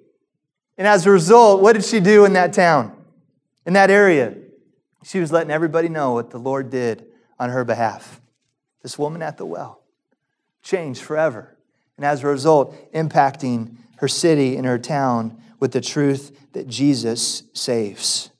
And 0.77 0.85
as 0.85 1.07
a 1.07 1.09
result, 1.09 1.63
what 1.63 1.73
did 1.73 1.83
she 1.83 1.99
do 1.99 2.25
in 2.25 2.33
that 2.33 2.53
town, 2.53 2.95
in 3.65 3.73
that 3.73 3.89
area? 3.89 4.35
She 5.03 5.19
was 5.19 5.31
letting 5.31 5.49
everybody 5.49 5.89
know 5.89 6.13
what 6.13 6.29
the 6.29 6.37
Lord 6.37 6.69
did 6.69 7.07
on 7.39 7.49
her 7.49 7.65
behalf. 7.65 8.21
This 8.83 8.99
woman 8.99 9.23
at 9.23 9.37
the 9.37 9.47
well 9.47 9.81
changed 10.61 11.01
forever. 11.01 11.52
And 11.97 12.05
as 12.05 12.23
a 12.23 12.27
result, 12.27 12.75
impacting 12.93 13.77
her 13.97 14.07
city 14.07 14.57
and 14.57 14.65
her 14.65 14.79
town 14.79 15.41
with 15.59 15.71
the 15.71 15.81
truth 15.81 16.37
that 16.53 16.67
Jesus 16.67 17.43
saves. 17.53 18.31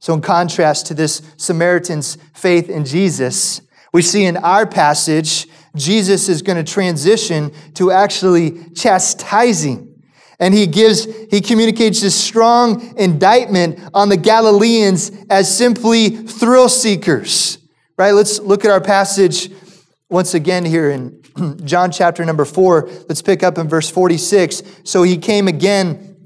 So, 0.00 0.14
in 0.14 0.20
contrast 0.20 0.86
to 0.86 0.94
this 0.94 1.22
Samaritan's 1.36 2.16
faith 2.34 2.68
in 2.68 2.84
Jesus, 2.84 3.60
we 3.92 4.02
see 4.02 4.24
in 4.24 4.36
our 4.36 4.66
passage, 4.66 5.46
Jesus 5.74 6.28
is 6.28 6.42
going 6.42 6.62
to 6.62 6.72
transition 6.72 7.52
to 7.74 7.90
actually 7.90 8.70
chastising. 8.74 9.84
And 10.40 10.54
he 10.54 10.66
gives, 10.66 11.06
he 11.30 11.40
communicates 11.40 12.00
this 12.00 12.14
strong 12.14 12.96
indictment 12.96 13.80
on 13.92 14.08
the 14.08 14.16
Galileans 14.16 15.10
as 15.28 15.54
simply 15.54 16.10
thrill 16.10 16.68
seekers. 16.68 17.58
Right? 17.96 18.12
Let's 18.12 18.38
look 18.38 18.64
at 18.64 18.70
our 18.70 18.80
passage 18.80 19.50
once 20.10 20.34
again 20.34 20.64
here 20.64 20.90
in 20.90 21.22
John 21.64 21.90
chapter 21.90 22.24
number 22.24 22.44
four. 22.44 22.88
Let's 23.08 23.22
pick 23.22 23.42
up 23.42 23.58
in 23.58 23.68
verse 23.68 23.90
46. 23.90 24.62
So 24.84 25.02
he 25.02 25.18
came 25.18 25.48
again 25.48 26.16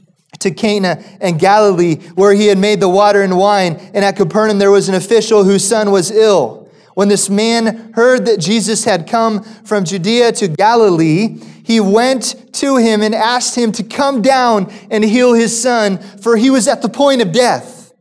to 0.40 0.50
Cana 0.50 1.02
and 1.20 1.38
Galilee, 1.38 1.96
where 2.14 2.34
he 2.34 2.46
had 2.46 2.58
made 2.58 2.80
the 2.80 2.88
water 2.88 3.22
and 3.22 3.36
wine. 3.36 3.74
And 3.94 4.04
at 4.04 4.16
Capernaum, 4.16 4.58
there 4.58 4.70
was 4.70 4.88
an 4.88 4.94
official 4.94 5.44
whose 5.44 5.66
son 5.66 5.90
was 5.90 6.10
ill. 6.10 6.70
When 6.94 7.08
this 7.08 7.30
man 7.30 7.92
heard 7.94 8.26
that 8.26 8.38
Jesus 8.38 8.84
had 8.84 9.08
come 9.08 9.42
from 9.42 9.84
Judea 9.84 10.32
to 10.32 10.48
Galilee, 10.48 11.40
he 11.64 11.80
went 11.80 12.52
to 12.54 12.76
him 12.76 13.02
and 13.02 13.14
asked 13.14 13.56
him 13.56 13.72
to 13.72 13.82
come 13.82 14.20
down 14.20 14.70
and 14.90 15.02
heal 15.02 15.32
his 15.32 15.60
son, 15.60 15.98
for 15.98 16.36
he 16.36 16.50
was 16.50 16.68
at 16.68 16.82
the 16.82 16.88
point 16.88 17.22
of 17.22 17.32
death. 17.32 17.94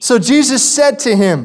So 0.00 0.18
Jesus 0.18 0.66
said 0.66 0.98
to 1.00 1.16
him, 1.16 1.44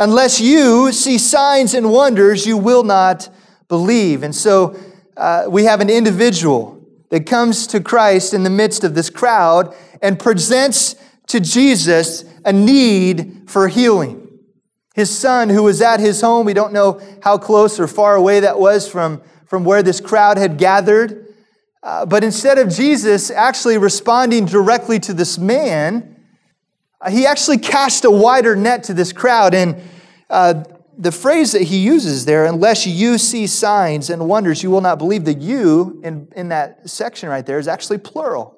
Unless 0.00 0.40
you 0.40 0.92
see 0.92 1.18
signs 1.18 1.74
and 1.74 1.92
wonders, 1.92 2.46
you 2.46 2.56
will 2.56 2.82
not 2.82 3.28
believe. 3.68 4.22
And 4.22 4.34
so 4.34 4.74
uh, 5.14 5.44
we 5.46 5.64
have 5.64 5.82
an 5.82 5.90
individual 5.90 6.82
that 7.10 7.26
comes 7.26 7.66
to 7.66 7.80
Christ 7.80 8.32
in 8.32 8.42
the 8.42 8.50
midst 8.50 8.82
of 8.82 8.94
this 8.94 9.10
crowd 9.10 9.76
and 10.00 10.18
presents 10.18 10.94
to 11.26 11.38
Jesus 11.38 12.24
a 12.46 12.52
need 12.52 13.42
for 13.46 13.68
healing. 13.68 14.26
His 14.94 15.16
son, 15.16 15.50
who 15.50 15.64
was 15.64 15.82
at 15.82 16.00
his 16.00 16.22
home, 16.22 16.46
we 16.46 16.54
don't 16.54 16.72
know 16.72 16.98
how 17.22 17.36
close 17.36 17.78
or 17.78 17.86
far 17.86 18.16
away 18.16 18.40
that 18.40 18.58
was 18.58 18.88
from, 18.88 19.20
from 19.44 19.64
where 19.64 19.82
this 19.82 20.00
crowd 20.00 20.38
had 20.38 20.56
gathered. 20.56 21.26
Uh, 21.82 22.06
but 22.06 22.24
instead 22.24 22.56
of 22.56 22.70
Jesus 22.70 23.30
actually 23.30 23.76
responding 23.76 24.46
directly 24.46 24.98
to 25.00 25.12
this 25.12 25.36
man, 25.36 26.16
he 27.08 27.26
actually 27.26 27.58
cast 27.58 28.04
a 28.04 28.10
wider 28.10 28.54
net 28.56 28.84
to 28.84 28.94
this 28.94 29.12
crowd. 29.12 29.54
And 29.54 29.80
uh, 30.28 30.64
the 30.98 31.12
phrase 31.12 31.52
that 31.52 31.62
he 31.62 31.78
uses 31.78 32.26
there, 32.26 32.44
unless 32.44 32.86
you 32.86 33.16
see 33.16 33.46
signs 33.46 34.10
and 34.10 34.28
wonders, 34.28 34.62
you 34.62 34.70
will 34.70 34.82
not 34.82 34.98
believe. 34.98 35.24
The 35.24 35.34
you 35.34 36.00
in, 36.04 36.28
in 36.36 36.48
that 36.50 36.88
section 36.90 37.28
right 37.28 37.44
there 37.44 37.58
is 37.58 37.68
actually 37.68 37.98
plural. 37.98 38.56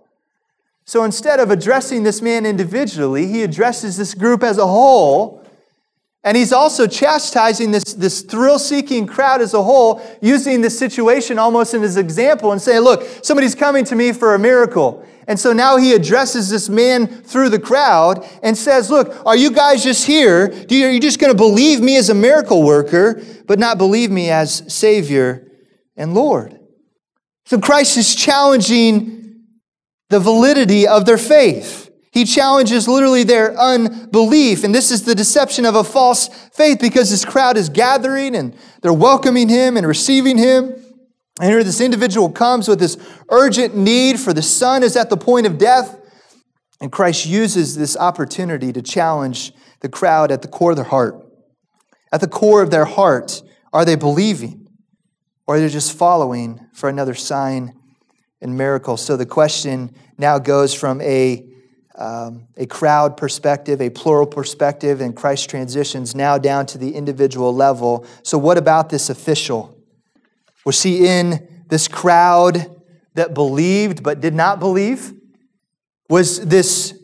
So 0.84 1.04
instead 1.04 1.38
of 1.38 1.50
addressing 1.50 2.02
this 2.02 2.20
man 2.20 2.44
individually, 2.44 3.26
he 3.26 3.44
addresses 3.44 3.96
this 3.96 4.14
group 4.14 4.42
as 4.42 4.58
a 4.58 4.66
whole 4.66 5.44
And 6.24 6.36
he's 6.36 6.52
also 6.52 6.86
chastising 6.86 7.72
this, 7.72 7.94
this 7.94 8.22
thrill 8.22 8.60
seeking 8.60 9.06
crowd 9.06 9.40
as 9.40 9.54
a 9.54 9.62
whole, 9.62 10.00
using 10.20 10.60
this 10.60 10.78
situation 10.78 11.36
almost 11.38 11.74
in 11.74 11.82
his 11.82 11.96
example 11.96 12.52
and 12.52 12.62
saying, 12.62 12.82
Look, 12.82 13.02
somebody's 13.22 13.56
coming 13.56 13.84
to 13.86 13.96
me 13.96 14.12
for 14.12 14.34
a 14.34 14.38
miracle. 14.38 15.04
And 15.26 15.38
so 15.38 15.52
now 15.52 15.76
he 15.76 15.94
addresses 15.94 16.48
this 16.48 16.68
man 16.68 17.06
through 17.06 17.48
the 17.48 17.58
crowd 17.58 18.24
and 18.42 18.56
says, 18.56 18.88
Look, 18.88 19.14
are 19.26 19.36
you 19.36 19.50
guys 19.50 19.82
just 19.82 20.06
here? 20.06 20.48
Do 20.48 20.76
you, 20.76 20.86
are 20.86 20.90
you 20.90 21.00
just 21.00 21.18
going 21.18 21.32
to 21.32 21.36
believe 21.36 21.80
me 21.80 21.96
as 21.96 22.08
a 22.08 22.14
miracle 22.14 22.62
worker, 22.62 23.20
but 23.46 23.58
not 23.58 23.76
believe 23.76 24.10
me 24.10 24.30
as 24.30 24.62
Savior 24.72 25.50
and 25.96 26.14
Lord? 26.14 26.58
So 27.46 27.58
Christ 27.58 27.96
is 27.96 28.14
challenging 28.14 29.42
the 30.08 30.20
validity 30.20 30.86
of 30.86 31.04
their 31.04 31.18
faith. 31.18 31.81
He 32.12 32.26
challenges 32.26 32.86
literally 32.86 33.24
their 33.24 33.58
unbelief. 33.58 34.64
And 34.64 34.74
this 34.74 34.90
is 34.90 35.04
the 35.04 35.14
deception 35.14 35.64
of 35.64 35.74
a 35.74 35.82
false 35.82 36.28
faith 36.52 36.78
because 36.78 37.10
this 37.10 37.24
crowd 37.24 37.56
is 37.56 37.70
gathering 37.70 38.36
and 38.36 38.54
they're 38.82 38.92
welcoming 38.92 39.48
him 39.48 39.78
and 39.78 39.86
receiving 39.86 40.36
him. 40.36 40.74
And 41.40 41.50
here 41.50 41.64
this 41.64 41.80
individual 41.80 42.30
comes 42.30 42.68
with 42.68 42.78
this 42.80 42.98
urgent 43.30 43.74
need 43.74 44.20
for 44.20 44.34
the 44.34 44.42
son 44.42 44.82
is 44.82 44.94
at 44.94 45.08
the 45.08 45.16
point 45.16 45.46
of 45.46 45.56
death. 45.56 45.98
And 46.82 46.92
Christ 46.92 47.24
uses 47.24 47.76
this 47.76 47.96
opportunity 47.96 48.74
to 48.74 48.82
challenge 48.82 49.52
the 49.80 49.88
crowd 49.88 50.30
at 50.30 50.42
the 50.42 50.48
core 50.48 50.72
of 50.72 50.76
their 50.76 50.84
heart. 50.84 51.14
At 52.12 52.20
the 52.20 52.28
core 52.28 52.60
of 52.60 52.70
their 52.70 52.84
heart, 52.84 53.42
are 53.72 53.86
they 53.86 53.94
believing 53.94 54.68
or 55.46 55.56
are 55.56 55.60
they 55.60 55.68
just 55.70 55.96
following 55.96 56.60
for 56.74 56.90
another 56.90 57.14
sign 57.14 57.72
and 58.42 58.58
miracle? 58.58 58.98
So 58.98 59.16
the 59.16 59.24
question 59.24 59.94
now 60.18 60.38
goes 60.38 60.74
from 60.74 61.00
a 61.00 61.48
um, 61.96 62.48
a 62.56 62.66
crowd 62.66 63.16
perspective, 63.16 63.80
a 63.80 63.90
plural 63.90 64.26
perspective, 64.26 65.00
and 65.00 65.14
Christ 65.14 65.50
transitions 65.50 66.14
now 66.14 66.38
down 66.38 66.66
to 66.66 66.78
the 66.78 66.94
individual 66.94 67.54
level. 67.54 68.06
So, 68.22 68.38
what 68.38 68.58
about 68.58 68.88
this 68.88 69.10
official? 69.10 69.76
Was 70.64 70.82
he 70.82 71.06
in 71.06 71.46
this 71.68 71.88
crowd 71.88 72.80
that 73.14 73.34
believed 73.34 74.02
but 74.02 74.20
did 74.20 74.34
not 74.34 74.58
believe? 74.58 75.12
Was 76.08 76.46
this 76.46 76.98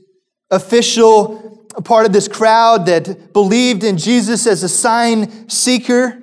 official 0.50 1.66
a 1.74 1.82
part 1.82 2.06
of 2.06 2.12
this 2.12 2.28
crowd 2.28 2.86
that 2.86 3.32
believed 3.32 3.84
in 3.84 3.98
Jesus 3.98 4.46
as 4.46 4.62
a 4.62 4.68
sign 4.68 5.48
seeker? 5.48 6.22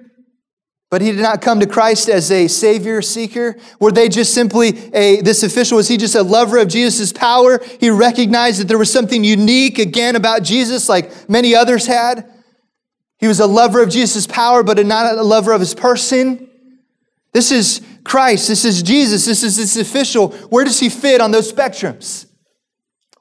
But 0.96 1.02
he 1.02 1.12
did 1.12 1.20
not 1.20 1.42
come 1.42 1.60
to 1.60 1.68
Christ 1.68 2.08
as 2.08 2.32
a 2.32 2.48
savior 2.48 3.02
seeker. 3.02 3.58
Were 3.82 3.92
they 3.92 4.08
just 4.08 4.34
simply 4.34 4.70
a, 4.94 5.20
this 5.20 5.44
official, 5.44 5.76
was 5.76 5.90
he 5.90 5.98
just 5.98 6.16
a 6.16 6.24
lover 6.24 6.58
of 6.58 6.70
Jesus' 6.70 7.12
power? 7.12 7.60
He 7.82 7.90
recognized 7.90 8.62
that 8.62 8.70
there 8.70 8.78
was 8.78 8.90
something 8.90 9.22
unique 9.22 9.78
again 9.78 10.16
about 10.16 10.44
Jesus, 10.44 10.88
like 10.88 11.30
many 11.30 11.54
others 11.54 11.86
had. 11.86 12.32
He 13.18 13.28
was 13.28 13.42
a 13.42 13.46
lover 13.46 13.84
of 13.84 13.90
Jesus' 13.90 14.26
power, 14.26 14.64
but 14.64 14.86
not 14.86 15.18
a 15.18 15.22
lover 15.22 15.52
of 15.52 15.60
his 15.60 15.76
person. 15.76 16.50
This 17.34 17.52
is 17.52 17.82
Christ. 18.06 18.48
This 18.48 18.64
is 18.64 18.82
Jesus. 18.82 19.26
This 19.26 19.44
is 19.44 19.58
this 19.58 19.76
official. 19.76 20.30
Where 20.48 20.64
does 20.64 20.80
he 20.80 20.88
fit 20.88 21.20
on 21.20 21.32
those 21.32 21.52
spectrums? 21.52 22.26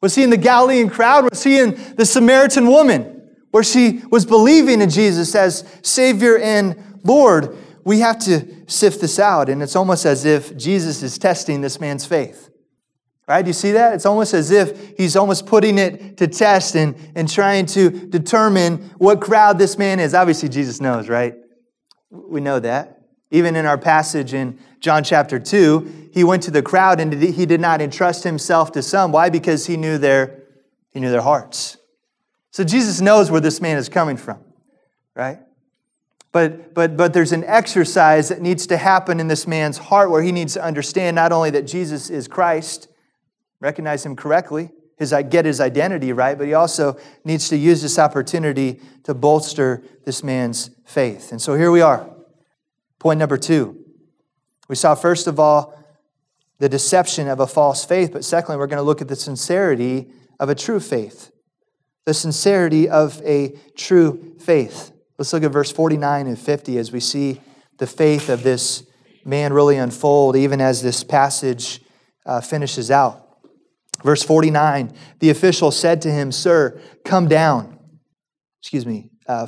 Was 0.00 0.14
he 0.14 0.22
in 0.22 0.30
the 0.30 0.36
Galilean 0.36 0.90
crowd? 0.90 1.28
Was 1.28 1.42
he 1.42 1.58
in 1.58 1.76
the 1.96 2.06
Samaritan 2.06 2.68
woman, 2.68 3.32
where 3.50 3.64
she 3.64 4.00
was 4.12 4.24
believing 4.24 4.80
in 4.80 4.90
Jesus 4.90 5.34
as 5.34 5.64
Savior 5.82 6.38
and 6.38 7.00
Lord? 7.02 7.58
We 7.84 8.00
have 8.00 8.18
to 8.20 8.46
sift 8.66 9.00
this 9.00 9.18
out, 9.18 9.48
and 9.48 9.62
it's 9.62 9.76
almost 9.76 10.06
as 10.06 10.24
if 10.24 10.56
Jesus 10.56 11.02
is 11.02 11.18
testing 11.18 11.60
this 11.60 11.80
man's 11.80 12.06
faith. 12.06 12.50
Right? 13.26 13.42
Do 13.42 13.48
you 13.48 13.54
see 13.54 13.72
that? 13.72 13.94
It's 13.94 14.04
almost 14.04 14.34
as 14.34 14.50
if 14.50 14.96
he's 14.98 15.16
almost 15.16 15.46
putting 15.46 15.78
it 15.78 16.18
to 16.18 16.26
test 16.26 16.74
and, 16.74 16.94
and 17.14 17.28
trying 17.28 17.64
to 17.66 17.88
determine 17.90 18.90
what 18.98 19.20
crowd 19.20 19.58
this 19.58 19.78
man 19.78 19.98
is. 19.98 20.12
Obviously, 20.12 20.50
Jesus 20.50 20.80
knows, 20.80 21.08
right? 21.08 21.34
We 22.10 22.42
know 22.42 22.60
that. 22.60 23.00
Even 23.30 23.56
in 23.56 23.64
our 23.64 23.78
passage 23.78 24.34
in 24.34 24.58
John 24.80 25.02
chapter 25.02 25.38
2, 25.38 26.10
he 26.12 26.22
went 26.22 26.42
to 26.42 26.50
the 26.50 26.62
crowd 26.62 27.00
and 27.00 27.12
he 27.14 27.46
did 27.46 27.60
not 27.62 27.80
entrust 27.80 28.24
himself 28.24 28.72
to 28.72 28.82
some. 28.82 29.10
Why? 29.10 29.30
Because 29.30 29.66
he 29.66 29.78
knew 29.78 29.96
their, 29.96 30.42
he 30.90 31.00
knew 31.00 31.10
their 31.10 31.22
hearts. 31.22 31.78
So 32.50 32.62
Jesus 32.62 33.00
knows 33.00 33.30
where 33.30 33.40
this 33.40 33.60
man 33.60 33.78
is 33.78 33.88
coming 33.88 34.18
from, 34.18 34.38
right? 35.16 35.38
But, 36.34 36.74
but, 36.74 36.96
but 36.96 37.12
there's 37.12 37.30
an 37.30 37.44
exercise 37.44 38.28
that 38.28 38.42
needs 38.42 38.66
to 38.66 38.76
happen 38.76 39.20
in 39.20 39.28
this 39.28 39.46
man's 39.46 39.78
heart 39.78 40.10
where 40.10 40.20
he 40.20 40.32
needs 40.32 40.54
to 40.54 40.64
understand 40.64 41.14
not 41.14 41.30
only 41.30 41.50
that 41.50 41.62
Jesus 41.62 42.10
is 42.10 42.26
Christ, 42.26 42.88
recognize 43.60 44.04
him 44.04 44.16
correctly, 44.16 44.70
his, 44.98 45.14
get 45.30 45.44
his 45.44 45.60
identity 45.60 46.12
right, 46.12 46.36
but 46.36 46.48
he 46.48 46.54
also 46.54 46.98
needs 47.24 47.48
to 47.50 47.56
use 47.56 47.82
this 47.82 48.00
opportunity 48.00 48.80
to 49.04 49.14
bolster 49.14 49.84
this 50.06 50.24
man's 50.24 50.70
faith. 50.84 51.30
And 51.30 51.40
so 51.40 51.54
here 51.54 51.70
we 51.70 51.80
are. 51.80 52.10
Point 52.98 53.20
number 53.20 53.36
two. 53.36 53.84
We 54.68 54.74
saw, 54.74 54.96
first 54.96 55.28
of 55.28 55.38
all, 55.38 55.78
the 56.58 56.68
deception 56.68 57.28
of 57.28 57.38
a 57.38 57.46
false 57.46 57.84
faith, 57.84 58.10
but 58.12 58.24
secondly, 58.24 58.58
we're 58.58 58.66
going 58.66 58.78
to 58.78 58.82
look 58.82 59.00
at 59.00 59.06
the 59.06 59.14
sincerity 59.14 60.08
of 60.40 60.48
a 60.48 60.56
true 60.56 60.80
faith. 60.80 61.30
The 62.06 62.14
sincerity 62.14 62.88
of 62.88 63.22
a 63.24 63.56
true 63.76 64.34
faith. 64.40 64.90
Let's 65.18 65.32
look 65.32 65.44
at 65.44 65.52
verse 65.52 65.70
49 65.70 66.26
and 66.26 66.38
50 66.38 66.78
as 66.78 66.90
we 66.90 67.00
see 67.00 67.40
the 67.78 67.86
faith 67.86 68.28
of 68.28 68.42
this 68.42 68.84
man 69.24 69.52
really 69.52 69.76
unfold, 69.76 70.36
even 70.36 70.60
as 70.60 70.82
this 70.82 71.04
passage 71.04 71.80
uh, 72.26 72.40
finishes 72.40 72.90
out. 72.90 73.20
Verse 74.02 74.22
49 74.22 74.92
the 75.20 75.30
official 75.30 75.70
said 75.70 76.02
to 76.02 76.10
him, 76.10 76.32
Sir, 76.32 76.80
come 77.04 77.28
down. 77.28 77.78
Excuse 78.60 78.84
me. 78.84 79.10
Uh, 79.26 79.46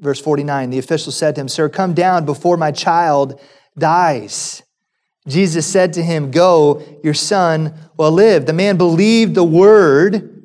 verse 0.00 0.20
49 0.20 0.70
the 0.70 0.78
official 0.78 1.12
said 1.12 1.34
to 1.34 1.40
him, 1.42 1.48
Sir, 1.48 1.68
come 1.68 1.94
down 1.94 2.24
before 2.24 2.56
my 2.56 2.72
child 2.72 3.40
dies. 3.78 4.62
Jesus 5.28 5.66
said 5.66 5.92
to 5.92 6.02
him, 6.02 6.30
Go, 6.30 6.82
your 7.04 7.14
son 7.14 7.74
will 7.96 8.10
live. 8.10 8.46
The 8.46 8.52
man 8.52 8.76
believed 8.76 9.34
the 9.34 9.44
word 9.44 10.42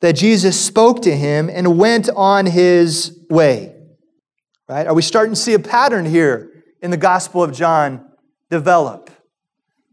that 0.00 0.12
Jesus 0.12 0.58
spoke 0.58 1.02
to 1.02 1.14
him 1.14 1.50
and 1.50 1.78
went 1.78 2.08
on 2.10 2.46
his 2.46 3.18
way. 3.28 3.73
Right? 4.68 4.86
Are 4.86 4.94
we 4.94 5.02
starting 5.02 5.34
to 5.34 5.40
see 5.40 5.54
a 5.54 5.58
pattern 5.58 6.06
here 6.06 6.64
in 6.80 6.90
the 6.90 6.96
Gospel 6.96 7.42
of 7.42 7.52
John 7.52 8.10
develop? 8.50 9.10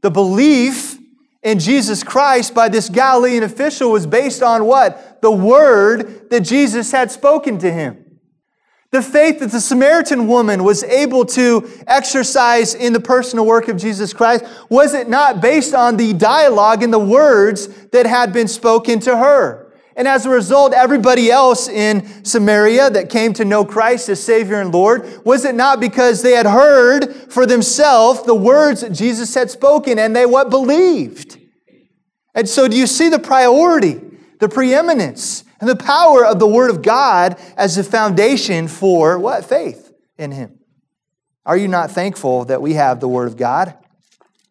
The 0.02 0.12
belief 0.12 0.98
in 1.44 1.60
Jesus 1.60 2.04
Christ 2.04 2.54
by 2.54 2.70
this 2.70 2.90
Galilean 2.90 3.44
official 3.44 3.92
was 3.92 4.06
based 4.06 4.42
on 4.42 4.66
what? 4.66 5.22
The 5.22 5.32
word 5.32 6.30
that 6.30 6.42
Jesus 6.42 6.92
had 6.92 7.12
spoken 7.12 7.58
to 7.60 7.72
him. 7.72 7.98
The 8.92 9.02
faith 9.02 9.40
that 9.40 9.52
the 9.52 9.62
Samaritan 9.62 10.28
woman 10.28 10.64
was 10.64 10.84
able 10.84 11.26
to 11.28 11.70
exercise 11.88 12.76
in 12.76 12.92
the 12.92 13.00
personal 13.00 13.46
work 13.46 13.70
of 13.70 13.78
Jesus 13.78 14.14
Christ, 14.14 14.44
was 14.70 14.94
it 14.94 15.08
not 15.08 15.42
based 15.42 15.74
on 15.74 15.96
the 15.96 16.14
dialogue 16.14 16.84
and 16.84 16.92
the 16.92 17.00
words 17.00 17.68
that 17.92 18.06
had 18.06 18.34
been 18.34 18.50
spoken 18.50 19.00
to 19.02 19.18
her? 19.18 19.61
And 19.96 20.08
as 20.08 20.26
a 20.26 20.30
result, 20.30 20.74
everybody 20.74 21.30
else 21.30 21.68
in 21.68 22.24
Samaria 22.24 22.90
that 22.92 23.10
came 23.10 23.34
to 23.34 23.46
know 23.46 23.66
Christ 23.66 24.08
as 24.10 24.24
Savior 24.24 24.62
and 24.62 24.74
Lord, 24.74 25.26
was 25.26 25.44
it 25.44 25.56
not 25.56 25.80
because 25.80 26.22
they 26.22 26.32
had 26.32 26.46
heard 26.46 27.14
for 27.30 27.46
themselves 27.46 28.24
the 28.24 28.36
words 28.36 28.82
that 28.82 28.92
Jesus 28.92 29.34
had 29.34 29.52
spoken 29.52 30.00
and 30.00 30.16
they 30.16 30.26
what 30.26 30.50
believed? 30.50 31.38
And 32.34 32.48
so 32.48 32.68
do 32.68 32.78
you 32.78 32.88
see 32.88 33.10
the 33.10 33.20
priority, 33.20 34.00
the 34.40 34.48
preeminence, 34.48 35.44
and 35.60 35.70
the 35.70 35.76
power 35.76 36.26
of 36.26 36.40
the 36.40 36.48
Word 36.48 36.70
of 36.70 36.82
God 36.82 37.40
as 37.58 37.76
the 37.76 37.84
foundation 37.84 38.68
for 38.68 39.20
what? 39.20 39.46
Faith 39.46 39.94
in 40.18 40.32
Him. 40.32 40.60
Are 41.46 41.58
you 41.58 41.68
not 41.68 41.92
thankful 41.92 42.46
that 42.46 42.62
we 42.62 42.74
have 42.74 43.00
the 43.00 43.08
Word 43.08 43.28
of 43.28 43.36
God? 43.36 43.78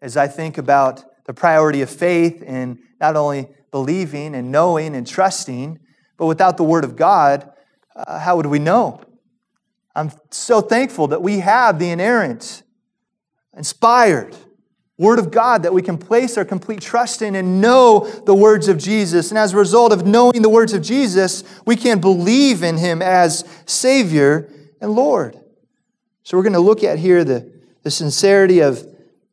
As 0.02 0.16
I 0.16 0.28
think 0.28 0.58
about 0.58 1.04
the 1.24 1.34
priority 1.34 1.82
of 1.82 1.90
faith 1.90 2.42
in 2.42 2.78
not 3.00 3.16
only 3.16 3.48
believing 3.70 4.34
and 4.34 4.50
knowing 4.50 4.94
and 4.94 5.06
trusting, 5.06 5.78
but 6.16 6.26
without 6.26 6.56
the 6.56 6.64
Word 6.64 6.84
of 6.84 6.96
God, 6.96 7.50
uh, 7.94 8.18
how 8.18 8.36
would 8.36 8.46
we 8.46 8.58
know? 8.58 9.02
I'm 9.94 10.12
so 10.30 10.60
thankful 10.60 11.08
that 11.08 11.22
we 11.22 11.40
have 11.40 11.78
the 11.78 11.90
inerrant, 11.90 12.62
inspired 13.56 14.36
Word 15.00 15.18
of 15.18 15.30
God 15.30 15.62
that 15.62 15.72
we 15.72 15.80
can 15.80 15.96
place 15.96 16.36
our 16.36 16.44
complete 16.44 16.82
trust 16.82 17.22
in 17.22 17.34
and 17.34 17.62
know 17.62 18.06
the 18.26 18.34
words 18.34 18.68
of 18.68 18.76
Jesus. 18.76 19.30
And 19.30 19.38
as 19.38 19.54
a 19.54 19.56
result 19.56 19.94
of 19.94 20.06
knowing 20.06 20.42
the 20.42 20.50
words 20.50 20.74
of 20.74 20.82
Jesus, 20.82 21.42
we 21.64 21.74
can 21.74 22.02
believe 22.02 22.62
in 22.62 22.76
Him 22.76 23.00
as 23.00 23.42
Savior 23.64 24.52
and 24.78 24.92
Lord. 24.92 25.40
So 26.22 26.36
we're 26.36 26.42
going 26.42 26.52
to 26.52 26.60
look 26.60 26.84
at 26.84 26.98
here 26.98 27.24
the, 27.24 27.50
the 27.82 27.90
sincerity 27.90 28.60
of 28.60 28.86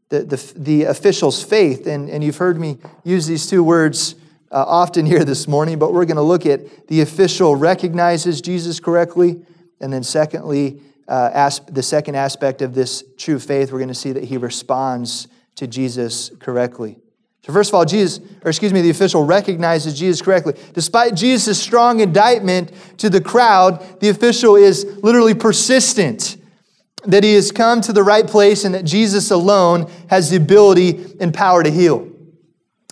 the, 0.08 0.24
the, 0.24 0.54
the 0.56 0.84
official's 0.84 1.44
faith. 1.44 1.86
And, 1.86 2.10
and 2.10 2.24
you've 2.24 2.38
heard 2.38 2.58
me 2.58 2.78
use 3.04 3.28
these 3.28 3.46
two 3.46 3.62
words 3.62 4.16
uh, 4.52 4.64
often 4.66 5.06
here 5.06 5.24
this 5.24 5.48
morning, 5.48 5.80
but 5.80 5.94
we're 5.94 6.06
going 6.06 6.18
to 6.18 6.22
look 6.22 6.46
at 6.46 6.88
the 6.88 7.02
official 7.02 7.56
recognizes 7.56 8.42
Jesus 8.42 8.80
correctly, 8.80 9.42
and 9.80 9.92
then 9.92 10.04
secondly, 10.04 10.82
uh, 11.08 11.50
the 11.70 11.84
second 11.84 12.16
aspect 12.16 12.62
of 12.62 12.74
this 12.74 13.04
true 13.18 13.40
faith, 13.40 13.72
we're 13.72 13.80
going 13.80 13.88
to 13.88 13.96
see 13.96 14.12
that 14.12 14.26
he 14.26 14.38
responds 14.38 15.28
to 15.56 15.68
Jesus 15.68 16.32
correctly. 16.40 16.98
So, 17.46 17.54
first 17.54 17.70
of 17.70 17.76
all, 17.76 17.86
Jesus, 17.86 18.20
or 18.44 18.50
excuse 18.50 18.74
me, 18.74 18.82
the 18.82 18.90
official 18.90 19.24
recognizes 19.24 19.98
Jesus 19.98 20.22
correctly. 20.22 20.54
Despite 20.74 21.16
Jesus' 21.16 21.62
strong 21.62 22.02
indictment 22.02 22.74
to 22.98 23.10
the 23.10 23.22
crowd, 23.22 24.02
the 24.02 24.10
official 24.10 24.58
is 24.58 24.84
literally 25.02 25.34
persistent 25.34 26.36
that 27.06 27.24
he 27.24 27.36
has 27.36 27.54
come 27.54 27.80
to 27.82 27.94
the 27.94 28.04
right 28.04 28.28
place 28.28 28.66
and 28.66 28.76
that 28.76 28.84
Jesus 28.84 29.32
alone 29.32 29.90
has 30.10 30.30
the 30.30 30.36
ability 30.36 31.16
and 31.22 31.34
power 31.34 31.64
to 31.64 31.72
heal. 31.72 32.12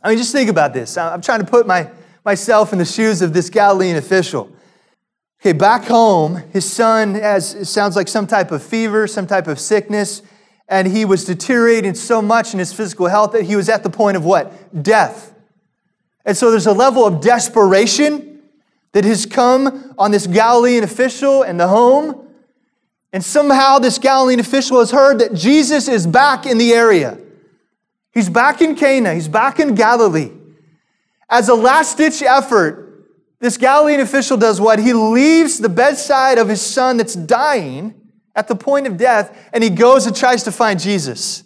I 0.05 0.09
mean, 0.09 0.19
just 0.19 0.31
think 0.31 0.51
about 0.51 0.71
this. 0.71 0.97
I'm 0.97 1.19
trying 1.19 1.39
to 1.39 1.47
put 1.47 1.65
my, 1.65 1.89
myself 2.23 2.71
in 2.71 2.77
the 2.77 2.85
shoes 2.85 3.23
of 3.23 3.33
this 3.33 3.49
Galilean 3.49 3.97
official. 3.97 4.51
Okay, 5.41 5.51
back 5.51 5.85
home, 5.85 6.43
his 6.53 6.71
son 6.71 7.15
has, 7.15 7.67
sounds 7.67 7.95
like 7.95 8.07
some 8.07 8.27
type 8.27 8.51
of 8.51 8.61
fever, 8.61 9.07
some 9.07 9.25
type 9.25 9.47
of 9.47 9.59
sickness, 9.59 10.21
and 10.67 10.87
he 10.87 11.05
was 11.05 11.25
deteriorating 11.25 11.95
so 11.95 12.21
much 12.21 12.53
in 12.53 12.59
his 12.59 12.71
physical 12.71 13.07
health 13.07 13.31
that 13.31 13.45
he 13.45 13.55
was 13.55 13.67
at 13.67 13.81
the 13.81 13.89
point 13.89 14.15
of 14.15 14.23
what? 14.23 14.83
Death. 14.83 15.33
And 16.23 16.37
so 16.37 16.51
there's 16.51 16.67
a 16.67 16.73
level 16.73 17.03
of 17.03 17.19
desperation 17.19 18.43
that 18.91 19.05
has 19.05 19.25
come 19.25 19.95
on 19.97 20.11
this 20.11 20.27
Galilean 20.27 20.83
official 20.83 21.41
and 21.41 21.59
the 21.59 21.67
home. 21.67 22.27
And 23.11 23.23
somehow 23.23 23.79
this 23.79 23.97
Galilean 23.97 24.39
official 24.39 24.77
has 24.79 24.91
heard 24.91 25.17
that 25.17 25.33
Jesus 25.33 25.87
is 25.87 26.05
back 26.05 26.45
in 26.45 26.59
the 26.59 26.73
area. 26.73 27.17
He's 28.15 28.29
back 28.29 28.61
in 28.61 28.75
Cana, 28.75 29.13
he's 29.13 29.27
back 29.27 29.59
in 29.59 29.75
Galilee. 29.75 30.31
As 31.29 31.49
a 31.49 31.53
last 31.53 31.97
ditch 31.97 32.23
effort, 32.23 33.05
this 33.41 33.57
Galilean 33.57 33.99
official 33.99 34.37
does 34.37 34.59
what? 34.61 34.79
He 34.79 34.93
leaves 34.93 35.59
the 35.59 35.69
bedside 35.69 36.37
of 36.37 36.47
his 36.47 36.61
son 36.61 36.97
that's 36.97 37.13
dying 37.13 37.93
at 38.33 38.47
the 38.47 38.55
point 38.55 38.87
of 38.87 38.95
death 38.95 39.37
and 39.51 39.63
he 39.63 39.69
goes 39.69 40.07
and 40.07 40.15
tries 40.15 40.43
to 40.43 40.51
find 40.51 40.79
Jesus. 40.79 41.43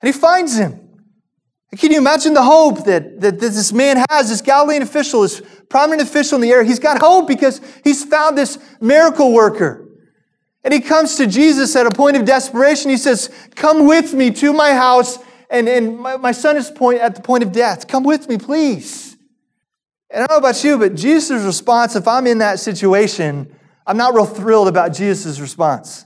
And 0.00 0.12
he 0.12 0.18
finds 0.18 0.56
him. 0.56 0.80
Can 1.76 1.92
you 1.92 1.98
imagine 1.98 2.32
the 2.32 2.42
hope 2.42 2.84
that, 2.84 3.20
that 3.20 3.38
this 3.38 3.72
man 3.72 4.02
has, 4.08 4.30
this 4.30 4.40
Galilean 4.40 4.80
official, 4.80 5.22
this 5.22 5.42
prominent 5.68 6.08
official 6.08 6.36
in 6.36 6.42
the 6.42 6.50
area? 6.50 6.66
He's 6.66 6.78
got 6.78 7.02
hope 7.02 7.28
because 7.28 7.60
he's 7.84 8.02
found 8.02 8.38
this 8.38 8.58
miracle 8.80 9.34
worker. 9.34 9.86
And 10.64 10.72
he 10.72 10.80
comes 10.80 11.16
to 11.16 11.26
Jesus 11.26 11.76
at 11.76 11.86
a 11.86 11.90
point 11.90 12.16
of 12.16 12.24
desperation. 12.24 12.90
He 12.90 12.96
says, 12.96 13.30
Come 13.54 13.86
with 13.86 14.14
me 14.14 14.30
to 14.32 14.52
my 14.54 14.72
house. 14.72 15.18
And, 15.50 15.68
and 15.68 15.98
my, 15.98 16.16
my 16.16 16.32
son 16.32 16.56
is 16.56 16.70
point, 16.70 17.00
at 17.00 17.14
the 17.14 17.22
point 17.22 17.44
of 17.44 17.52
death. 17.52 17.86
Come 17.86 18.04
with 18.04 18.28
me, 18.28 18.38
please. 18.38 19.16
And 20.10 20.22
I 20.22 20.26
don't 20.26 20.42
know 20.42 20.48
about 20.48 20.62
you, 20.62 20.78
but 20.78 20.94
Jesus' 20.94 21.44
response, 21.44 21.96
if 21.96 22.06
I'm 22.06 22.26
in 22.26 22.38
that 22.38 22.60
situation, 22.60 23.54
I'm 23.86 23.96
not 23.96 24.14
real 24.14 24.26
thrilled 24.26 24.68
about 24.68 24.94
Jesus' 24.94 25.40
response. 25.40 26.04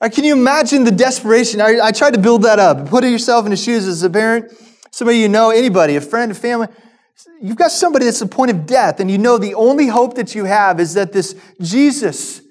Right, 0.00 0.12
can 0.12 0.24
you 0.24 0.34
imagine 0.34 0.84
the 0.84 0.90
desperation? 0.90 1.60
I, 1.60 1.78
I 1.82 1.92
tried 1.92 2.14
to 2.14 2.20
build 2.20 2.42
that 2.42 2.58
up. 2.58 2.88
Put 2.88 3.04
yourself 3.04 3.46
in 3.46 3.50
the 3.50 3.56
shoes 3.56 3.86
as 3.86 4.02
a 4.02 4.10
parent, 4.10 4.52
somebody 4.90 5.18
you 5.18 5.28
know, 5.28 5.50
anybody, 5.50 5.96
a 5.96 6.00
friend, 6.00 6.32
a 6.32 6.34
family. 6.34 6.68
You've 7.40 7.56
got 7.56 7.70
somebody 7.70 8.04
that's 8.04 8.20
at 8.20 8.30
the 8.30 8.34
point 8.34 8.50
of 8.50 8.66
death, 8.66 9.00
and 9.00 9.10
you 9.10 9.18
know 9.18 9.38
the 9.38 9.54
only 9.54 9.86
hope 9.86 10.14
that 10.14 10.34
you 10.34 10.44
have 10.44 10.80
is 10.80 10.94
that 10.94 11.12
this 11.12 11.34
Jesus 11.60 12.42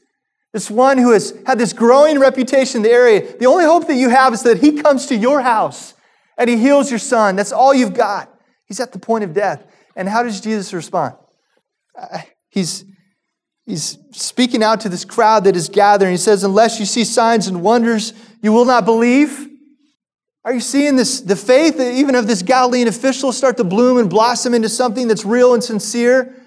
this 0.53 0.69
one 0.69 0.99
who 0.99 1.11
has 1.11 1.35
had 1.47 1.57
this 1.57 1.73
growing 1.73 2.19
reputation 2.19 2.77
in 2.77 2.83
the 2.83 2.91
area, 2.91 3.37
the 3.37 3.47
only 3.47 3.65
hope 3.65 3.87
that 3.87 3.95
you 3.95 4.09
have 4.09 4.33
is 4.33 4.43
that 4.43 4.59
he 4.59 4.73
comes 4.73 5.07
to 5.07 5.15
your 5.15 5.41
house 5.41 5.95
and 6.37 6.47
he 6.47 6.57
heals 6.57 6.91
your 6.91 6.99
son. 6.99 7.35
That's 7.35 7.51
all 7.51 7.73
you've 7.73 7.95
got. 7.95 8.29
He's 8.65 8.79
at 8.79 8.91
the 8.91 8.99
point 8.99 9.23
of 9.23 9.33
death. 9.33 9.65
And 9.95 10.07
how 10.07 10.21
does 10.21 10.39
Jesus 10.39 10.71
respond? 10.71 11.15
Uh, 11.99 12.19
he's, 12.49 12.85
he's 13.65 13.97
speaking 14.11 14.63
out 14.63 14.81
to 14.81 14.89
this 14.89 15.05
crowd 15.05 15.43
that 15.45 15.55
is 15.55 15.69
gathering. 15.69 16.11
He 16.11 16.17
says, 16.17 16.43
Unless 16.43 16.79
you 16.79 16.85
see 16.85 17.03
signs 17.03 17.47
and 17.47 17.63
wonders, 17.63 18.13
you 18.43 18.53
will 18.53 18.65
not 18.65 18.85
believe. 18.85 19.49
Are 20.45 20.53
you 20.53 20.59
seeing 20.59 20.97
this, 20.97 21.21
the 21.21 21.35
faith 21.35 21.79
even 21.79 22.15
of 22.15 22.27
this 22.27 22.43
Galilean 22.43 22.87
official 22.87 23.31
start 23.31 23.57
to 23.57 23.63
bloom 23.63 23.97
and 23.97 24.09
blossom 24.09 24.53
into 24.53 24.69
something 24.69 25.07
that's 25.07 25.25
real 25.25 25.53
and 25.53 25.63
sincere? 25.63 26.42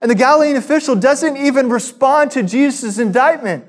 And 0.00 0.10
the 0.10 0.14
Galilean 0.14 0.56
official 0.56 0.94
doesn't 0.94 1.36
even 1.36 1.68
respond 1.68 2.30
to 2.32 2.42
Jesus' 2.42 2.98
indictment. 2.98 3.64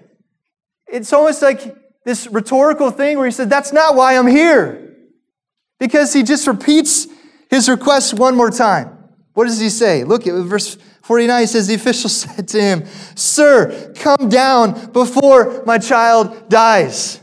It's 0.88 1.12
almost 1.12 1.42
like 1.42 1.76
this 2.06 2.28
rhetorical 2.28 2.92
thing 2.92 3.18
where 3.18 3.26
he 3.26 3.32
said, 3.32 3.50
That's 3.50 3.74
not 3.74 3.96
why 3.96 4.18
I'm 4.18 4.28
here. 4.28 4.96
Because 5.80 6.14
he 6.14 6.24
just 6.24 6.48
repeats 6.48 7.08
his 7.50 7.70
request 7.70 8.14
one 8.14 8.36
more 8.36 8.52
time. 8.52 8.98
What 9.34 9.46
does 9.46 9.60
he 9.60 9.70
say? 9.70 10.04
Look 10.04 10.28
at 10.28 10.34
verse 10.46 10.78
49. 11.04 11.42
He 11.42 11.48
says, 11.48 11.68
The 11.68 11.76
official 11.76 12.10
said 12.10 12.48
to 12.50 12.62
him, 12.62 12.86
Sir, 13.16 13.94
come 13.96 14.30
down 14.30 14.92
before 14.92 15.64
my 15.66 15.78
child 15.78 16.50
dies. 16.50 17.22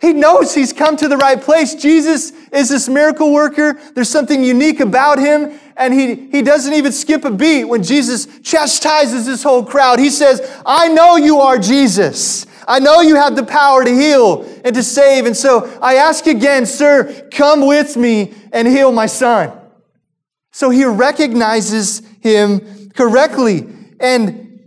He 0.00 0.12
knows 0.12 0.52
he's 0.52 0.72
come 0.72 0.96
to 0.96 1.06
the 1.06 1.16
right 1.16 1.40
place. 1.40 1.76
Jesus 1.76 2.32
is 2.52 2.68
this 2.68 2.88
miracle 2.88 3.32
worker. 3.32 3.80
There's 3.94 4.08
something 4.08 4.42
unique 4.42 4.80
about 4.80 5.20
him. 5.20 5.58
And 5.76 5.94
he, 5.94 6.14
he 6.30 6.42
doesn't 6.42 6.72
even 6.72 6.92
skip 6.92 7.24
a 7.24 7.30
beat 7.30 7.64
when 7.64 7.82
Jesus 7.82 8.26
chastises 8.42 9.26
this 9.26 9.42
whole 9.42 9.64
crowd. 9.64 9.98
He 9.98 10.10
says, 10.10 10.40
I 10.64 10.88
know 10.88 11.16
you 11.16 11.38
are 11.38 11.58
Jesus. 11.58 12.46
I 12.68 12.78
know 12.78 13.00
you 13.00 13.16
have 13.16 13.36
the 13.36 13.44
power 13.44 13.84
to 13.84 13.90
heal 13.90 14.46
and 14.64 14.74
to 14.74 14.82
save. 14.82 15.26
And 15.26 15.36
so 15.36 15.76
I 15.80 15.96
ask 15.96 16.26
again, 16.26 16.66
sir, 16.66 17.28
come 17.30 17.66
with 17.66 17.96
me 17.96 18.34
and 18.52 18.68
heal 18.68 18.92
my 18.92 19.06
son. 19.06 19.52
So 20.52 20.70
he 20.70 20.84
recognizes 20.84 22.02
him 22.20 22.90
correctly. 22.90 23.66
And 23.98 24.60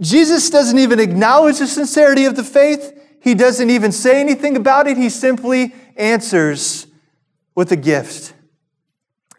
Jesus 0.00 0.48
doesn't 0.48 0.78
even 0.78 1.00
acknowledge 1.00 1.58
the 1.58 1.66
sincerity 1.66 2.24
of 2.24 2.36
the 2.36 2.44
faith. 2.44 2.94
He 3.20 3.34
doesn't 3.34 3.68
even 3.68 3.90
say 3.92 4.20
anything 4.20 4.56
about 4.56 4.86
it. 4.86 4.96
He 4.96 5.10
simply 5.10 5.74
answers 5.96 6.86
with 7.54 7.72
a 7.72 7.76
gift. 7.76 8.32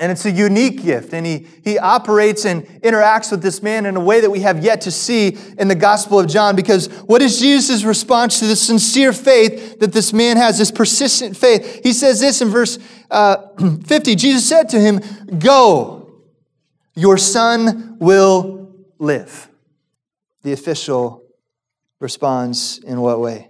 And 0.02 0.14
it's 0.14 0.26
a 0.26 0.32
unique 0.32 0.84
gift. 0.84 1.14
And 1.14 1.26
he, 1.26 1.46
he 1.64 1.78
operates 1.78 2.46
and 2.46 2.66
interacts 2.82 3.32
with 3.32 3.42
this 3.42 3.62
man 3.62 3.86
in 3.86 3.98
a 3.98 4.00
way 4.00 4.22
that 4.22 4.30
we 4.30 4.40
have 4.40 4.64
yet 4.64 4.82
to 4.82 4.92
see 4.92 5.38
in 5.58 5.68
the 5.68 5.76
Gospel 5.76 6.20
of 6.20 6.28
John. 6.28 6.56
Because 6.56 6.88
what 7.02 7.22
is 7.22 7.40
Jesus' 7.40 7.84
response 7.84 8.40
to 8.40 8.48
the 8.48 8.56
sincere 8.56 9.12
faith 9.12 9.80
that 9.80 9.92
this 9.92 10.14
man 10.14 10.38
has, 10.38 10.58
this 10.58 10.72
persistent 10.72 11.36
faith? 11.36 11.82
He 11.84 11.92
says 11.92 12.22
this 12.22 12.42
in 12.42 12.48
verse 12.48 12.80
uh, 13.12 13.48
50 13.86 14.16
Jesus 14.16 14.48
said 14.48 14.70
to 14.70 14.80
him, 14.80 15.02
Go, 15.38 16.24
your 16.96 17.18
son 17.18 17.98
will 18.00 18.74
live. 19.00 19.50
The 20.44 20.54
official 20.54 21.24
responds 22.00 22.80
in 22.80 23.02
what 23.02 23.20
way? 23.20 23.50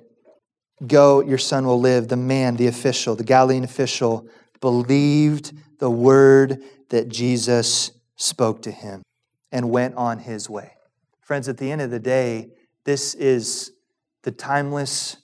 Go, 0.85 1.21
your 1.21 1.37
son 1.37 1.67
will 1.67 1.79
live. 1.79 2.07
The 2.07 2.17
man, 2.17 2.55
the 2.55 2.67
official, 2.67 3.15
the 3.15 3.23
Galilean 3.23 3.63
official, 3.63 4.27
believed 4.61 5.53
the 5.79 5.89
word 5.89 6.63
that 6.89 7.09
Jesus 7.09 7.91
spoke 8.15 8.61
to 8.63 8.71
him 8.71 9.01
and 9.51 9.69
went 9.69 9.95
on 9.95 10.19
his 10.19 10.49
way. 10.49 10.73
Friends, 11.21 11.47
at 11.47 11.57
the 11.57 11.71
end 11.71 11.81
of 11.81 11.91
the 11.91 11.99
day, 11.99 12.49
this 12.83 13.13
is 13.13 13.71
the 14.23 14.31
timeless 14.31 15.17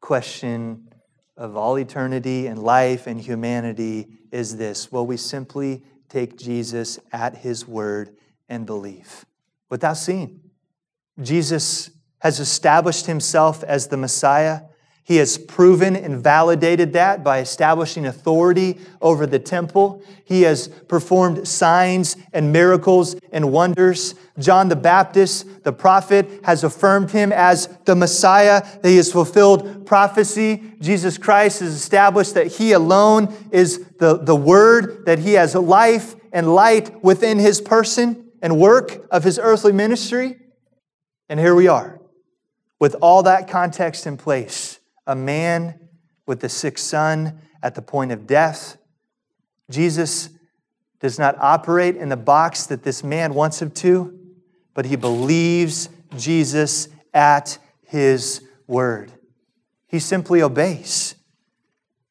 question 0.00 0.88
of 1.36 1.56
all 1.56 1.76
eternity 1.76 2.46
and 2.46 2.62
life 2.62 3.06
and 3.06 3.20
humanity 3.20 4.08
is 4.30 4.56
this 4.56 4.90
Will 4.92 5.06
we 5.06 5.16
simply 5.16 5.82
take 6.08 6.38
Jesus 6.38 6.98
at 7.12 7.38
his 7.38 7.66
word 7.66 8.16
and 8.48 8.66
believe 8.66 9.24
without 9.68 9.96
seeing? 9.96 10.40
Jesus 11.20 11.90
has 12.20 12.40
established 12.40 13.06
himself 13.06 13.62
as 13.64 13.88
the 13.88 13.96
Messiah. 13.96 14.62
He 15.10 15.16
has 15.16 15.38
proven 15.38 15.96
and 15.96 16.22
validated 16.22 16.92
that 16.92 17.24
by 17.24 17.40
establishing 17.40 18.06
authority 18.06 18.78
over 19.02 19.26
the 19.26 19.40
temple. 19.40 20.04
He 20.24 20.42
has 20.42 20.68
performed 20.68 21.48
signs 21.48 22.16
and 22.32 22.52
miracles 22.52 23.16
and 23.32 23.50
wonders. 23.50 24.14
John 24.38 24.68
the 24.68 24.76
Baptist, 24.76 25.64
the 25.64 25.72
prophet, 25.72 26.30
has 26.44 26.62
affirmed 26.62 27.10
him 27.10 27.32
as 27.32 27.66
the 27.86 27.96
Messiah, 27.96 28.62
that 28.82 28.88
he 28.88 28.98
has 28.98 29.10
fulfilled 29.10 29.84
prophecy. 29.84 30.62
Jesus 30.80 31.18
Christ 31.18 31.58
has 31.58 31.74
established 31.74 32.34
that 32.34 32.46
he 32.46 32.70
alone 32.70 33.34
is 33.50 33.84
the, 33.98 34.16
the 34.16 34.36
Word, 34.36 35.06
that 35.06 35.18
he 35.18 35.32
has 35.32 35.56
life 35.56 36.14
and 36.32 36.54
light 36.54 37.02
within 37.02 37.40
his 37.40 37.60
person 37.60 38.30
and 38.40 38.60
work 38.60 39.04
of 39.10 39.24
his 39.24 39.40
earthly 39.42 39.72
ministry. 39.72 40.38
And 41.28 41.40
here 41.40 41.56
we 41.56 41.66
are 41.66 42.00
with 42.78 42.94
all 43.02 43.24
that 43.24 43.48
context 43.48 44.06
in 44.06 44.16
place, 44.16 44.78
a 45.10 45.16
man 45.16 45.74
with 46.24 46.44
a 46.44 46.48
sick 46.48 46.78
son 46.78 47.40
at 47.64 47.74
the 47.74 47.82
point 47.82 48.12
of 48.12 48.28
death, 48.28 48.76
Jesus 49.68 50.30
does 51.00 51.18
not 51.18 51.36
operate 51.40 51.96
in 51.96 52.08
the 52.08 52.16
box 52.16 52.66
that 52.66 52.84
this 52.84 53.02
man 53.02 53.34
wants 53.34 53.60
him 53.60 53.72
to, 53.72 54.16
but 54.72 54.84
he 54.84 54.94
believes 54.94 55.88
Jesus 56.16 56.88
at 57.12 57.58
his 57.82 58.46
word. 58.68 59.10
He 59.88 59.98
simply 59.98 60.42
obeys 60.42 61.16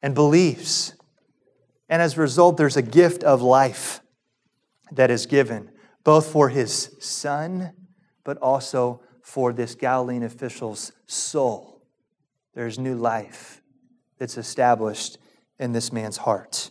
and 0.02 0.14
believes. 0.14 0.94
And 1.88 2.02
as 2.02 2.18
a 2.18 2.20
result, 2.20 2.58
there's 2.58 2.76
a 2.76 2.82
gift 2.82 3.24
of 3.24 3.40
life 3.40 4.02
that 4.92 5.10
is 5.10 5.24
given, 5.24 5.70
both 6.04 6.30
for 6.30 6.50
his 6.50 6.94
son, 7.00 7.72
but 8.24 8.36
also 8.38 9.00
for 9.22 9.54
this 9.54 9.74
Galilean 9.74 10.22
official's 10.22 10.92
soul. 11.06 11.69
There's 12.54 12.78
new 12.78 12.94
life 12.94 13.62
that's 14.18 14.36
established 14.36 15.18
in 15.58 15.72
this 15.72 15.92
man's 15.92 16.18
heart. 16.18 16.70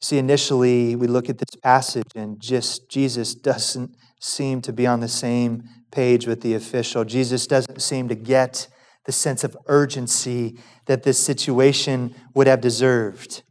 See, 0.00 0.18
initially, 0.18 0.94
we 0.96 1.06
look 1.06 1.30
at 1.30 1.38
this 1.38 1.56
passage 1.62 2.10
and 2.14 2.38
just 2.40 2.90
Jesus 2.90 3.34
doesn't 3.34 3.96
seem 4.20 4.60
to 4.62 4.72
be 4.72 4.86
on 4.86 5.00
the 5.00 5.08
same 5.08 5.64
page 5.90 6.26
with 6.26 6.42
the 6.42 6.54
official. 6.54 7.04
Jesus 7.04 7.46
doesn't 7.46 7.80
seem 7.80 8.08
to 8.08 8.14
get 8.14 8.68
the 9.06 9.12
sense 9.12 9.44
of 9.44 9.56
urgency 9.66 10.58
that 10.86 11.02
this 11.02 11.18
situation 11.18 12.14
would 12.34 12.46
have 12.46 12.60
deserved. 12.60 13.42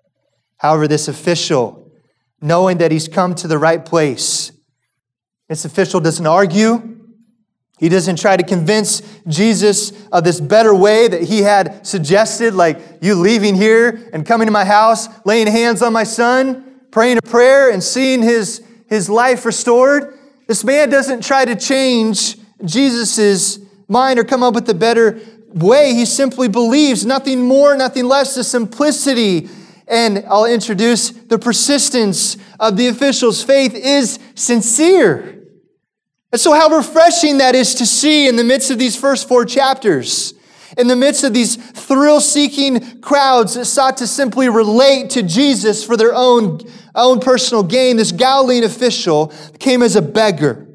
However, 0.57 0.87
this 0.87 1.07
official, 1.07 1.91
knowing 2.41 2.77
that 2.77 2.91
he's 2.91 3.07
come 3.07 3.33
to 3.35 3.47
the 3.47 3.57
right 3.57 3.83
place, 3.83 4.51
this 5.49 5.65
official 5.65 5.99
doesn't 5.99 6.25
argue. 6.25 6.92
He 7.79 7.89
doesn't 7.89 8.17
try 8.17 8.37
to 8.37 8.43
convince 8.43 9.01
Jesus 9.27 9.91
of 10.11 10.23
this 10.23 10.39
better 10.39 10.73
way 10.73 11.07
that 11.07 11.23
he 11.23 11.39
had 11.39 11.85
suggested, 11.85 12.53
like 12.53 12.79
you 13.01 13.15
leaving 13.15 13.55
here 13.55 14.09
and 14.13 14.25
coming 14.25 14.47
to 14.47 14.51
my 14.51 14.63
house, 14.63 15.07
laying 15.25 15.47
hands 15.47 15.81
on 15.81 15.91
my 15.91 16.03
son, 16.03 16.79
praying 16.91 17.17
a 17.17 17.21
prayer, 17.21 17.71
and 17.71 17.83
seeing 17.83 18.21
his, 18.21 18.63
his 18.87 19.09
life 19.09 19.45
restored. 19.45 20.17
This 20.47 20.63
man 20.63 20.89
doesn't 20.89 21.23
try 21.23 21.45
to 21.45 21.55
change 21.55 22.37
Jesus' 22.63 23.59
mind 23.87 24.19
or 24.19 24.23
come 24.23 24.43
up 24.43 24.53
with 24.53 24.69
a 24.69 24.73
better 24.73 25.19
way. 25.53 25.93
He 25.93 26.05
simply 26.05 26.47
believes 26.47 27.05
nothing 27.05 27.41
more, 27.41 27.75
nothing 27.75 28.05
less. 28.05 28.35
The 28.35 28.43
simplicity 28.43 29.49
and 29.87 30.23
I'll 30.27 30.45
introduce 30.45 31.09
the 31.09 31.37
persistence 31.37 32.37
of 32.59 32.77
the 32.77 32.87
official's 32.87 33.43
faith 33.43 33.73
is 33.75 34.19
sincere. 34.35 35.42
And 36.33 36.41
so, 36.41 36.51
how 36.51 36.75
refreshing 36.75 37.37
that 37.37 37.53
is 37.53 37.75
to 37.75 37.85
see 37.85 38.27
in 38.27 38.37
the 38.37 38.43
midst 38.43 38.71
of 38.71 38.79
these 38.79 38.95
first 38.95 39.27
four 39.27 39.45
chapters, 39.45 40.33
in 40.79 40.87
the 40.87 40.95
midst 40.95 41.23
of 41.23 41.31
these 41.31 41.55
thrill 41.55 42.19
seeking 42.19 43.01
crowds 43.01 43.53
that 43.53 43.65
sought 43.65 43.97
to 43.97 44.07
simply 44.07 44.49
relate 44.49 45.11
to 45.11 45.21
Jesus 45.21 45.85
for 45.85 45.95
their 45.95 46.11
own, 46.15 46.59
own 46.95 47.19
personal 47.19 47.61
gain. 47.61 47.97
This 47.97 48.11
Galilean 48.11 48.63
official 48.63 49.31
came 49.59 49.83
as 49.83 49.95
a 49.95 50.01
beggar, 50.01 50.67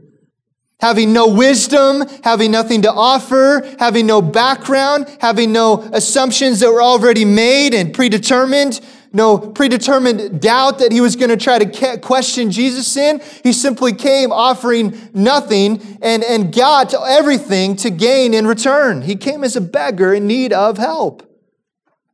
having 0.78 1.12
no 1.12 1.26
wisdom, 1.26 2.04
having 2.22 2.52
nothing 2.52 2.82
to 2.82 2.92
offer, 2.92 3.68
having 3.80 4.06
no 4.06 4.22
background, 4.22 5.08
having 5.20 5.50
no 5.50 5.80
assumptions 5.92 6.60
that 6.60 6.70
were 6.70 6.82
already 6.82 7.24
made 7.24 7.74
and 7.74 7.92
predetermined 7.92 8.80
no 9.12 9.38
predetermined 9.38 10.40
doubt 10.40 10.80
that 10.80 10.92
he 10.92 11.00
was 11.00 11.16
going 11.16 11.30
to 11.30 11.36
try 11.36 11.58
to 11.58 11.98
question 11.98 12.50
Jesus 12.50 12.96
in. 12.96 13.20
He 13.42 13.52
simply 13.52 13.92
came 13.92 14.32
offering 14.32 15.10
nothing 15.14 15.98
and, 16.02 16.22
and 16.22 16.54
got 16.54 16.94
everything 16.94 17.76
to 17.76 17.90
gain 17.90 18.34
in 18.34 18.46
return. 18.46 19.02
He 19.02 19.16
came 19.16 19.44
as 19.44 19.56
a 19.56 19.60
beggar 19.60 20.12
in 20.12 20.26
need 20.26 20.52
of 20.52 20.78
help. 20.78 21.24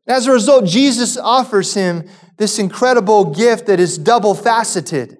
As 0.06 0.26
a 0.26 0.32
result, 0.32 0.66
Jesus 0.66 1.16
offers 1.16 1.74
him 1.74 2.08
this 2.36 2.58
incredible 2.58 3.32
gift 3.32 3.66
that 3.66 3.80
is 3.80 3.96
double 3.96 4.34
faceted. 4.34 5.18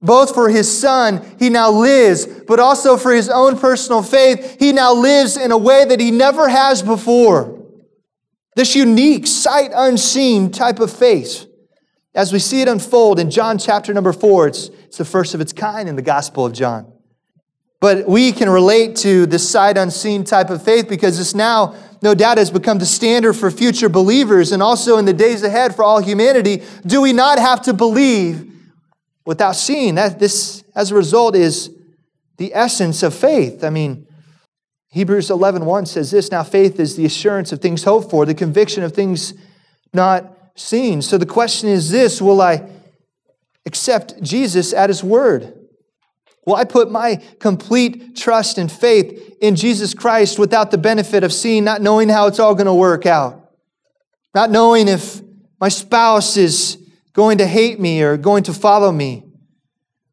Both 0.00 0.34
for 0.34 0.48
his 0.48 0.80
son, 0.80 1.24
he 1.38 1.48
now 1.48 1.70
lives, 1.70 2.26
but 2.26 2.58
also 2.58 2.96
for 2.96 3.12
his 3.12 3.28
own 3.28 3.58
personal 3.58 4.02
faith, 4.02 4.56
he 4.58 4.72
now 4.72 4.92
lives 4.92 5.36
in 5.36 5.52
a 5.52 5.58
way 5.58 5.84
that 5.84 6.00
he 6.00 6.10
never 6.10 6.48
has 6.48 6.82
before. 6.82 7.61
This 8.54 8.74
unique, 8.74 9.26
sight 9.26 9.70
unseen 9.74 10.50
type 10.50 10.78
of 10.78 10.92
faith. 10.92 11.46
As 12.14 12.32
we 12.32 12.38
see 12.38 12.60
it 12.60 12.68
unfold 12.68 13.18
in 13.18 13.30
John 13.30 13.56
chapter 13.58 13.94
number 13.94 14.12
four, 14.12 14.46
it's, 14.46 14.68
it's 14.84 14.98
the 14.98 15.04
first 15.04 15.34
of 15.34 15.40
its 15.40 15.52
kind 15.52 15.88
in 15.88 15.96
the 15.96 16.02
Gospel 16.02 16.44
of 16.44 16.52
John. 16.52 16.92
But 17.80 18.06
we 18.06 18.30
can 18.30 18.50
relate 18.50 18.96
to 18.96 19.26
this 19.26 19.48
sight 19.48 19.78
unseen 19.78 20.22
type 20.22 20.50
of 20.50 20.62
faith 20.62 20.88
because 20.88 21.16
this 21.16 21.34
now, 21.34 21.74
no 22.02 22.14
doubt, 22.14 22.36
has 22.36 22.50
become 22.50 22.78
the 22.78 22.86
standard 22.86 23.32
for 23.32 23.50
future 23.50 23.88
believers 23.88 24.52
and 24.52 24.62
also 24.62 24.98
in 24.98 25.06
the 25.06 25.14
days 25.14 25.42
ahead 25.42 25.74
for 25.74 25.82
all 25.82 26.00
humanity. 26.00 26.62
Do 26.86 27.00
we 27.00 27.12
not 27.12 27.38
have 27.38 27.62
to 27.62 27.72
believe 27.72 28.52
without 29.24 29.56
seeing? 29.56 29.94
That 29.94 30.18
this, 30.18 30.62
as 30.76 30.90
a 30.90 30.94
result, 30.94 31.34
is 31.34 31.70
the 32.36 32.54
essence 32.54 33.02
of 33.02 33.14
faith. 33.14 33.64
I 33.64 33.70
mean, 33.70 34.06
Hebrews 34.92 35.30
11 35.30 35.64
1 35.64 35.86
says 35.86 36.10
this 36.10 36.30
Now 36.30 36.42
faith 36.42 36.78
is 36.78 36.96
the 36.96 37.06
assurance 37.06 37.50
of 37.50 37.60
things 37.60 37.84
hoped 37.84 38.10
for, 38.10 38.26
the 38.26 38.34
conviction 38.34 38.82
of 38.82 38.92
things 38.92 39.32
not 39.94 40.36
seen. 40.54 41.00
So 41.00 41.16
the 41.16 41.26
question 41.26 41.70
is 41.70 41.90
this 41.90 42.20
Will 42.20 42.42
I 42.42 42.68
accept 43.64 44.22
Jesus 44.22 44.74
at 44.74 44.90
his 44.90 45.02
word? 45.02 45.58
Will 46.44 46.56
I 46.56 46.64
put 46.64 46.90
my 46.90 47.22
complete 47.38 48.16
trust 48.16 48.58
and 48.58 48.70
faith 48.70 49.36
in 49.40 49.56
Jesus 49.56 49.94
Christ 49.94 50.38
without 50.38 50.70
the 50.70 50.78
benefit 50.78 51.24
of 51.24 51.32
seeing, 51.32 51.64
not 51.64 51.80
knowing 51.80 52.08
how 52.08 52.26
it's 52.26 52.38
all 52.38 52.54
going 52.54 52.66
to 52.66 52.74
work 52.74 53.06
out? 53.06 53.50
Not 54.34 54.50
knowing 54.50 54.88
if 54.88 55.22
my 55.58 55.68
spouse 55.68 56.36
is 56.36 56.76
going 57.14 57.38
to 57.38 57.46
hate 57.46 57.80
me 57.80 58.02
or 58.02 58.18
going 58.18 58.42
to 58.44 58.52
follow 58.52 58.92
me? 58.92 59.24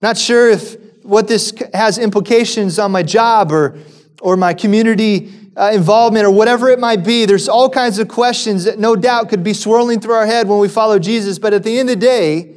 Not 0.02 0.18
sure 0.18 0.50
if 0.50 0.78
what 1.04 1.28
this 1.28 1.52
has 1.74 1.98
implications 1.98 2.80
on 2.80 2.92
my 2.92 3.04
job 3.04 3.52
or 3.52 3.78
or 4.22 4.38
my 4.38 4.54
community 4.54 5.32
uh, 5.56 5.72
involvement 5.74 6.26
or 6.26 6.32
whatever 6.32 6.70
it 6.70 6.80
might 6.80 7.04
be. 7.04 7.26
There's 7.26 7.50
all 7.50 7.70
kinds 7.70 8.00
of 8.00 8.08
questions 8.08 8.64
that 8.64 8.80
no 8.80 8.96
doubt 8.96 9.30
could 9.30 9.44
be 9.44 9.54
swirling 9.54 10.00
through 10.00 10.14
our 10.14 10.26
head 10.26 10.48
when 10.48 10.60
we 10.60 10.70
follow 10.70 11.00
Jesus. 11.00 11.40
But 11.40 11.54
at 11.54 11.64
the 11.64 11.78
end 11.80 11.90
of 11.90 12.00
the 12.00 12.06
day, 12.06 12.56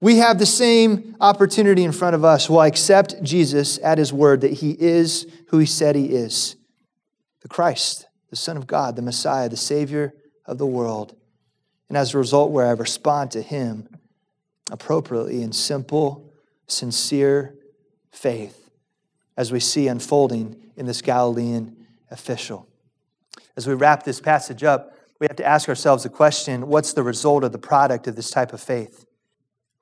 we 0.00 0.18
have 0.18 0.38
the 0.38 0.46
same 0.46 1.16
opportunity 1.20 1.84
in 1.84 1.92
front 1.92 2.14
of 2.14 2.24
us. 2.24 2.48
We'll 2.48 2.62
accept 2.62 3.22
Jesus 3.22 3.78
at 3.82 3.98
his 3.98 4.12
word 4.12 4.42
that 4.42 4.52
he 4.52 4.72
is 4.78 5.26
who 5.48 5.58
he 5.58 5.66
said 5.66 5.96
he 5.96 6.06
is? 6.06 6.56
The 7.42 7.48
Christ, 7.48 8.06
the 8.30 8.36
Son 8.36 8.56
of 8.56 8.66
God, 8.66 8.96
the 8.96 9.02
Messiah, 9.02 9.48
the 9.48 9.56
Savior 9.56 10.14
of 10.46 10.58
the 10.58 10.66
world. 10.66 11.16
And 11.88 11.96
as 11.96 12.14
a 12.14 12.18
result, 12.18 12.50
where 12.50 12.66
I 12.66 12.72
respond 12.72 13.30
to 13.32 13.42
him 13.42 13.88
appropriately 14.70 15.42
in 15.42 15.52
simple, 15.52 16.32
sincere 16.66 17.54
faith, 18.10 18.70
as 19.36 19.52
we 19.52 19.60
see 19.60 19.88
unfolding 19.88 20.63
in 20.76 20.86
this 20.86 21.02
Galilean 21.02 21.76
official. 22.10 22.68
As 23.56 23.66
we 23.66 23.74
wrap 23.74 24.02
this 24.02 24.20
passage 24.20 24.64
up, 24.64 24.94
we 25.20 25.26
have 25.26 25.36
to 25.36 25.44
ask 25.44 25.68
ourselves 25.68 26.02
the 26.02 26.08
question 26.08 26.66
what's 26.66 26.92
the 26.92 27.02
result 27.02 27.44
of 27.44 27.52
the 27.52 27.58
product 27.58 28.06
of 28.06 28.16
this 28.16 28.30
type 28.30 28.52
of 28.52 28.60
faith? 28.60 29.06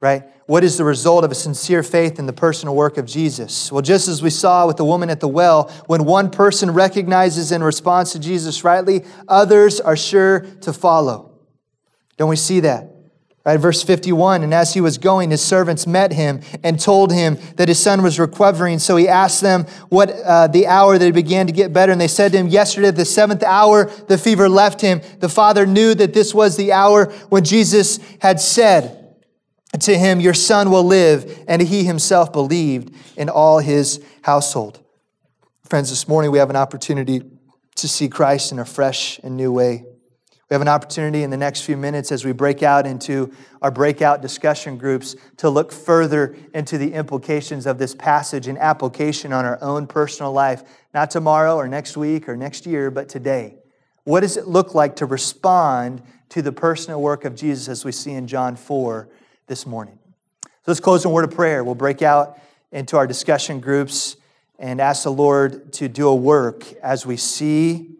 Right? 0.00 0.24
What 0.46 0.64
is 0.64 0.76
the 0.76 0.84
result 0.84 1.24
of 1.24 1.30
a 1.30 1.34
sincere 1.34 1.84
faith 1.84 2.18
in 2.18 2.26
the 2.26 2.32
personal 2.32 2.74
work 2.74 2.98
of 2.98 3.06
Jesus? 3.06 3.70
Well, 3.70 3.82
just 3.82 4.08
as 4.08 4.20
we 4.20 4.30
saw 4.30 4.66
with 4.66 4.76
the 4.76 4.84
woman 4.84 5.10
at 5.10 5.20
the 5.20 5.28
well, 5.28 5.70
when 5.86 6.04
one 6.04 6.28
person 6.28 6.72
recognizes 6.72 7.52
and 7.52 7.62
responds 7.62 8.10
to 8.12 8.18
Jesus 8.18 8.64
rightly, 8.64 9.04
others 9.28 9.80
are 9.80 9.96
sure 9.96 10.40
to 10.62 10.72
follow. 10.72 11.38
Don't 12.16 12.28
we 12.28 12.36
see 12.36 12.60
that? 12.60 12.91
Right, 13.44 13.56
verse 13.56 13.82
51 13.82 14.44
And 14.44 14.54
as 14.54 14.72
he 14.72 14.80
was 14.80 14.98
going, 14.98 15.30
his 15.30 15.42
servants 15.42 15.86
met 15.86 16.12
him 16.12 16.40
and 16.62 16.78
told 16.78 17.12
him 17.12 17.38
that 17.56 17.68
his 17.68 17.80
son 17.80 18.02
was 18.02 18.20
recovering. 18.20 18.78
So 18.78 18.96
he 18.96 19.08
asked 19.08 19.40
them 19.40 19.64
what 19.88 20.10
uh, 20.10 20.46
the 20.46 20.68
hour 20.68 20.96
that 20.96 21.04
he 21.04 21.10
began 21.10 21.48
to 21.48 21.52
get 21.52 21.72
better. 21.72 21.90
And 21.90 22.00
they 22.00 22.08
said 22.08 22.32
to 22.32 22.38
him, 22.38 22.46
Yesterday, 22.46 22.88
at 22.88 22.96
the 22.96 23.04
seventh 23.04 23.42
hour, 23.42 23.86
the 24.06 24.16
fever 24.16 24.48
left 24.48 24.80
him. 24.80 25.00
The 25.18 25.28
father 25.28 25.66
knew 25.66 25.94
that 25.94 26.14
this 26.14 26.32
was 26.32 26.56
the 26.56 26.72
hour 26.72 27.06
when 27.30 27.42
Jesus 27.42 27.98
had 28.20 28.40
said 28.40 29.16
to 29.80 29.98
him, 29.98 30.20
Your 30.20 30.34
son 30.34 30.70
will 30.70 30.84
live. 30.84 31.44
And 31.48 31.60
he 31.62 31.82
himself 31.82 32.32
believed 32.32 32.94
in 33.16 33.28
all 33.28 33.58
his 33.58 34.00
household. 34.22 34.78
Friends, 35.64 35.90
this 35.90 36.06
morning 36.06 36.30
we 36.30 36.38
have 36.38 36.50
an 36.50 36.56
opportunity 36.56 37.22
to 37.74 37.88
see 37.88 38.08
Christ 38.08 38.52
in 38.52 38.60
a 38.60 38.64
fresh 38.64 39.18
and 39.24 39.36
new 39.36 39.50
way. 39.50 39.84
We 40.50 40.54
have 40.54 40.60
an 40.60 40.68
opportunity 40.68 41.22
in 41.22 41.30
the 41.30 41.36
next 41.36 41.62
few 41.62 41.76
minutes 41.76 42.12
as 42.12 42.24
we 42.24 42.32
break 42.32 42.62
out 42.62 42.86
into 42.86 43.32
our 43.62 43.70
breakout 43.70 44.20
discussion 44.20 44.76
groups 44.76 45.16
to 45.38 45.48
look 45.48 45.72
further 45.72 46.36
into 46.52 46.76
the 46.76 46.92
implications 46.92 47.64
of 47.66 47.78
this 47.78 47.94
passage 47.94 48.48
and 48.48 48.58
application 48.58 49.32
on 49.32 49.46
our 49.46 49.58
own 49.62 49.86
personal 49.86 50.32
life, 50.32 50.62
not 50.92 51.10
tomorrow 51.10 51.56
or 51.56 51.68
next 51.68 51.96
week 51.96 52.28
or 52.28 52.36
next 52.36 52.66
year, 52.66 52.90
but 52.90 53.08
today. 53.08 53.56
What 54.04 54.20
does 54.20 54.36
it 54.36 54.46
look 54.46 54.74
like 54.74 54.96
to 54.96 55.06
respond 55.06 56.02
to 56.30 56.42
the 56.42 56.52
personal 56.52 57.00
work 57.00 57.24
of 57.24 57.34
Jesus 57.34 57.68
as 57.68 57.84
we 57.84 57.92
see 57.92 58.12
in 58.12 58.26
John 58.26 58.56
4 58.56 59.08
this 59.46 59.66
morning? 59.66 59.98
So 60.42 60.48
let's 60.66 60.80
close 60.80 61.04
in 61.04 61.10
a 61.10 61.14
word 61.14 61.24
of 61.24 61.30
prayer. 61.30 61.64
We'll 61.64 61.74
break 61.74 62.02
out 62.02 62.38
into 62.72 62.96
our 62.96 63.06
discussion 63.06 63.60
groups 63.60 64.16
and 64.58 64.80
ask 64.80 65.04
the 65.04 65.12
Lord 65.12 65.72
to 65.74 65.88
do 65.88 66.08
a 66.08 66.14
work 66.14 66.70
as 66.82 67.06
we 67.06 67.16
see 67.16 67.91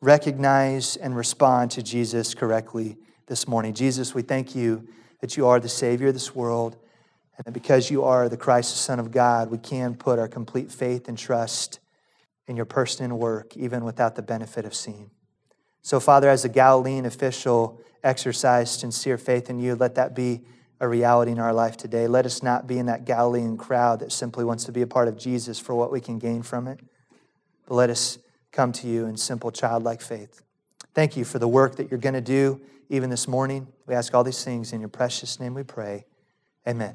recognize 0.00 0.96
and 0.96 1.16
respond 1.16 1.70
to 1.72 1.82
Jesus 1.82 2.34
correctly 2.34 2.96
this 3.26 3.48
morning. 3.48 3.74
Jesus, 3.74 4.14
we 4.14 4.22
thank 4.22 4.54
you 4.54 4.86
that 5.20 5.36
you 5.36 5.46
are 5.46 5.58
the 5.58 5.68
Savior 5.68 6.08
of 6.08 6.14
this 6.14 6.34
world, 6.34 6.76
and 7.36 7.44
that 7.44 7.52
because 7.52 7.90
you 7.90 8.04
are 8.04 8.28
the 8.28 8.36
Christ, 8.36 8.72
the 8.72 8.78
Son 8.78 8.98
of 9.00 9.10
God, 9.10 9.50
we 9.50 9.58
can 9.58 9.94
put 9.94 10.18
our 10.18 10.28
complete 10.28 10.70
faith 10.70 11.08
and 11.08 11.18
trust 11.18 11.80
in 12.46 12.56
your 12.56 12.66
person 12.66 13.04
and 13.04 13.18
work, 13.18 13.56
even 13.56 13.84
without 13.84 14.14
the 14.14 14.22
benefit 14.22 14.64
of 14.64 14.74
seeing. 14.74 15.10
So, 15.82 15.98
Father, 16.00 16.28
as 16.28 16.44
a 16.44 16.48
Galilean 16.48 17.06
official 17.06 17.80
exercised 18.02 18.80
sincere 18.80 19.18
faith 19.18 19.50
in 19.50 19.58
you, 19.58 19.74
let 19.74 19.94
that 19.96 20.14
be 20.14 20.42
a 20.78 20.86
reality 20.86 21.32
in 21.32 21.38
our 21.38 21.52
life 21.52 21.76
today. 21.76 22.06
Let 22.06 22.26
us 22.26 22.42
not 22.42 22.66
be 22.66 22.78
in 22.78 22.86
that 22.86 23.04
Galilean 23.04 23.56
crowd 23.56 24.00
that 24.00 24.12
simply 24.12 24.44
wants 24.44 24.64
to 24.64 24.72
be 24.72 24.82
a 24.82 24.86
part 24.86 25.08
of 25.08 25.16
Jesus 25.18 25.58
for 25.58 25.74
what 25.74 25.90
we 25.90 26.00
can 26.00 26.18
gain 26.18 26.42
from 26.42 26.68
it, 26.68 26.80
but 27.66 27.74
let 27.74 27.90
us 27.90 28.18
come 28.56 28.72
to 28.72 28.86
you 28.86 29.04
in 29.04 29.18
simple 29.18 29.50
childlike 29.50 30.00
faith. 30.00 30.42
Thank 30.94 31.14
you 31.14 31.26
for 31.26 31.38
the 31.38 31.46
work 31.46 31.76
that 31.76 31.90
you're 31.90 32.00
going 32.00 32.14
to 32.14 32.22
do 32.22 32.58
even 32.88 33.10
this 33.10 33.28
morning. 33.28 33.66
We 33.86 33.94
ask 33.94 34.14
all 34.14 34.24
these 34.24 34.42
things 34.42 34.72
in 34.72 34.80
your 34.80 34.88
precious 34.88 35.38
name 35.38 35.52
we 35.52 35.62
pray. 35.62 36.06
Amen. 36.66 36.94